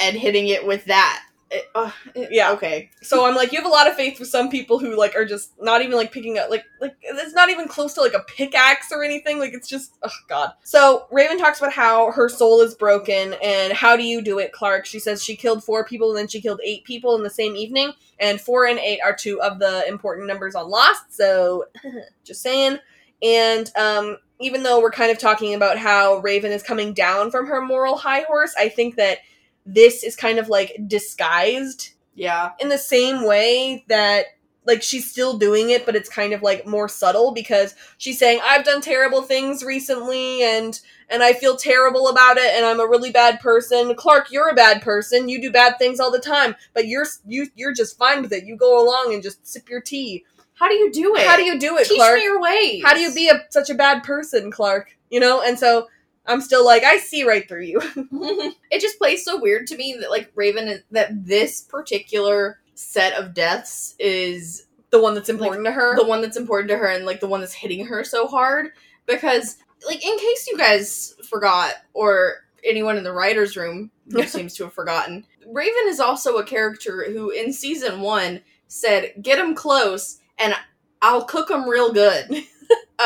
[0.00, 1.24] and hitting it with that.
[1.52, 2.52] It- uh, it- Yeah.
[2.52, 2.90] Okay.
[3.02, 5.24] So I'm like, you have a lot of faith with some people who like are
[5.24, 8.22] just not even like picking up like like it's not even close to like a
[8.28, 9.40] pickaxe or anything.
[9.40, 10.52] Like it's just oh god.
[10.62, 14.52] So Raven talks about how her soul is broken and how do you do it,
[14.52, 14.86] Clarke?
[14.86, 17.56] She says she killed four people and then she killed eight people in the same
[17.56, 21.12] evening, and four and eight are two of the important numbers on Lost.
[21.12, 21.64] So
[22.24, 22.78] just saying.
[23.22, 27.46] And um, even though we're kind of talking about how Raven is coming down from
[27.48, 29.18] her moral high horse, I think that
[29.66, 32.50] this is kind of like disguised Yeah.
[32.58, 34.26] in the same way that
[34.66, 38.38] like she's still doing it but it's kind of like more subtle because she's saying
[38.44, 42.86] i've done terrible things recently and and i feel terrible about it and i'm a
[42.86, 43.94] really bad person.
[43.94, 45.28] Clarke you're a bad person.
[45.28, 48.44] You do bad things all the time but you're you you're just fine with it.
[48.44, 50.24] You go along and just sip your tea.
[50.54, 51.26] How do you do it?
[51.26, 52.18] how do you do it teach clarke?
[52.18, 52.82] me your ways?
[52.84, 54.96] how do you be a, such a bad person clarke?
[55.10, 55.42] You know?
[55.42, 55.88] And so
[56.30, 57.80] i'm still like i see right through you.
[58.70, 63.14] It just plays so weird to me that like Raven is, that this particular set
[63.14, 65.96] of deaths is the one that's important to her.
[65.96, 68.68] the one that's important to her and like the one that's hitting her so hard
[69.06, 74.54] because like in case you guys forgot or anyone in the writers room who seems
[74.54, 79.54] to have forgotten raven is also a character who in season one said get him
[79.54, 80.54] close and
[81.02, 82.44] i'll cook him real good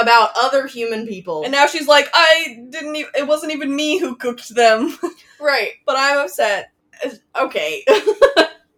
[0.01, 3.99] about other human people and now she's like i didn't even it wasn't even me
[3.99, 4.97] who cooked them
[5.41, 6.73] right but i'm upset
[7.41, 7.85] okay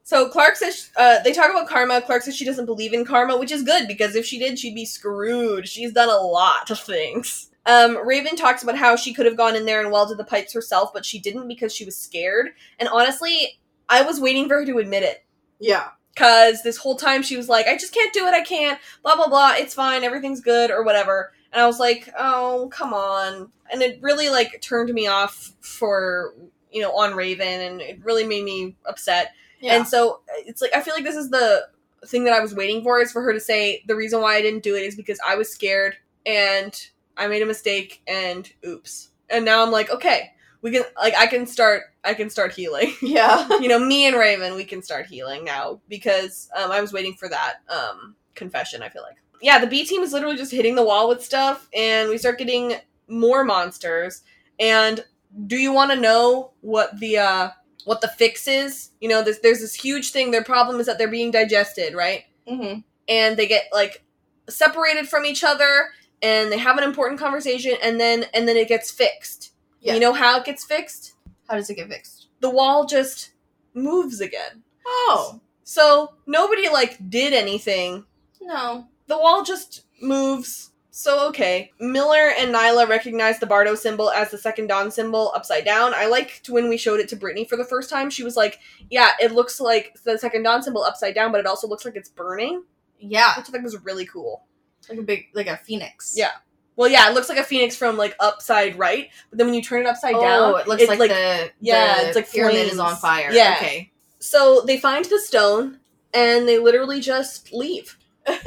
[0.06, 2.00] So Clarke says uh, they talk about karma.
[2.00, 4.76] Clarke says she doesn't believe in karma, which is good because if she did, she'd
[4.76, 5.66] be screwed.
[5.66, 7.50] She's done a lot of things.
[7.66, 10.52] Um, Raven talks about how she could have gone in there and welded the pipes
[10.52, 12.50] herself, but she didn't because she was scared.
[12.78, 13.58] And honestly,
[13.88, 15.24] I was waiting for her to admit it.
[15.58, 18.80] yeah Cause this whole time she was like, I just can't do it, I can't,
[19.02, 21.32] blah blah blah, it's fine, everything's good, or whatever.
[21.52, 23.50] And I was like, oh, come on.
[23.70, 26.34] And it really like turned me off for
[26.76, 29.32] you know, on Raven and it really made me upset.
[29.60, 31.68] yeah And so it's like I feel like this is the
[32.06, 34.42] thing that I was waiting for is for her to say the reason why I
[34.42, 35.96] didn't do it is because I was scared
[36.26, 36.78] and
[37.16, 39.10] I made a mistake and oops.
[39.30, 40.34] And now I'm like, okay,
[40.66, 42.92] we can like I can start I can start healing.
[43.02, 46.92] yeah you know, me and Raven, we can start healing now because um, I was
[46.92, 48.82] waiting for that um, confession.
[48.82, 51.68] I feel like, yeah, the B team is literally just hitting the wall with stuff,
[51.72, 52.74] and we start getting
[53.06, 54.22] more monsters.
[54.58, 55.04] And
[55.46, 57.50] do you want to know what the uh,
[57.84, 58.90] what the fix is?
[59.00, 60.32] You know, there's there's this huge thing.
[60.32, 62.24] Their problem is that they're being digested, right?
[62.48, 64.02] hmm And they get like
[64.48, 65.90] separated from each other,
[66.22, 69.52] and they have an important conversation, and then and then it gets fixed.
[69.87, 69.95] Yeah.
[69.95, 71.14] You know how it gets fixed?
[71.49, 73.30] how does it get fixed The wall just
[73.74, 74.62] moves again.
[74.87, 78.05] oh So nobody like did anything.
[78.41, 80.72] no The wall just moves.
[80.91, 81.72] So okay.
[81.78, 85.93] Miller and Nyla recognized the Bardo symbol as the second dawn symbol upside down.
[85.95, 88.09] I liked when we showed it to Brittany for the first time.
[88.09, 88.59] She was like,
[88.91, 91.97] "Yeah, it looks like the second dawn symbol upside down, but it also looks like
[91.97, 92.64] it's burning,"
[92.99, 94.47] yeah which I think was really cool.
[94.89, 96.30] like a big like a phoenix Yeah.
[96.77, 99.62] Well, yeah, it looks like a phoenix from like upside right, but then when you
[99.62, 102.79] turn it upside down, oh, it looks like, the yeah, the it's like pyramid is
[102.79, 103.31] on fire.
[103.33, 103.57] Yeah.
[103.57, 103.91] Okay.
[104.18, 105.81] So they find the stone
[106.12, 107.99] and they literally just leave.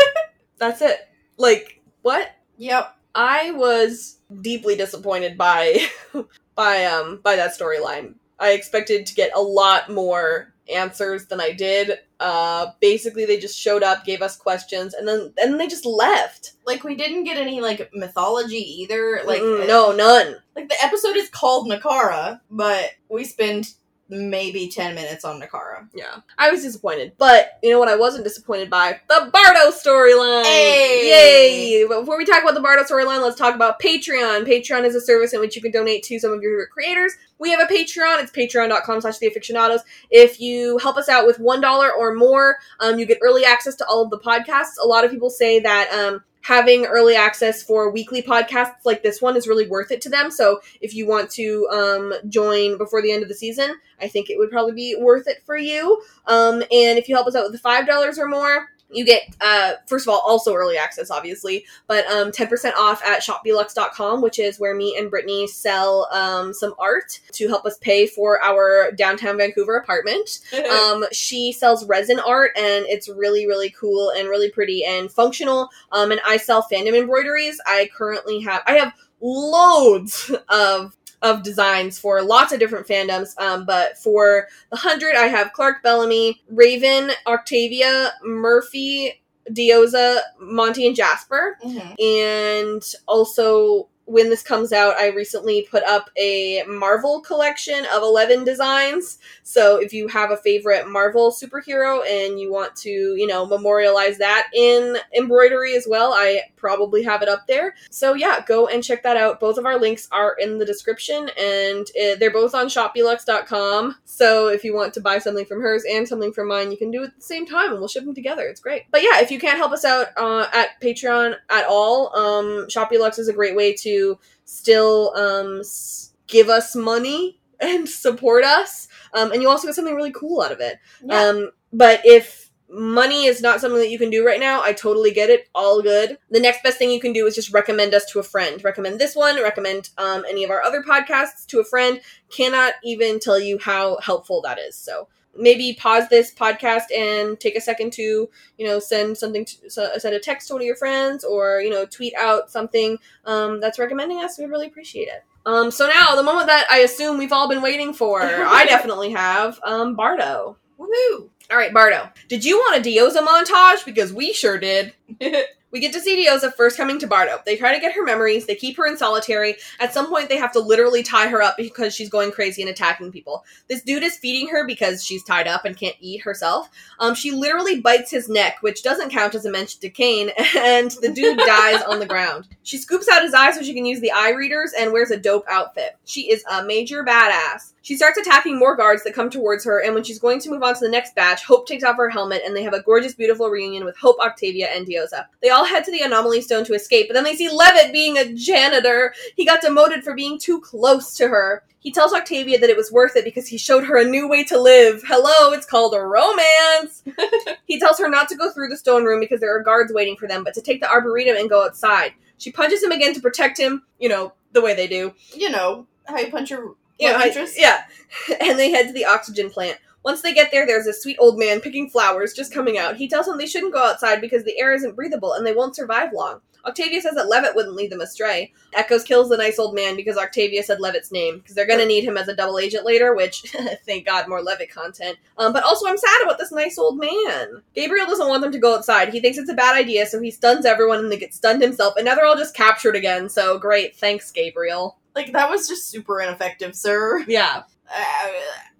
[0.57, 1.07] That's it.
[1.37, 2.29] Like what?
[2.57, 2.95] Yep.
[3.15, 5.87] I was deeply disappointed by
[6.55, 8.15] by um by that storyline.
[8.39, 11.99] I expected to get a lot more answers than I did.
[12.19, 15.85] Uh basically they just showed up, gave us questions, and then and then they just
[15.85, 16.53] left.
[16.65, 19.21] Like we didn't get any like mythology either.
[19.25, 20.35] Like Mm, no, none.
[20.55, 23.73] like the episode is called Nakara, but we spend
[24.09, 25.87] maybe ten minutes on Nakara.
[25.93, 26.17] Yeah.
[26.37, 27.13] I was disappointed.
[27.17, 28.99] But you know what I wasn't disappointed by?
[29.07, 30.43] The Bardo storyline!
[30.43, 31.79] Hey!
[31.81, 31.87] Yay!
[31.87, 34.47] But before we talk about the Bardo storyline, let's talk about Patreon.
[34.47, 37.13] Patreon is a service in which you can donate to some of your favorite creators.
[37.37, 38.21] We have a Patreon.
[38.21, 39.79] It's patreon.com slash theafictionados.
[40.09, 43.85] If you help us out with $1 or more, um, you get early access to
[43.85, 44.73] all of the podcasts.
[44.81, 49.21] A lot of people say that um, having early access for weekly podcasts like this
[49.21, 50.31] one is really worth it to them.
[50.31, 54.31] So if you want to um, join before the end of the season, I think
[54.31, 56.01] it would probably be worth it for you.
[56.25, 59.23] Um, and if you help us out with the five dollars or more, you get
[59.41, 64.21] uh, first of all also early access, obviously, but um, ten percent off at shopbeeluxe.com,
[64.21, 68.41] which is where me and Brittany sell um, some art to help us pay for
[68.41, 70.39] our downtown Vancouver apartment.
[70.69, 75.69] Um, she sells resin art, and it's really really cool and really pretty and functional.
[75.91, 77.59] Um, and I sell fandom embroideries.
[77.65, 83.37] I currently have I have loads of of designs for lots of different fandoms.
[83.39, 90.95] Um, but for the hundred, I have Clarke Bellamy, Raven, Octavia, Murphy, Diyoza, Monty, and
[90.95, 91.57] Jasper.
[91.65, 91.95] Mhm.
[91.99, 98.43] And also, when this comes out, I recently put up a Marvel collection of 11
[98.43, 99.19] designs.
[99.43, 104.17] So if you have a favorite Marvel superhero and you want to, you know, memorialize
[104.17, 107.75] that in embroidery as well, I probably have it up there.
[107.89, 109.39] So yeah, go and check that out.
[109.39, 113.95] Both of our links are in the description and uh, they're both on shopbeeluxe.com.
[114.05, 116.91] So if you want to buy something from hers and something from mine, you can
[116.91, 118.43] do it at the same time and we'll ship them together.
[118.43, 118.83] It's great.
[118.91, 123.19] But yeah, if you can't help us out uh, at Patreon at all, um, Shopbeeluxe
[123.19, 128.87] is a great way to still um, s- give us money and support us.
[129.13, 130.77] Um, and you also get something really cool out of it.
[131.03, 131.21] Yeah.
[131.21, 135.11] Um, but if money is not something that you can do right now, I totally
[135.11, 135.49] get it.
[135.55, 136.17] All good.
[136.29, 138.63] The next best thing you can do is just recommend us to a friend.
[138.63, 139.41] Recommend this one.
[139.41, 142.01] Recommend um, any of our other podcasts to a friend.
[142.29, 144.75] Cannot even tell you how helpful that is.
[144.75, 149.69] So maybe pause this podcast and take a second to you know send something to,
[149.69, 152.97] so- send a text to one of your friends or you know tweet out something
[153.25, 154.37] um, that's recommending us.
[154.37, 155.23] We'd really appreciate it.
[155.45, 159.11] Um, so now the moment that I assume we've all been waiting for, I definitely
[159.11, 159.59] have.
[159.63, 160.57] Um, Bardo.
[160.79, 161.29] Woohoo!
[161.51, 162.09] All right, Bardo.
[162.27, 163.83] Did you want a Diyoza montage?
[163.83, 164.93] Because we sure did.
[165.71, 167.39] We get to see Diyoza first coming to Bardo.
[167.45, 168.47] They try to get her memories.
[168.47, 169.55] They keep her in solitary.
[169.79, 172.71] At some point, they have to literally tie her up because she's going crazy and
[172.71, 173.45] attacking people.
[173.67, 176.69] This dude is feeding her because she's tied up and can't eat herself.
[176.99, 180.91] Um, she literally bites his neck, which doesn't count as a mention to Kane, and
[181.01, 182.47] the dude dies on the ground.
[182.63, 185.17] She scoops out his eye so she can use the eye readers and wears a
[185.17, 185.97] dope outfit.
[186.05, 187.73] She is a major badass.
[187.81, 190.63] She starts attacking more guards that come towards her, and when she's going to move
[190.63, 193.13] on to the next batch, Hope takes off her helmet, and they have a gorgeous,
[193.13, 195.25] beautiful reunion with Hope, Octavia, and Diyoza.
[195.41, 198.17] They all head to the Anomaly Stone to escape, but then they see Levitt being
[198.17, 199.13] a janitor.
[199.35, 201.63] He got demoted for being too close to her.
[201.79, 204.43] He tells Octavia that it was worth it because he showed her a new way
[204.45, 205.01] to live.
[205.07, 207.03] Hello, it's called a romance.
[207.65, 210.17] he tells her not to go through the stone room because there are guards waiting
[210.17, 212.11] for them, but to take the arboretum and go outside.
[212.37, 215.13] She punches him again to protect him, you know, the way they do.
[215.33, 217.83] You know how you punch your Yeah, I- yeah.
[218.41, 219.77] And they head to the oxygen plant.
[220.03, 222.95] Once they get there, there's a sweet old man picking flowers just coming out.
[222.95, 225.75] He tells them they shouldn't go outside because the air isn't breathable and they won't
[225.75, 226.39] survive long.
[226.65, 228.51] Octavia says that Levitt wouldn't lead them astray.
[228.73, 232.03] Echoes kills the nice old man because Octavia said Levitt's name because they're gonna need
[232.03, 233.41] him as a double agent later, which
[233.85, 235.17] thank God more Levitt content.
[235.37, 237.61] Um, but also I'm sad about this nice old man.
[237.75, 239.09] Gabriel doesn't want them to go outside.
[239.13, 241.95] He thinks it's a bad idea, so he stuns everyone and they get stunned himself,
[241.95, 243.29] and now they're all just captured again.
[243.29, 244.97] So great, thanks Gabriel.
[245.19, 247.25] Like that was just super ineffective, sir.
[247.27, 247.63] Yeah.
[247.93, 248.27] Uh,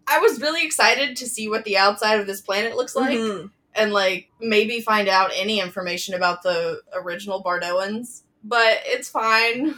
[0.07, 3.51] I was really excited to see what the outside of this planet looks like, Mhm.
[3.75, 8.21] and like maybe find out any information about the original Bardoans.
[8.43, 9.75] But it's fine.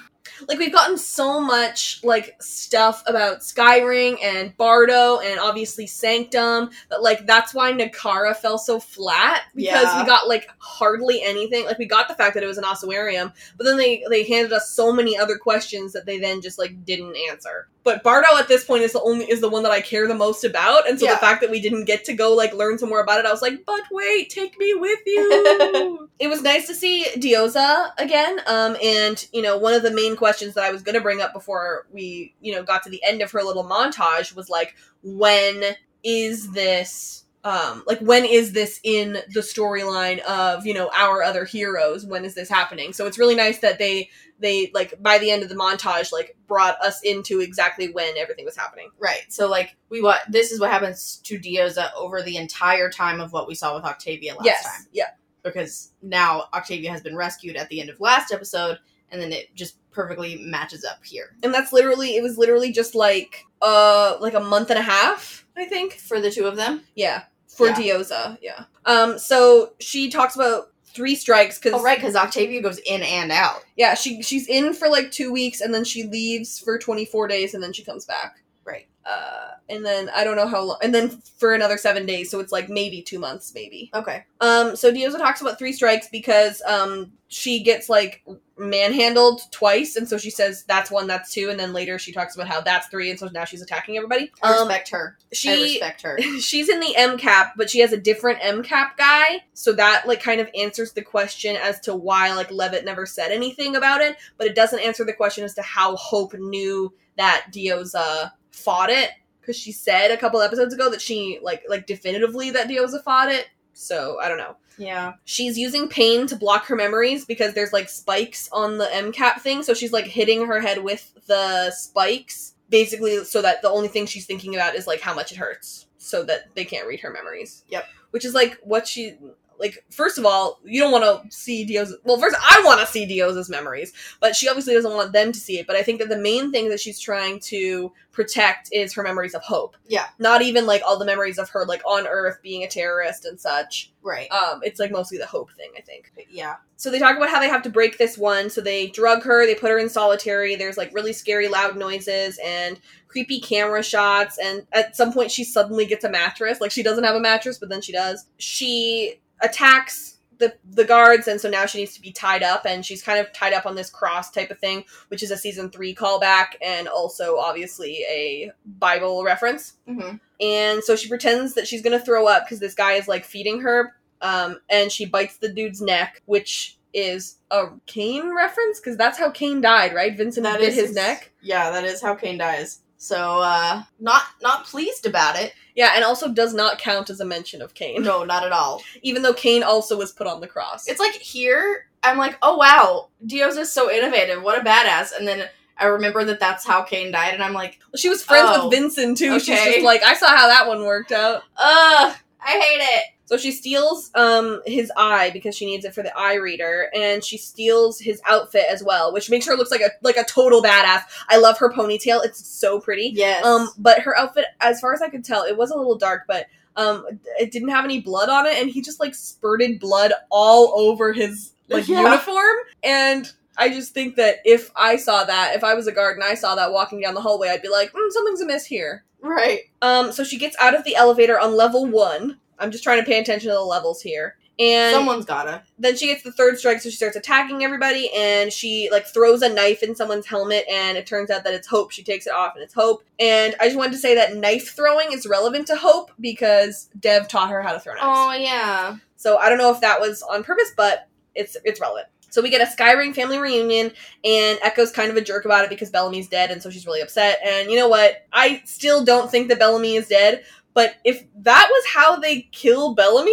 [0.47, 7.01] Like we've gotten so much like stuff about Skyring and Bardo and obviously Sanctum that
[7.01, 10.01] like that's why Nakara fell so flat because Yeah.
[10.01, 11.65] we got like hardly anything.
[11.65, 14.53] Like we got the fact that it was an ossuarium, but then they they handed
[14.53, 17.67] us so many other questions that they then just like didn't answer.
[17.83, 20.13] But Bardo at this point is the only is the one that I care the
[20.15, 21.13] most about, and so Yeah.
[21.15, 23.31] the fact that we didn't get to go like learn some more about it, I
[23.31, 26.09] was like, but wait, take me with you.
[26.19, 28.39] it was nice to see Diyoza again.
[28.45, 31.21] Um, and you know, one of the main questions that I was going to bring
[31.21, 34.75] up before we, you know, got to the end of her little montage was like,
[35.03, 35.63] when
[36.03, 37.25] is this?
[37.43, 42.05] Um, like when is this in the storyline of you know our other heroes?
[42.05, 42.93] When is this happening?
[42.93, 44.11] So it's really nice that they
[44.41, 48.43] they like by the end of the montage like brought us into exactly when everything
[48.43, 48.89] was happening.
[48.99, 49.21] Right.
[49.29, 53.31] So like we what this is what happens to Diyoza over the entire time of
[53.31, 54.87] what we saw with Octavia last time.
[54.91, 55.11] yeah.
[55.43, 58.77] Because now Octavia has been rescued at the end of last episode,
[59.09, 62.95] and then it just perfectly matches up here And that's literally it was literally just
[62.95, 65.93] like uh like a month and a half, I think.
[65.93, 66.83] for the two of them.
[66.95, 67.73] Yeah, for Yeah.
[67.75, 68.37] Diyoza.
[68.41, 68.63] Yeah.
[68.85, 69.19] Um.
[69.19, 73.63] So she talks about three strikes because Oh right, because Octavia goes in and out.
[73.75, 77.27] yeah, she she's in for like two weeks and then she leaves for twenty four
[77.27, 78.37] days and then she comes back.
[78.63, 78.87] Right.
[79.05, 82.39] Uh, and then I don't know how long, and then for another seven days, so
[82.39, 83.89] it's like maybe two months, maybe.
[83.95, 84.23] Okay.
[84.39, 88.23] Um, so Diyoza talks about three strikes because um she gets like
[88.61, 92.35] manhandled twice, and so she says that's one, that's two, and then later she talks
[92.35, 94.31] about how that's three, and so now she's attacking everybody.
[94.41, 95.17] I Um, respect her.
[95.19, 96.21] I she respect her.
[96.39, 100.07] she's in the M cap, but she has a different M cap guy, so that
[100.07, 104.01] like kind of answers the question as to why like Levitt never said anything about
[104.01, 108.89] it, but it doesn't answer the question as to how Hope knew that Diyoza fought
[108.89, 109.09] it
[109.39, 113.29] because she said a couple episodes ago that she like like definitively that Diyoza fought
[113.29, 113.47] it.
[113.73, 114.55] So I don't know.
[114.77, 115.13] Yeah.
[115.25, 119.63] She's using pain to block her memories because there's like spikes on the MCAP thing,
[119.63, 124.05] so she's like hitting her head with the spikes basically so that the only thing
[124.05, 127.11] she's thinking about is like how much it hurts so that they can't read her
[127.11, 127.63] memories.
[127.69, 127.85] Yep.
[128.11, 129.17] Which is like what she
[129.61, 132.87] like first of all, you don't want to see Dio's well, first I want to
[132.87, 135.99] see Dio's memories, but she obviously doesn't want them to see it, but I think
[135.99, 139.77] that the main thing that she's trying to protect is her memories of hope.
[139.87, 140.07] Yeah.
[140.19, 143.39] Not even like all the memories of her like on Earth being a terrorist and
[143.39, 143.93] such.
[144.01, 144.29] Right.
[144.31, 146.11] Um it's like mostly the hope thing, I think.
[146.29, 146.55] yeah.
[146.75, 148.49] So they talk about how they have to break this one.
[148.49, 150.55] So they drug her, they put her in solitary.
[150.55, 154.39] There's like really scary loud noises and creepy camera shots.
[154.39, 156.59] And at some point, she suddenly gets a mattress.
[156.59, 158.25] Like she doesn't have a mattress, but then she does.
[158.37, 162.65] She attacks the the guards, and so now she needs to be tied up.
[162.65, 165.37] And she's kind of tied up on this cross type of thing, which is a
[165.37, 171.67] season three callback, and also obviously a Bible reference hmm and so she pretends that
[171.67, 175.37] she's gonna throw up because this guy is like feeding her um, and she bites
[175.37, 180.43] the dude's neck which is a Kane reference because that's how Kane died right Vinson
[180.43, 182.81] That bit is his neck Yeah, that is how Kane dies.
[183.03, 185.53] So uh not not pleased about it.
[185.75, 188.03] yeah and also does not count as a mention of Kane.
[188.03, 188.79] No, not at all.
[189.01, 192.57] even though Kane also was put on the cross It's like here, I'm like, oh
[192.57, 194.43] wow, Dios is so innovative.
[194.43, 195.17] What a badass.
[195.17, 195.49] And then
[195.79, 198.77] I remember that that's how Kane died, and I'm like, she was friends Oh, with
[198.79, 202.81] Vinson too she's just like I saw how that one worked out ugh, I hate
[202.83, 203.03] it.
[203.31, 207.23] So she steals um his eye because she needs it for the eye reader, and
[207.23, 210.61] she steals his outfit as well, which makes her look like a like a total
[210.61, 211.03] badass.
[211.29, 213.11] I love her ponytail; it's so pretty.
[213.15, 213.45] Yes.
[213.45, 216.23] Um, but her outfit, as far as I could tell, it was a little dark,
[216.27, 217.05] but um,
[217.39, 221.13] it didn't have any blood on it, and he just like spurted blood all over
[221.13, 222.01] his like Yeah.
[222.01, 223.31] uniform, and.
[223.57, 226.35] I just think that if I saw that, if I was a guard and I
[226.35, 229.03] saw that walking down the hallway, I'd be like, mm, something's amiss here.
[229.21, 229.59] right.
[229.81, 232.39] Um, so she gets out of the elevator on level one.
[232.61, 234.37] I'm just trying to pay attention to the levels here.
[234.59, 235.63] And Someone's gotta.
[235.79, 239.41] then she gets the third strike, so she starts attacking everybody, and she like throws
[239.41, 241.89] a knife in someone's helmet, and it turns out that it's Hope.
[241.91, 243.03] She takes it off, and it's Hope.
[243.19, 247.27] And I just wanted to say that knife throwing is relevant to Hope because Dev
[247.27, 248.05] taught her how to throw knives.
[248.07, 248.97] Oh yeah.
[249.15, 252.07] So I don't know if that was on purpose, but it's it's relevant.
[252.29, 253.91] So we get a Skyring family reunion,
[254.23, 257.01] and Echo's kind of a jerk about it because Bellamy's dead, and so she's really
[257.01, 257.39] upset.
[257.43, 258.25] And you know what?
[258.31, 260.43] I still don't think that Bellamy is dead,
[260.73, 263.31] but if that was how they kill Bellamy,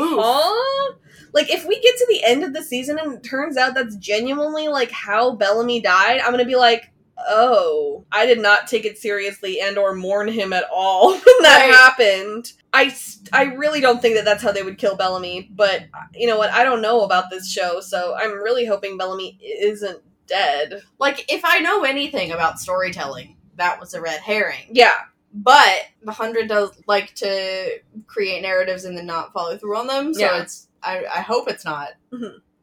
[0.00, 0.18] Oof.
[0.20, 0.94] huh?
[1.32, 3.96] Like if we get to the end of the season and it turns out that's
[3.96, 6.90] genuinely like how Bellamy died, I'm gonna be like,
[7.28, 11.66] oh, I did not take it seriously and or mourn him at all when that
[11.66, 11.74] Right.
[11.74, 12.52] happened.
[12.72, 12.94] I,
[13.32, 15.82] I really don't think that that's how they would kill Bellamy, but
[16.14, 16.50] you know what?
[16.50, 20.82] I don't know about this show, so I'm really hoping Bellamy isn't dead.
[20.98, 24.68] Like if I know anything about storytelling, that was a red herring.
[24.70, 24.94] Yeah,
[25.32, 30.12] But the hundred does like to create narratives and then not follow through on them.
[30.14, 30.42] So Yeah.
[30.42, 31.90] it's I, I hope it's not.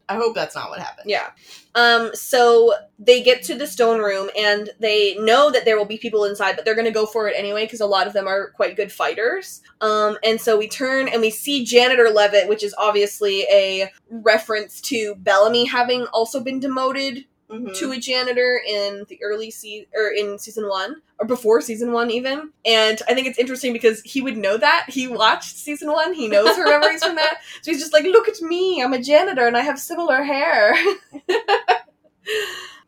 [0.09, 1.09] I hope that's not what happened.
[1.09, 1.31] Yeah.
[1.75, 5.97] Um, so they get to the stone room and they know that there will be
[5.97, 8.25] people inside, but they're going to go for it anyway because a lot of them
[8.25, 9.61] are quite good fighters.
[9.81, 14.79] Um, and so we turn and we see Janitor Levitt, which is obviously a reference
[14.81, 17.73] to Bellamy having also been demoted Mhm.
[17.79, 22.11] to a janitor in the early season or in season one or before season one
[22.11, 22.51] even.
[22.65, 24.85] And i think it's interesting because he would know that.
[24.89, 26.13] He watched season one.
[26.13, 27.37] He knows her memories from that.
[27.61, 28.81] So he's just like look at me.
[28.83, 30.75] I'm a janitor and i have similar hair.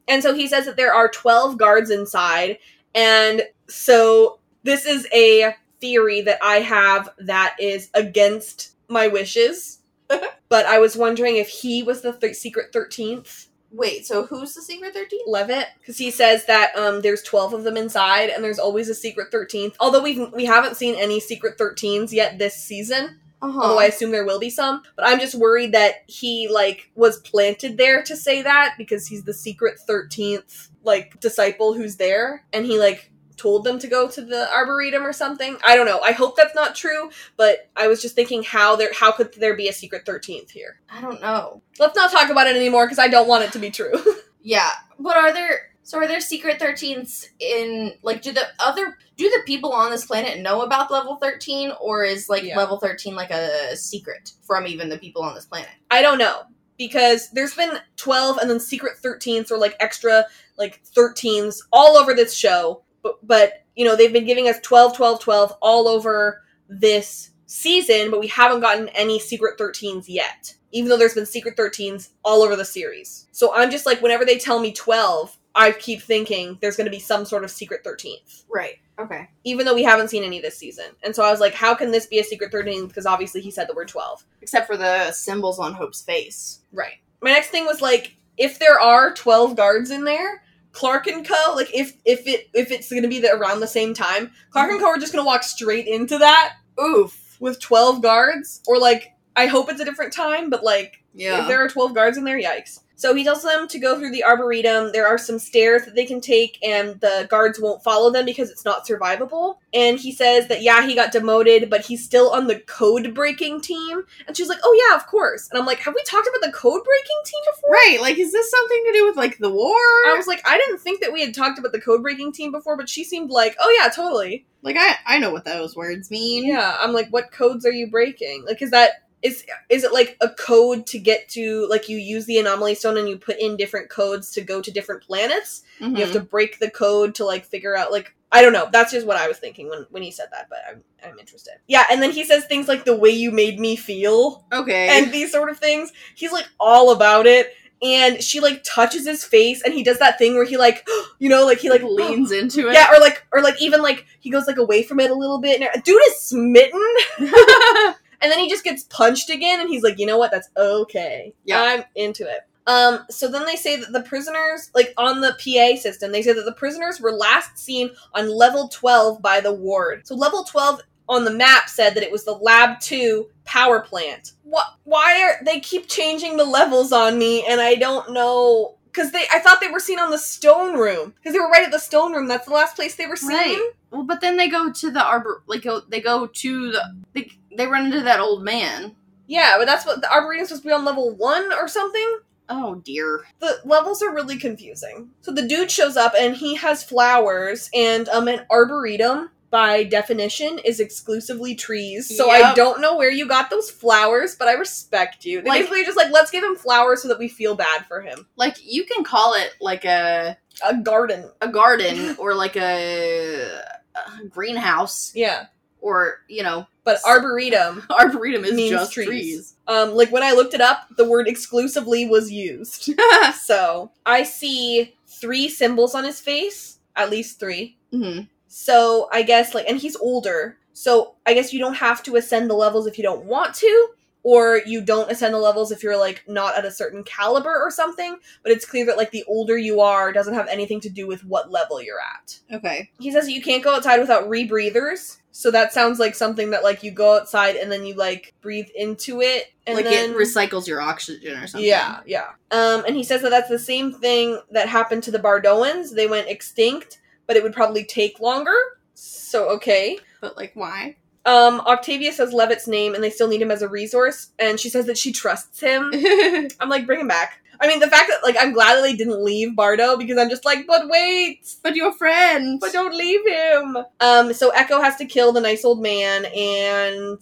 [0.08, 2.58] And so he says that there are 12 guards inside.
[2.96, 9.80] And so this is a theory that i have that is against my wishes.
[10.50, 14.62] But i was wondering if he was the th- secret 13th Wait, so who's the
[14.62, 15.20] secret 13?
[15.28, 18.96] Levitt because he says that um, there's 12 of them inside and there's always a
[18.96, 23.60] secret 13th although we've we haven't seen any secret 13s yet this season Uh-huh.
[23.62, 27.20] although i assume there will be some but i'm just worried that he like was
[27.20, 32.66] planted there to say that because he's the secret 13th like disciple who's there and
[32.66, 35.58] he like told them to go to the arboretum or something.
[35.64, 36.02] I don't know.
[36.02, 39.56] I hope that's not true but i was just thinking how there how could there
[39.56, 40.80] be a secret 13th here?
[40.90, 41.62] I don't know.
[41.80, 43.94] let's not talk about it anymore because i don't want it to be true.
[44.42, 49.30] Yeah, but are there so are there secret 13s in like do the other do
[49.30, 52.58] the people on this planet know about level 13 or is like Yeah.
[52.58, 55.70] level 13 like a secret from even the people on this planet?
[55.92, 56.44] I don't know.
[56.78, 60.26] Because there's been 12 and then secret 13s or like extra
[60.58, 64.96] like 13s all over this show but but you know they've been giving us 12
[64.96, 70.88] 12 12 all over this season but we haven't gotten any secret 13s yet even
[70.88, 74.38] though there's been secret 13s all over the series so i'm just like whenever they
[74.38, 78.44] tell me 12 i keep thinking there's going to be some sort of secret 13th
[78.54, 78.76] Right.
[79.00, 79.28] Okay.
[79.46, 81.90] even though we haven't seen any this season and so i was like how can
[81.90, 85.12] this be a secret 13th because obviously he said the word 12 Except for the
[85.12, 86.62] symbols on Hope's face.
[86.72, 86.96] Right.
[87.22, 90.42] My next thing was like, if there are twelve guards in there,
[90.72, 91.54] Clarke and Co.
[91.56, 94.80] Like, if if it if it's to be the, around the same time, Clarke and
[94.80, 94.88] Co.
[94.88, 97.38] are just to walk straight into that Oof.
[97.40, 101.42] with twelve guards, or like, I hope it's a different time, but like, Yeah.
[101.42, 102.80] if there are twelve guards in there, yikes.
[103.00, 104.92] So he tells them to go through the arboretum.
[104.92, 108.50] There are some stairs that they can take, and the guards won't follow them because
[108.50, 109.56] it's not survivable.
[109.74, 113.62] And he says that yeah, he got demoted, but he's still on the code breaking
[113.62, 114.04] team.
[114.28, 115.48] And she's like, oh yeah, of course.
[115.50, 117.70] And I'm like, have we talked about the code breaking team before?
[117.72, 118.00] right.
[118.02, 119.72] Like is this something to do with like the war?
[120.08, 122.52] I was like, I didn't think that we had talked about the code breaking team
[122.52, 124.46] before, but she seemed like, oh yeah, totally.
[124.62, 126.46] like I I know what those words mean.
[126.46, 128.44] Yeah, I'm like, what codes are you breaking?
[128.46, 132.26] Like, is that is is it like a code to get to like you use
[132.26, 135.64] the anomaly stone and you put in different codes to go to different planets?
[135.82, 135.98] Mhm.
[135.98, 138.70] You have to break the code to like figure out like I don't know.
[138.72, 141.54] That's just what I was thinking when when he said that, but I'm I'm interested.
[141.68, 144.88] Yeah, and then he says things like the way you made me feel Okay.
[144.90, 145.92] and these sort of things.
[146.16, 147.54] He's like all about it.
[147.82, 150.86] And she like touches his face and he does that thing where he like
[151.20, 152.74] you know, like he like leans into it.
[152.74, 155.40] Yeah, or like or like even like he goes like away from it a little
[155.40, 155.62] bit.
[155.62, 156.82] And dude is smitten.
[158.22, 160.32] and then he just gets punched again and he's like, "You know what?
[160.32, 161.34] That's okay.
[161.46, 161.62] Yeah.
[161.62, 165.80] I'm into it." Um so then they say that the prisoners like on the PA
[165.80, 170.06] system, they say that the prisoners were last seen on level 12 by the ward.
[170.06, 174.34] So level 12 on the map said that it was the lab 2 power plant.
[174.44, 179.12] What why are they keep changing the levels on me and I don't know cuz
[179.12, 181.72] they I thought they were seen on the stone room cuz they were right at
[181.72, 182.28] the stone room.
[182.28, 183.30] That's the last place they were seen.
[183.30, 183.72] Right.
[183.92, 185.44] Well, but then they go to the arbor.
[185.48, 186.82] Like go, they go to the.
[187.14, 188.96] They, they run into that old man.
[189.28, 192.20] Yeah, but that's what the arboretum's supposed to be on level 1 or something.
[192.52, 193.26] Oh dear.
[193.40, 195.10] the levels are really confusing.
[195.22, 200.60] So the dude shows up and he has flowers, and um, an arboretum by definition
[200.66, 202.16] is exclusively trees.
[202.16, 205.42] So I don't know where you got those flowers, but I respect you.
[205.42, 208.02] They Like- basically just like let's give him flowers so that we feel bad for
[208.02, 208.28] him.
[208.36, 210.38] Like you can call it like a
[210.68, 211.30] A garden.
[211.42, 213.60] a garden or like a,
[213.96, 215.48] a greenhouse Yeah,
[215.82, 217.84] or you know but arboretum.
[217.90, 219.08] arboretum is Means just trees.
[219.08, 219.56] trees.
[219.68, 222.92] Um, like when I looked it up, the word exclusively was used.
[223.42, 227.78] so I see three symbols on his face, at least three.
[227.92, 230.58] hmm So I guess like, and he's older.
[230.74, 233.88] So I guess you don't have to ascend the levels if you don't want to,
[234.24, 237.72] or you don't ascend the levels if you're like not at a certain caliber or
[237.72, 238.18] something.
[238.44, 241.24] But it's clear that like the older you are doesn't have anything to do with
[241.26, 242.40] what level you're at.
[242.54, 242.90] Okay.
[243.00, 245.18] He says you can't go outside without rebreathers.
[245.32, 248.68] So that sounds like something that like you go outside and then you like breathe
[248.76, 251.66] into it and like then it recycles your oxygen or something.
[251.68, 252.32] yeah, yeah.
[252.52, 255.96] Um, and he says that that's the same thing that happened to the Bardoans.
[255.96, 258.56] They went extinct, but it would probably take longer.
[258.96, 260.98] So okay, But like why?
[261.26, 264.70] Um, Octavia says Levitt's name and they still need him as a resource, and she
[264.70, 265.92] says that she trusts him.
[266.60, 267.42] I'm like, bring him back.
[267.62, 270.30] I mean, the fact that like I'm glad that they didn't leave Bardo because I'm
[270.30, 272.60] just like, but wait, but your friend.
[272.60, 273.78] but don't leave him.
[274.00, 277.22] Um, so Echo has to kill the nice old man, and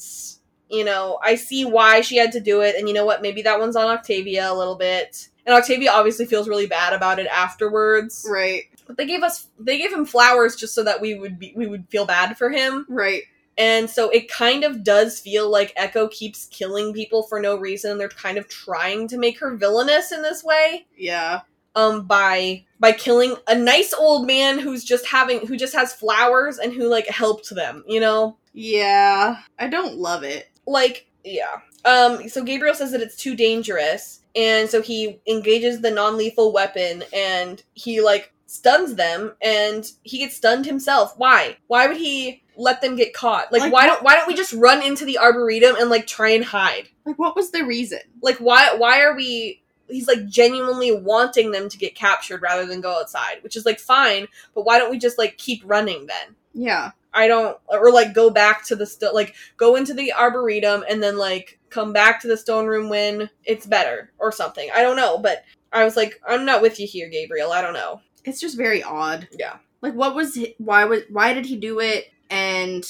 [0.69, 3.21] you know, I see why she had to do it, and you know what?
[3.21, 5.29] Maybe that one's on Octavia a little bit.
[5.47, 8.27] And Octavia obviously feels really bad about it afterwards.
[8.29, 8.63] Right.
[8.85, 11.67] But they gave us they gave him flowers just so that we would be we
[11.67, 12.85] would feel bad for him.
[12.89, 13.23] Right.
[13.57, 17.97] And so it kind of does feel like Echo keeps killing people for no reason.
[17.97, 20.85] They're kind of trying to make her villainous in this way.
[20.95, 21.41] Yeah.
[21.75, 26.59] Um by by killing a nice old man who's just having who just has flowers
[26.59, 28.37] and who like helped them, you know?
[28.53, 29.37] Yeah.
[29.59, 30.49] I don't love it.
[30.65, 31.61] Like, yeah.
[31.85, 37.03] Um so Gabriel says that it's too dangerous and so he engages the non-lethal weapon
[37.11, 41.13] and he like stuns them and he gets stunned himself.
[41.17, 41.57] Why?
[41.67, 43.51] Why would he let them get caught?
[43.51, 46.29] Like, Like, why don't why don't we just run into the arboretum and like try
[46.29, 46.89] and hide?
[47.05, 47.99] Like, what was the reason?
[48.21, 52.81] Like why why are we he's like genuinely wanting them to get captured rather than
[52.81, 56.35] go outside, which is like fine, but why don't we just like keep running then?
[56.53, 56.91] Yeah.
[57.13, 61.01] I don't or like go back to the sto- like go into the arboretum and
[61.01, 64.69] then like come back to the stone room when it's better or something.
[64.73, 65.43] I don't know, but
[65.73, 67.51] I was like I'm not with you here, Gabriel.
[67.51, 68.01] I don't know.
[68.27, 69.27] It's just very odd.
[69.31, 69.57] Yeah.
[69.81, 72.11] Like, what was why was why did he do it?
[72.29, 72.83] And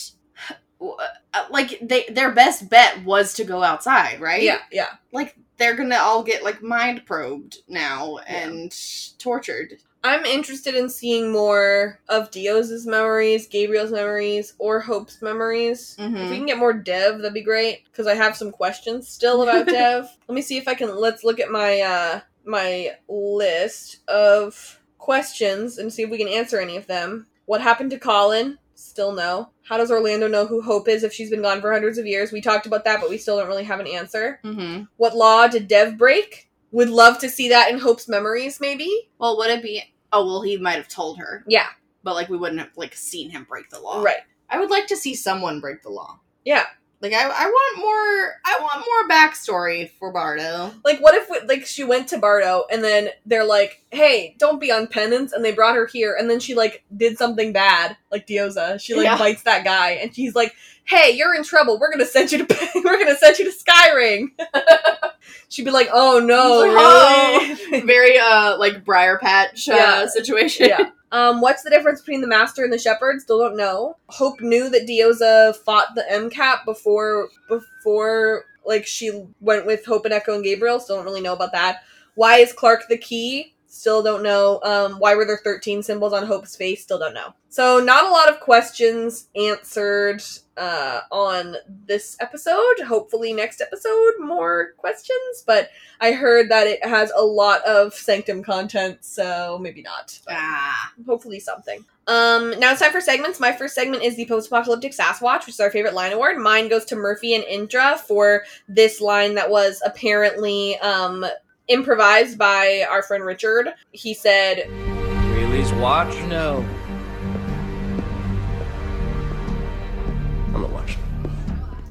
[0.81, 4.41] uh, like they their best bet was to go outside, right?
[4.43, 4.89] Yeah, yeah.
[5.11, 8.47] Like they're gonna all get like mind probed now Yeah.
[8.47, 8.76] and
[9.19, 9.77] tortured.
[10.03, 15.95] I'm interested in seeing more of Dio's memories, Gabriel's memories, or Hope's memories.
[15.99, 16.38] If we Mhm.
[16.38, 17.84] can get more Dev, that'd be great.
[17.85, 20.07] Because I have some questions still about Dev.
[20.27, 20.95] Let me see if I can.
[20.95, 26.59] Let's look at my uh my list of questions and see if we can answer
[26.59, 27.27] any of them.
[27.45, 28.57] What happened to Colin?
[28.75, 29.51] Still no.
[29.63, 32.34] How does Orlando know who Hope is if she's been gone for hundreds of years?
[32.34, 34.41] We talked about that, but we still don't really have an answer.
[34.43, 34.84] Mm-hmm.
[34.97, 36.49] What law did Dev break?
[36.71, 39.09] Would love to see that in Hope's memories, maybe.
[39.17, 39.81] Well, would it be?
[40.11, 41.67] Oh, well, he might have told her, Yeah,
[42.03, 44.01] but like we wouldn't have like seen him break the law.
[44.03, 44.17] right.
[44.49, 46.19] I would like to see someone break the law.
[46.43, 46.65] Yeah.
[46.99, 48.34] Like I, I want more.
[48.44, 50.74] I want more backstory for Bardo.
[50.84, 54.72] Like, what if like she went to Bardo and then they're like, "Hey, don't be
[54.72, 58.26] on penance," and they brought her here, and then she like did something bad, like
[58.26, 58.82] Diyoza.
[58.82, 59.18] She like Yeah.
[59.18, 60.56] bites that guy, and she's like,
[60.86, 61.78] "Hey, you're in trouble.
[61.80, 64.30] We're gonna send you to we're gonna send you to Skyring."
[65.49, 66.64] She'd be like, "Oh no,
[67.72, 70.06] really?" Very uh like Briar Patch uh, Yeah.
[70.07, 70.69] situation.
[70.69, 70.90] yeah.
[71.11, 73.21] Um, what's the difference between the Master and the Shepherd?
[73.21, 73.97] Still don't know.
[74.07, 80.13] Hope knew that Diyoza fought the MCAP before before like she went with Hope and
[80.13, 80.79] Echo and Gabriel.
[80.79, 81.84] Still don't really know about that.
[82.15, 83.55] Why is Clarke the key?
[83.67, 84.59] Still don't know.
[84.63, 86.84] Um, why were there 13 symbols on Hope's face?
[86.84, 87.34] Still don't know.
[87.49, 90.21] So not a lot of questions answered
[90.57, 91.55] uh, on
[91.85, 92.79] this episode.
[92.85, 95.43] Hopefully next episode more questions.
[95.45, 95.69] But
[96.01, 100.19] I heard that it has a lot of Sanctum content, so maybe not.
[100.29, 100.93] Ah.
[101.05, 101.84] hopefully something.
[102.07, 103.39] Um, now it's time for segments.
[103.39, 106.38] My first segment is the post-apocalyptic Sasquatch, which is our favorite line award.
[106.38, 111.25] Mine goes to Murphy and Indra for this line that was apparently um
[111.67, 113.73] improvised by our friend Richard.
[113.91, 114.69] He said,
[115.34, 116.15] Really's watch?
[116.27, 116.65] No.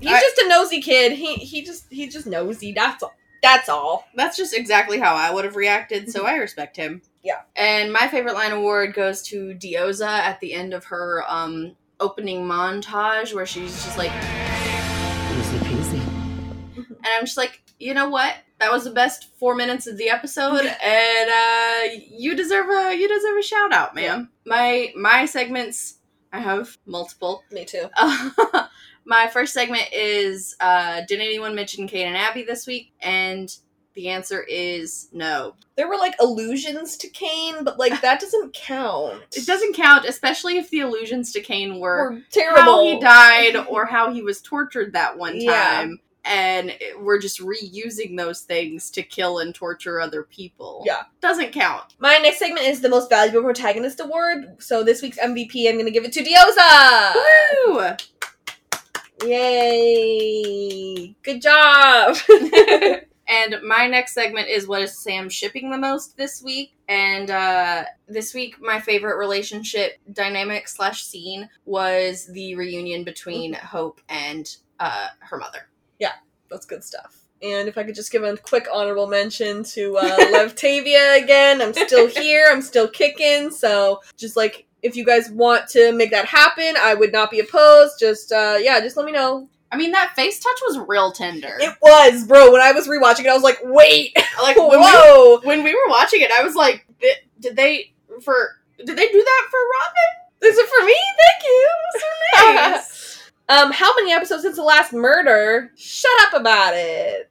[0.06, 1.12] "He's I- just a nosy kid.
[1.12, 2.72] He he just he's just nosy.
[2.72, 3.14] That's all.
[3.42, 7.02] That's all." That's just exactly how I would have reacted, so I respect him.
[7.22, 7.40] Yeah.
[7.56, 12.44] And my favorite line award goes to Diyoza at the end of her um opening
[12.44, 16.06] montage where she's just like Easy peasy.
[16.76, 18.34] and I'm just like, you know what?
[18.58, 23.06] That was the best four minutes of the episode, and uh, you deserve a you
[23.08, 24.30] deserve a shout out, ma'am.
[24.46, 25.96] My my segments,
[26.32, 27.42] I have multiple.
[27.50, 27.88] Me too.
[29.06, 32.92] my first segment is uh, Did anyone mention Kane and Abby this week?
[33.00, 33.54] And
[33.94, 35.54] the answer is no.
[35.76, 39.22] There were like allusions to Kane, but like that doesn't count.
[39.36, 42.62] It doesn't count, especially if the allusions to Kane were Were terrible.
[42.62, 45.52] how he died or how he was tortured that one Yeah.
[45.80, 46.00] time.
[46.28, 50.82] And we're just reusing those things to kill and torture other people.
[50.84, 51.02] Yeah.
[51.20, 51.94] Doesn't count.
[52.00, 54.56] My next segment is the most valuable protagonist award.
[54.58, 57.14] So this week's MVP, I'm going to give it to Diyoza.
[57.68, 57.96] Woo!
[59.24, 61.14] Yay!
[61.22, 62.16] Good job.
[63.28, 66.76] And my next segment is what is Sam shipping the most this week?
[66.88, 74.00] And uh, this week, my favorite relationship dynamic slash scene was the reunion between Hope
[74.08, 74.48] and
[74.78, 75.68] uh, her mother.
[75.98, 76.12] Yeah,
[76.48, 77.18] that's good stuff.
[77.42, 81.74] And if I could just give a quick honorable mention to uh, Levtavia again, I'm
[81.74, 82.46] still here.
[82.50, 83.50] I'm still kicking.
[83.50, 87.40] So just like if you guys want to make that happen, I would not be
[87.40, 87.98] opposed.
[87.98, 89.48] Just uh yeah, just let me know.
[89.70, 91.56] I mean, that face touch was real tender.
[91.58, 92.52] It was, bro.
[92.52, 95.40] When I was rewatching it, I was like, wait, like when we, whoa.
[95.42, 96.86] when we were watching it, I was like,
[97.40, 97.92] did they
[98.22, 100.50] for did they do that for Robyn?
[100.50, 100.94] Is it for me?
[101.18, 101.70] Thank you.
[101.92, 103.30] So nice.
[103.48, 105.72] um, how many episodes since the last murder?
[105.76, 107.30] Shut up about it.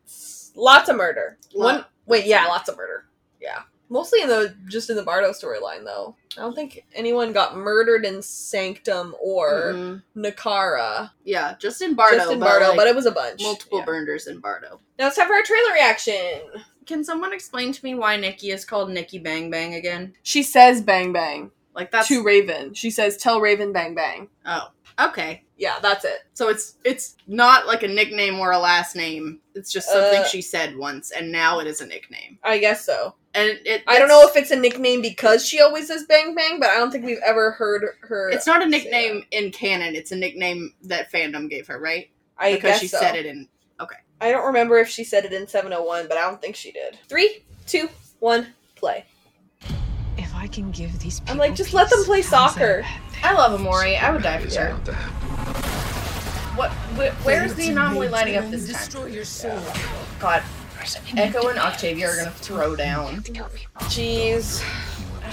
[0.56, 1.38] Lots of murder.
[1.54, 1.86] One.
[2.06, 3.06] Wait, yeah, lots of murder.
[3.42, 6.16] Yeah, mostly in the just in the Bardo storyline though.
[6.38, 10.04] I don't think anyone got murdered in Sanctum or Mhm.
[10.18, 11.12] Nakara.
[11.24, 12.18] Yeah, just in Bardo.
[12.18, 13.42] just in but, Bardo, like, but it was a bunch.
[13.42, 13.86] multiple Yeah.
[13.86, 14.80] burners in Bardo.
[15.00, 16.42] Now it's time for our trailer reaction.
[16.86, 20.16] Can someone explain to me why Nikki is called Nikki Bang Bang again?
[20.24, 22.74] She says "bang bang" Like that's to Raven.
[22.74, 24.70] She says "tell Raven bang bang." oh
[25.00, 25.44] okay.
[25.58, 26.20] Yeah, that's it.
[26.34, 29.40] So it's it's not like a nickname or a last name.
[29.54, 32.40] It's just something Uh, she said once, and now it is a nickname.
[32.44, 33.16] I guess so.
[33.34, 36.36] And it, it I don't know if it's a nickname because she always says "bang
[36.36, 38.30] bang," but I don't think we've ever heard her.
[38.30, 39.96] it's not a nickname in canon.
[39.96, 42.10] It's a nickname that fandom gave her, right?
[42.38, 43.00] I because guess she so.
[43.00, 43.48] said it in.
[43.80, 43.96] Okay.
[44.22, 46.98] I don't remember if she said it in 701, but I don't think she did.
[47.08, 47.90] Three, two,
[48.20, 49.06] one, play.
[50.18, 52.86] If I can give these people I'm like, just let them play how's that soccer.
[53.22, 53.26] Bad?
[53.26, 54.02] I love Emori.
[54.02, 54.74] I would die for her.
[54.74, 54.94] What the?
[57.12, 58.76] Wh- where's the anomaly lining up this time?
[58.78, 59.60] Destroy your soul.
[60.20, 60.42] God,
[61.18, 63.22] Echo and Octavia are gonna throw down.
[63.90, 64.64] Jeez.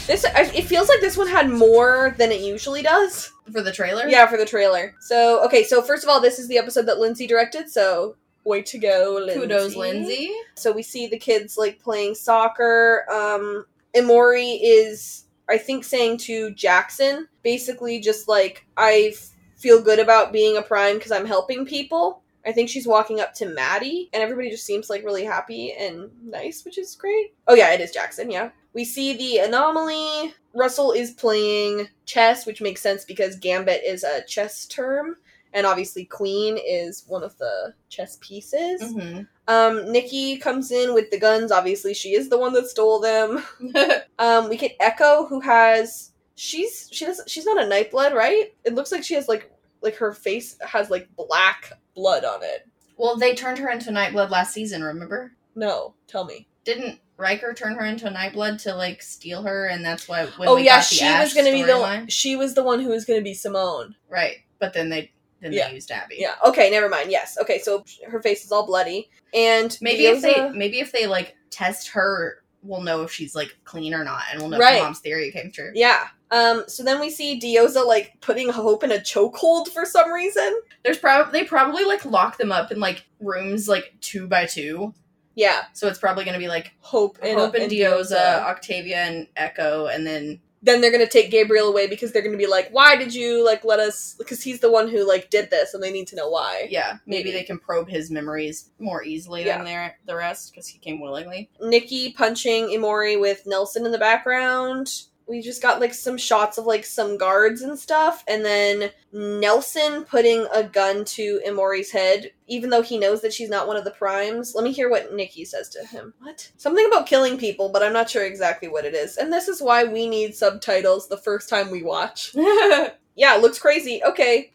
[0.06, 3.30] This it feels like this one had more than it usually does.
[3.52, 4.08] For the trailer?
[4.08, 4.94] Yeah, for the trailer.
[5.00, 7.70] So okay, so first of all, this is the episode that Lindsey directed.
[7.70, 9.40] So way to go, Lindsey.
[9.40, 10.32] Kudos, Lindsey.
[10.56, 13.04] So we see the kids like playing soccer.
[13.12, 19.14] Um, Emori is, I think, saying to Jackson, basically just like I
[19.56, 22.22] feel good about being a prime because I'm helping people.
[22.44, 26.10] I think she's walking up to Madi, and everybody just seems like really happy and
[26.24, 27.34] nice, which is great.
[27.46, 28.30] Oh yeah, it is Jackson.
[28.30, 30.34] Yeah, we see the anomaly.
[30.54, 35.16] Russell is playing chess, which makes sense because gambit is a chess term,
[35.52, 38.82] and obviously queen is one of the chess pieces.
[38.92, 39.20] hmm
[39.52, 41.52] Um, Nikki comes in with the guns.
[41.52, 43.42] Obviously, she is the one that stole them.
[44.18, 48.54] Um, we get Echo, who has she's she does she's not a nightblood, right?
[48.64, 49.50] It looks like she has like
[49.80, 52.68] like her face has like black blood on it.
[52.96, 54.82] well, they turned her into Nightblood last season.
[54.84, 55.32] Remember?
[55.56, 56.46] No, tell me.
[56.64, 60.48] Didn't Riker turn her into a Nightblood to like steal her, and that's why when
[60.48, 62.06] oh yeah, she was gonna be the storyline?
[62.08, 63.96] she was the one who was gonna be Simone.
[64.08, 64.36] right.
[64.60, 65.10] But then they
[65.42, 65.68] then Yeah.
[65.68, 66.16] they used Abby.
[66.18, 66.34] Yeah.
[66.46, 67.10] Okay, never mind.
[67.10, 67.36] Yes.
[67.40, 71.36] Okay, so her face is all bloody, and Maybe if they maybe if they like
[71.50, 74.76] test her, we'll know if she's like clean or not, and we'll know Right.
[74.76, 75.72] if mom's theory came true.
[75.74, 76.08] yeah.
[76.30, 76.64] Um.
[76.66, 80.60] So then we see Diyoza like putting Hope in a chokehold for some reason.
[80.82, 84.94] There's probably they probably like lock them up in like rooms like two by two.
[85.34, 85.64] Yeah.
[85.74, 89.86] So it's probably gonna be like Hope and Hope and and Diyoza, Octavia and Echo,
[89.86, 93.14] and then then they're gonna take Gabriel away because they're gonna be like, "Why did
[93.14, 96.06] you like let us?" Because he's the one who like did this, and they need
[96.08, 96.68] to know why.
[96.70, 97.32] yeah, maybe, Maybe.
[97.32, 99.56] they can probe his memories more easily Yeah.
[99.58, 101.50] than their the rest because he came willingly.
[101.60, 105.02] Nikki punching Emori with Nelson in the background.
[105.26, 110.04] We just got like some shots of like some guards and stuff, and then Nelson
[110.04, 113.84] putting a gun to Emori's head, even though he knows that she's not one of
[113.84, 114.54] the primes.
[114.54, 116.14] Let me hear what Nikki says to him.
[116.20, 116.50] What?
[116.56, 119.16] Something about killing people, but I'm not sure exactly what it is.
[119.16, 122.32] And this is why we need subtitles the first time we watch.
[122.34, 124.02] yeah, it looks crazy.
[124.04, 124.52] Okay.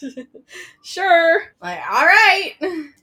[0.82, 1.42] sure.
[1.60, 2.54] Like, all right.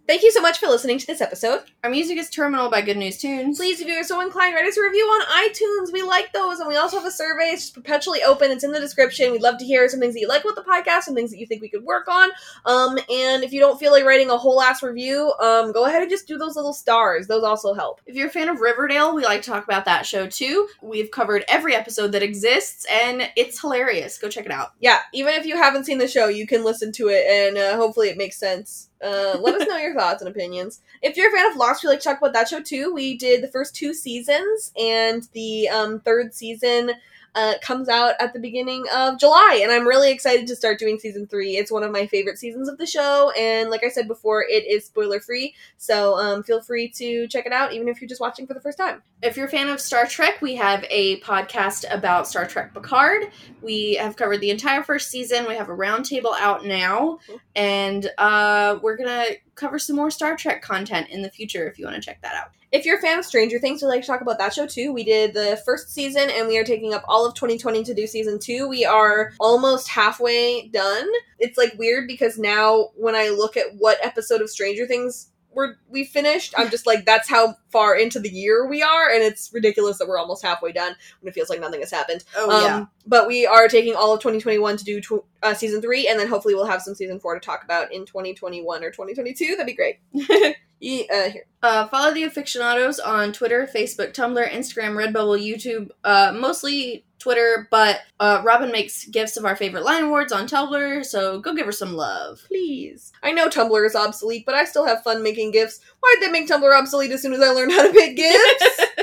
[0.07, 1.63] Thank you so much for listening to this episode.
[1.83, 3.57] Our music is Terminal by Good News Tunes.
[3.57, 5.91] Please, if you are so inclined, write us a review on iTunes.
[5.91, 7.47] We like those, and we also have a survey.
[7.47, 8.49] It's just perpetually open.
[8.49, 9.33] It's in the description.
[9.33, 11.39] We'd love to hear some things that you like about the podcast, some things that
[11.39, 12.29] you think we could work on.
[12.65, 16.03] Um, and if you don't feel like writing a whole ass review, um, go ahead
[16.03, 17.27] and just do those little stars.
[17.27, 17.99] Those also help.
[18.05, 20.69] If you're a fan of Riverdale, we like to talk about that show too.
[20.81, 24.17] We've covered every episode that exists, and it's hilarious.
[24.17, 24.69] Go check it out.
[24.79, 27.75] Yeah, even if you haven't seen the show, you can listen to it, and uh,
[27.75, 28.86] hopefully it makes sense.
[29.03, 30.81] Uh, let us know your thoughts and opinions.
[31.01, 32.93] If you're a fan of Lost, we like to talk about that show too.
[32.93, 36.91] We did the first two seasons, and the um, third season
[37.37, 40.97] uh, comes out at the beginning of July, and I'm really excited to start doing
[40.97, 41.55] season three.
[41.55, 44.65] It's one of my favorite seasons of the show, and like I said before, it
[44.65, 48.19] is spoiler free, so um, feel free to check it out, even if you're just
[48.19, 49.03] watching for the first time.
[49.21, 53.27] If you're a fan of Star Trek, we have a podcast about Star Trek Picard.
[53.61, 55.47] We have covered the entire first season.
[55.47, 57.19] We have a roundtable out now,
[57.55, 59.25] and uh, we're gonna
[59.57, 62.35] cover some more Star Trek content in the future if you want to check that
[62.35, 62.51] out.
[62.71, 64.91] If you're a fan of Stranger Things, we'd like to talk about that show too.
[64.91, 68.05] We did the first season and we are taking up all of 2020 to do
[68.07, 68.67] season two.
[68.67, 71.07] We are almost halfway done.
[71.39, 75.75] It's like weird because now when I look at what episode of Stranger Things we're
[75.89, 76.53] we finished.
[76.55, 80.07] I'm just like that's how far into the year we are, and it's ridiculous that
[80.07, 82.23] we're almost halfway done when it feels like nothing has happened.
[82.35, 86.07] Oh um, But we are taking all of 2021 to do tw- uh, season three,
[86.07, 89.55] and then hopefully we'll have some season four to talk about in 2021 or 2022.
[89.55, 89.97] That'd be great.
[90.79, 91.45] yeah, uh, here.
[91.63, 95.89] Uh, follow the Afictionados on Twitter, Facebook, Tumblr, Instagram, Redbubble, YouTube.
[96.03, 101.05] Uh, mostly Twitter, but uh, Robyn makes gifts of our favorite line awards on Tumblr,
[101.05, 102.43] so go give her some love.
[102.47, 103.11] Please.
[103.23, 105.79] I know Tumblr is obsolete, but I still have fun making gifts.
[105.99, 108.81] Why'd they make Tumblr obsolete as soon as I learned how to make gifts?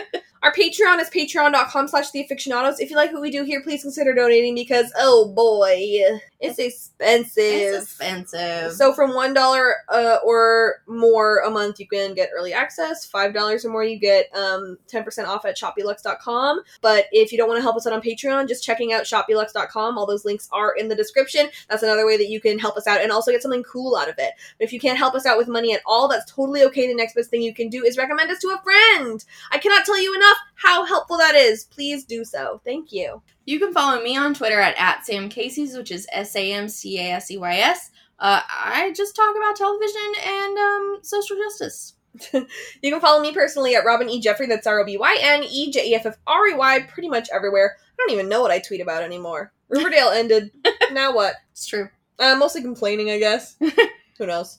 [0.45, 2.75] Our Patreon is patreon.com slash the afictionados.
[2.79, 7.39] If you like what we do here, please consider donating because, oh boy, it's expensive.
[7.39, 8.73] It's expensive.
[8.75, 13.07] So from one dollar uh, or more a month, you can get early access.
[13.07, 16.61] Five dollars or more, you get um ten percent off at shopbeeluxe.com.
[16.83, 19.97] But if you don't want to help us out on Patreon, just checking out shopbeeluxe.com.
[19.97, 21.49] All those links are in the description.
[21.71, 24.11] That's another way that you can help us out and also get something cool out
[24.11, 24.35] of it.
[24.59, 26.87] But if you can't help us out with money at all, that's totally okay.
[26.87, 29.25] The next best thing you can do is recommend us to a friend.
[29.51, 31.65] I cannot tell you enough how helpful that is.
[31.65, 32.61] Please do so.
[32.65, 33.23] Thank you.
[33.47, 36.69] You can follow me on Twitter at, at Sam Casey's, which is S A M
[36.69, 37.91] C A S E Y S.
[38.19, 41.95] Uh, I just talk about television and um, social justice.
[42.83, 44.21] You can follow me personally at Robyn E.
[44.21, 46.81] Jeffrey, that's R O B Y N E J E F F R E Y,
[46.83, 47.77] pretty much everywhere.
[47.77, 49.53] I don't even know what I tweet about anymore.
[49.69, 50.53] Riverdale ended.
[50.93, 51.35] now what?
[51.53, 51.89] It's true.
[52.19, 53.57] Uh, mostly complaining, I guess.
[54.19, 54.59] Who knows?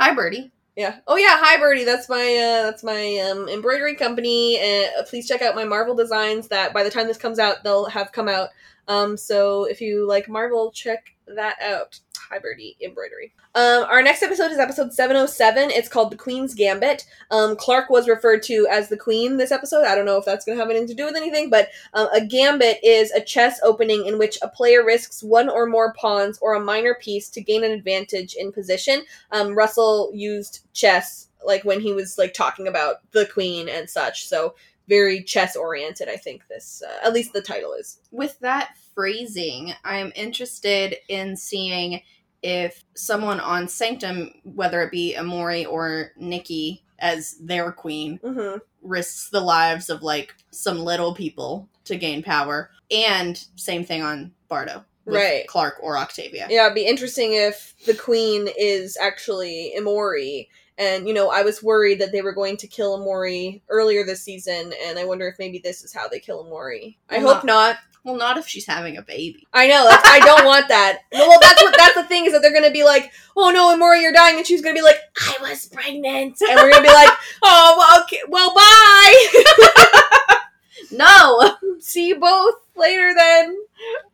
[0.00, 0.50] Hi, Byrdi.
[0.76, 0.98] Yeah.
[1.06, 1.84] Oh yeah, hi Byrdi.
[1.84, 4.60] That's my uh, that's my um, embroidery company.
[4.60, 6.48] Uh, please check out my Marvel designs.
[6.48, 8.48] That by the time this comes out, they'll have come out.
[8.88, 12.00] Um, so if you like Marvel, check that out.
[12.34, 13.32] Embroidery.
[13.54, 15.70] Um, our next episode is episode seven oh seven.
[15.70, 17.06] It's called The Queen's Gambit.
[17.30, 19.84] Um, Clarke was referred to as the Queen this episode.
[19.84, 22.08] I don't know if that's going to have anything to do with anything, but um,
[22.14, 26.38] a gambit is a chess opening in which a player risks one or more pawns
[26.40, 31.64] or a minor piece to gain an advantage in position um, Russell used chess like
[31.64, 34.26] when he was like talking about the queen and such.
[34.26, 34.54] So
[34.88, 36.08] very chess oriented.
[36.08, 37.98] I think this, uh, at least the title is.
[38.10, 42.02] With that phrasing, I'm interested in seeing
[42.46, 48.58] if someone on Sanctum, whether it be Emori or Nikki as their queen, Mm-hmm.
[48.82, 52.70] risks the lives of like some little people to gain power.
[52.90, 54.84] And same thing on Bardo.
[55.06, 55.46] with Right.
[55.46, 56.46] Clarke or Octavia.
[56.50, 60.48] Yeah, it'd be interesting if the queen is actually Emori.
[60.76, 64.20] And you know, I was worried that they were going to kill Emori earlier this
[64.22, 66.96] season, and I wonder if maybe this is how they kill Emori.
[67.08, 67.76] I Well, hope not.
[68.04, 69.46] Well, not if she's having a baby.
[69.54, 69.86] I know.
[69.88, 71.00] That's, I don't want that.
[71.10, 74.02] Well, that's what that's the thing is that they're gonna be like, "Oh no, Emori,
[74.02, 77.08] you're dying," and she's gonna be like, "I was pregnant," and we're gonna be like,
[77.42, 80.36] "Oh, well, okay, well, bye.
[80.90, 81.56] No!
[81.80, 83.58] See you both later then."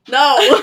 [0.08, 0.62] No!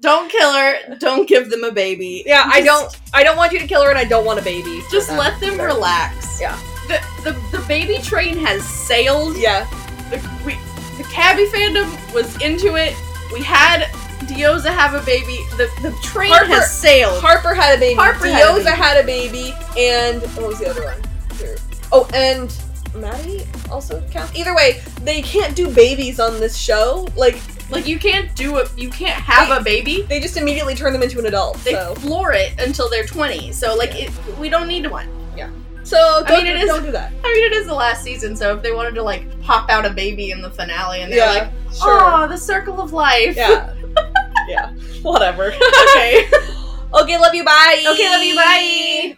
[0.00, 0.96] don't kill her.
[0.98, 2.22] Don't give them a baby.
[2.26, 2.94] Yeah, I don't.
[3.12, 4.82] I don't want you to kill her, and I don't want a baby.
[4.90, 5.18] Just them.
[5.18, 6.40] let them relax.
[6.40, 6.56] Yeah.
[6.86, 9.36] The, the the baby train has sailed.
[9.36, 9.66] Yeah,
[10.10, 10.56] The, we,
[11.14, 12.92] Kabby fandom was into it.
[13.32, 13.84] We had
[14.26, 15.38] Diyoza have a baby.
[15.56, 17.22] The the train Harper- has sailed.
[17.22, 17.94] Harper had a baby.
[17.94, 18.76] Harper had a Diyoza baby.
[18.76, 21.00] had a baby, and what was the other one?
[21.92, 22.52] Oh, and
[23.00, 24.34] Madi also counts.
[24.34, 27.06] Either way, they can't do babies on this show.
[27.14, 28.68] Like like you can't do it.
[28.76, 30.02] You can't have a baby.
[30.02, 31.62] they just immediately turn them into an adult.
[31.62, 33.52] They so, floor it until they're twenty.
[33.52, 35.08] So like it, we don't need one.
[35.84, 37.12] So don't, mean, it is- don't do that.
[37.24, 39.84] I mean, it is the last season, so if they wanted to like pop out
[39.86, 42.00] a baby in the finale, and they're Yeah, like, sure.
[42.02, 43.72] "Oh, the circle of life." Yeah,
[44.48, 44.70] yeah,
[45.02, 45.52] whatever.
[45.90, 46.24] okay.
[46.94, 47.44] okay, love you.
[47.44, 47.84] Bye.
[47.88, 48.34] Okay, love you.
[48.36, 49.12] Bye.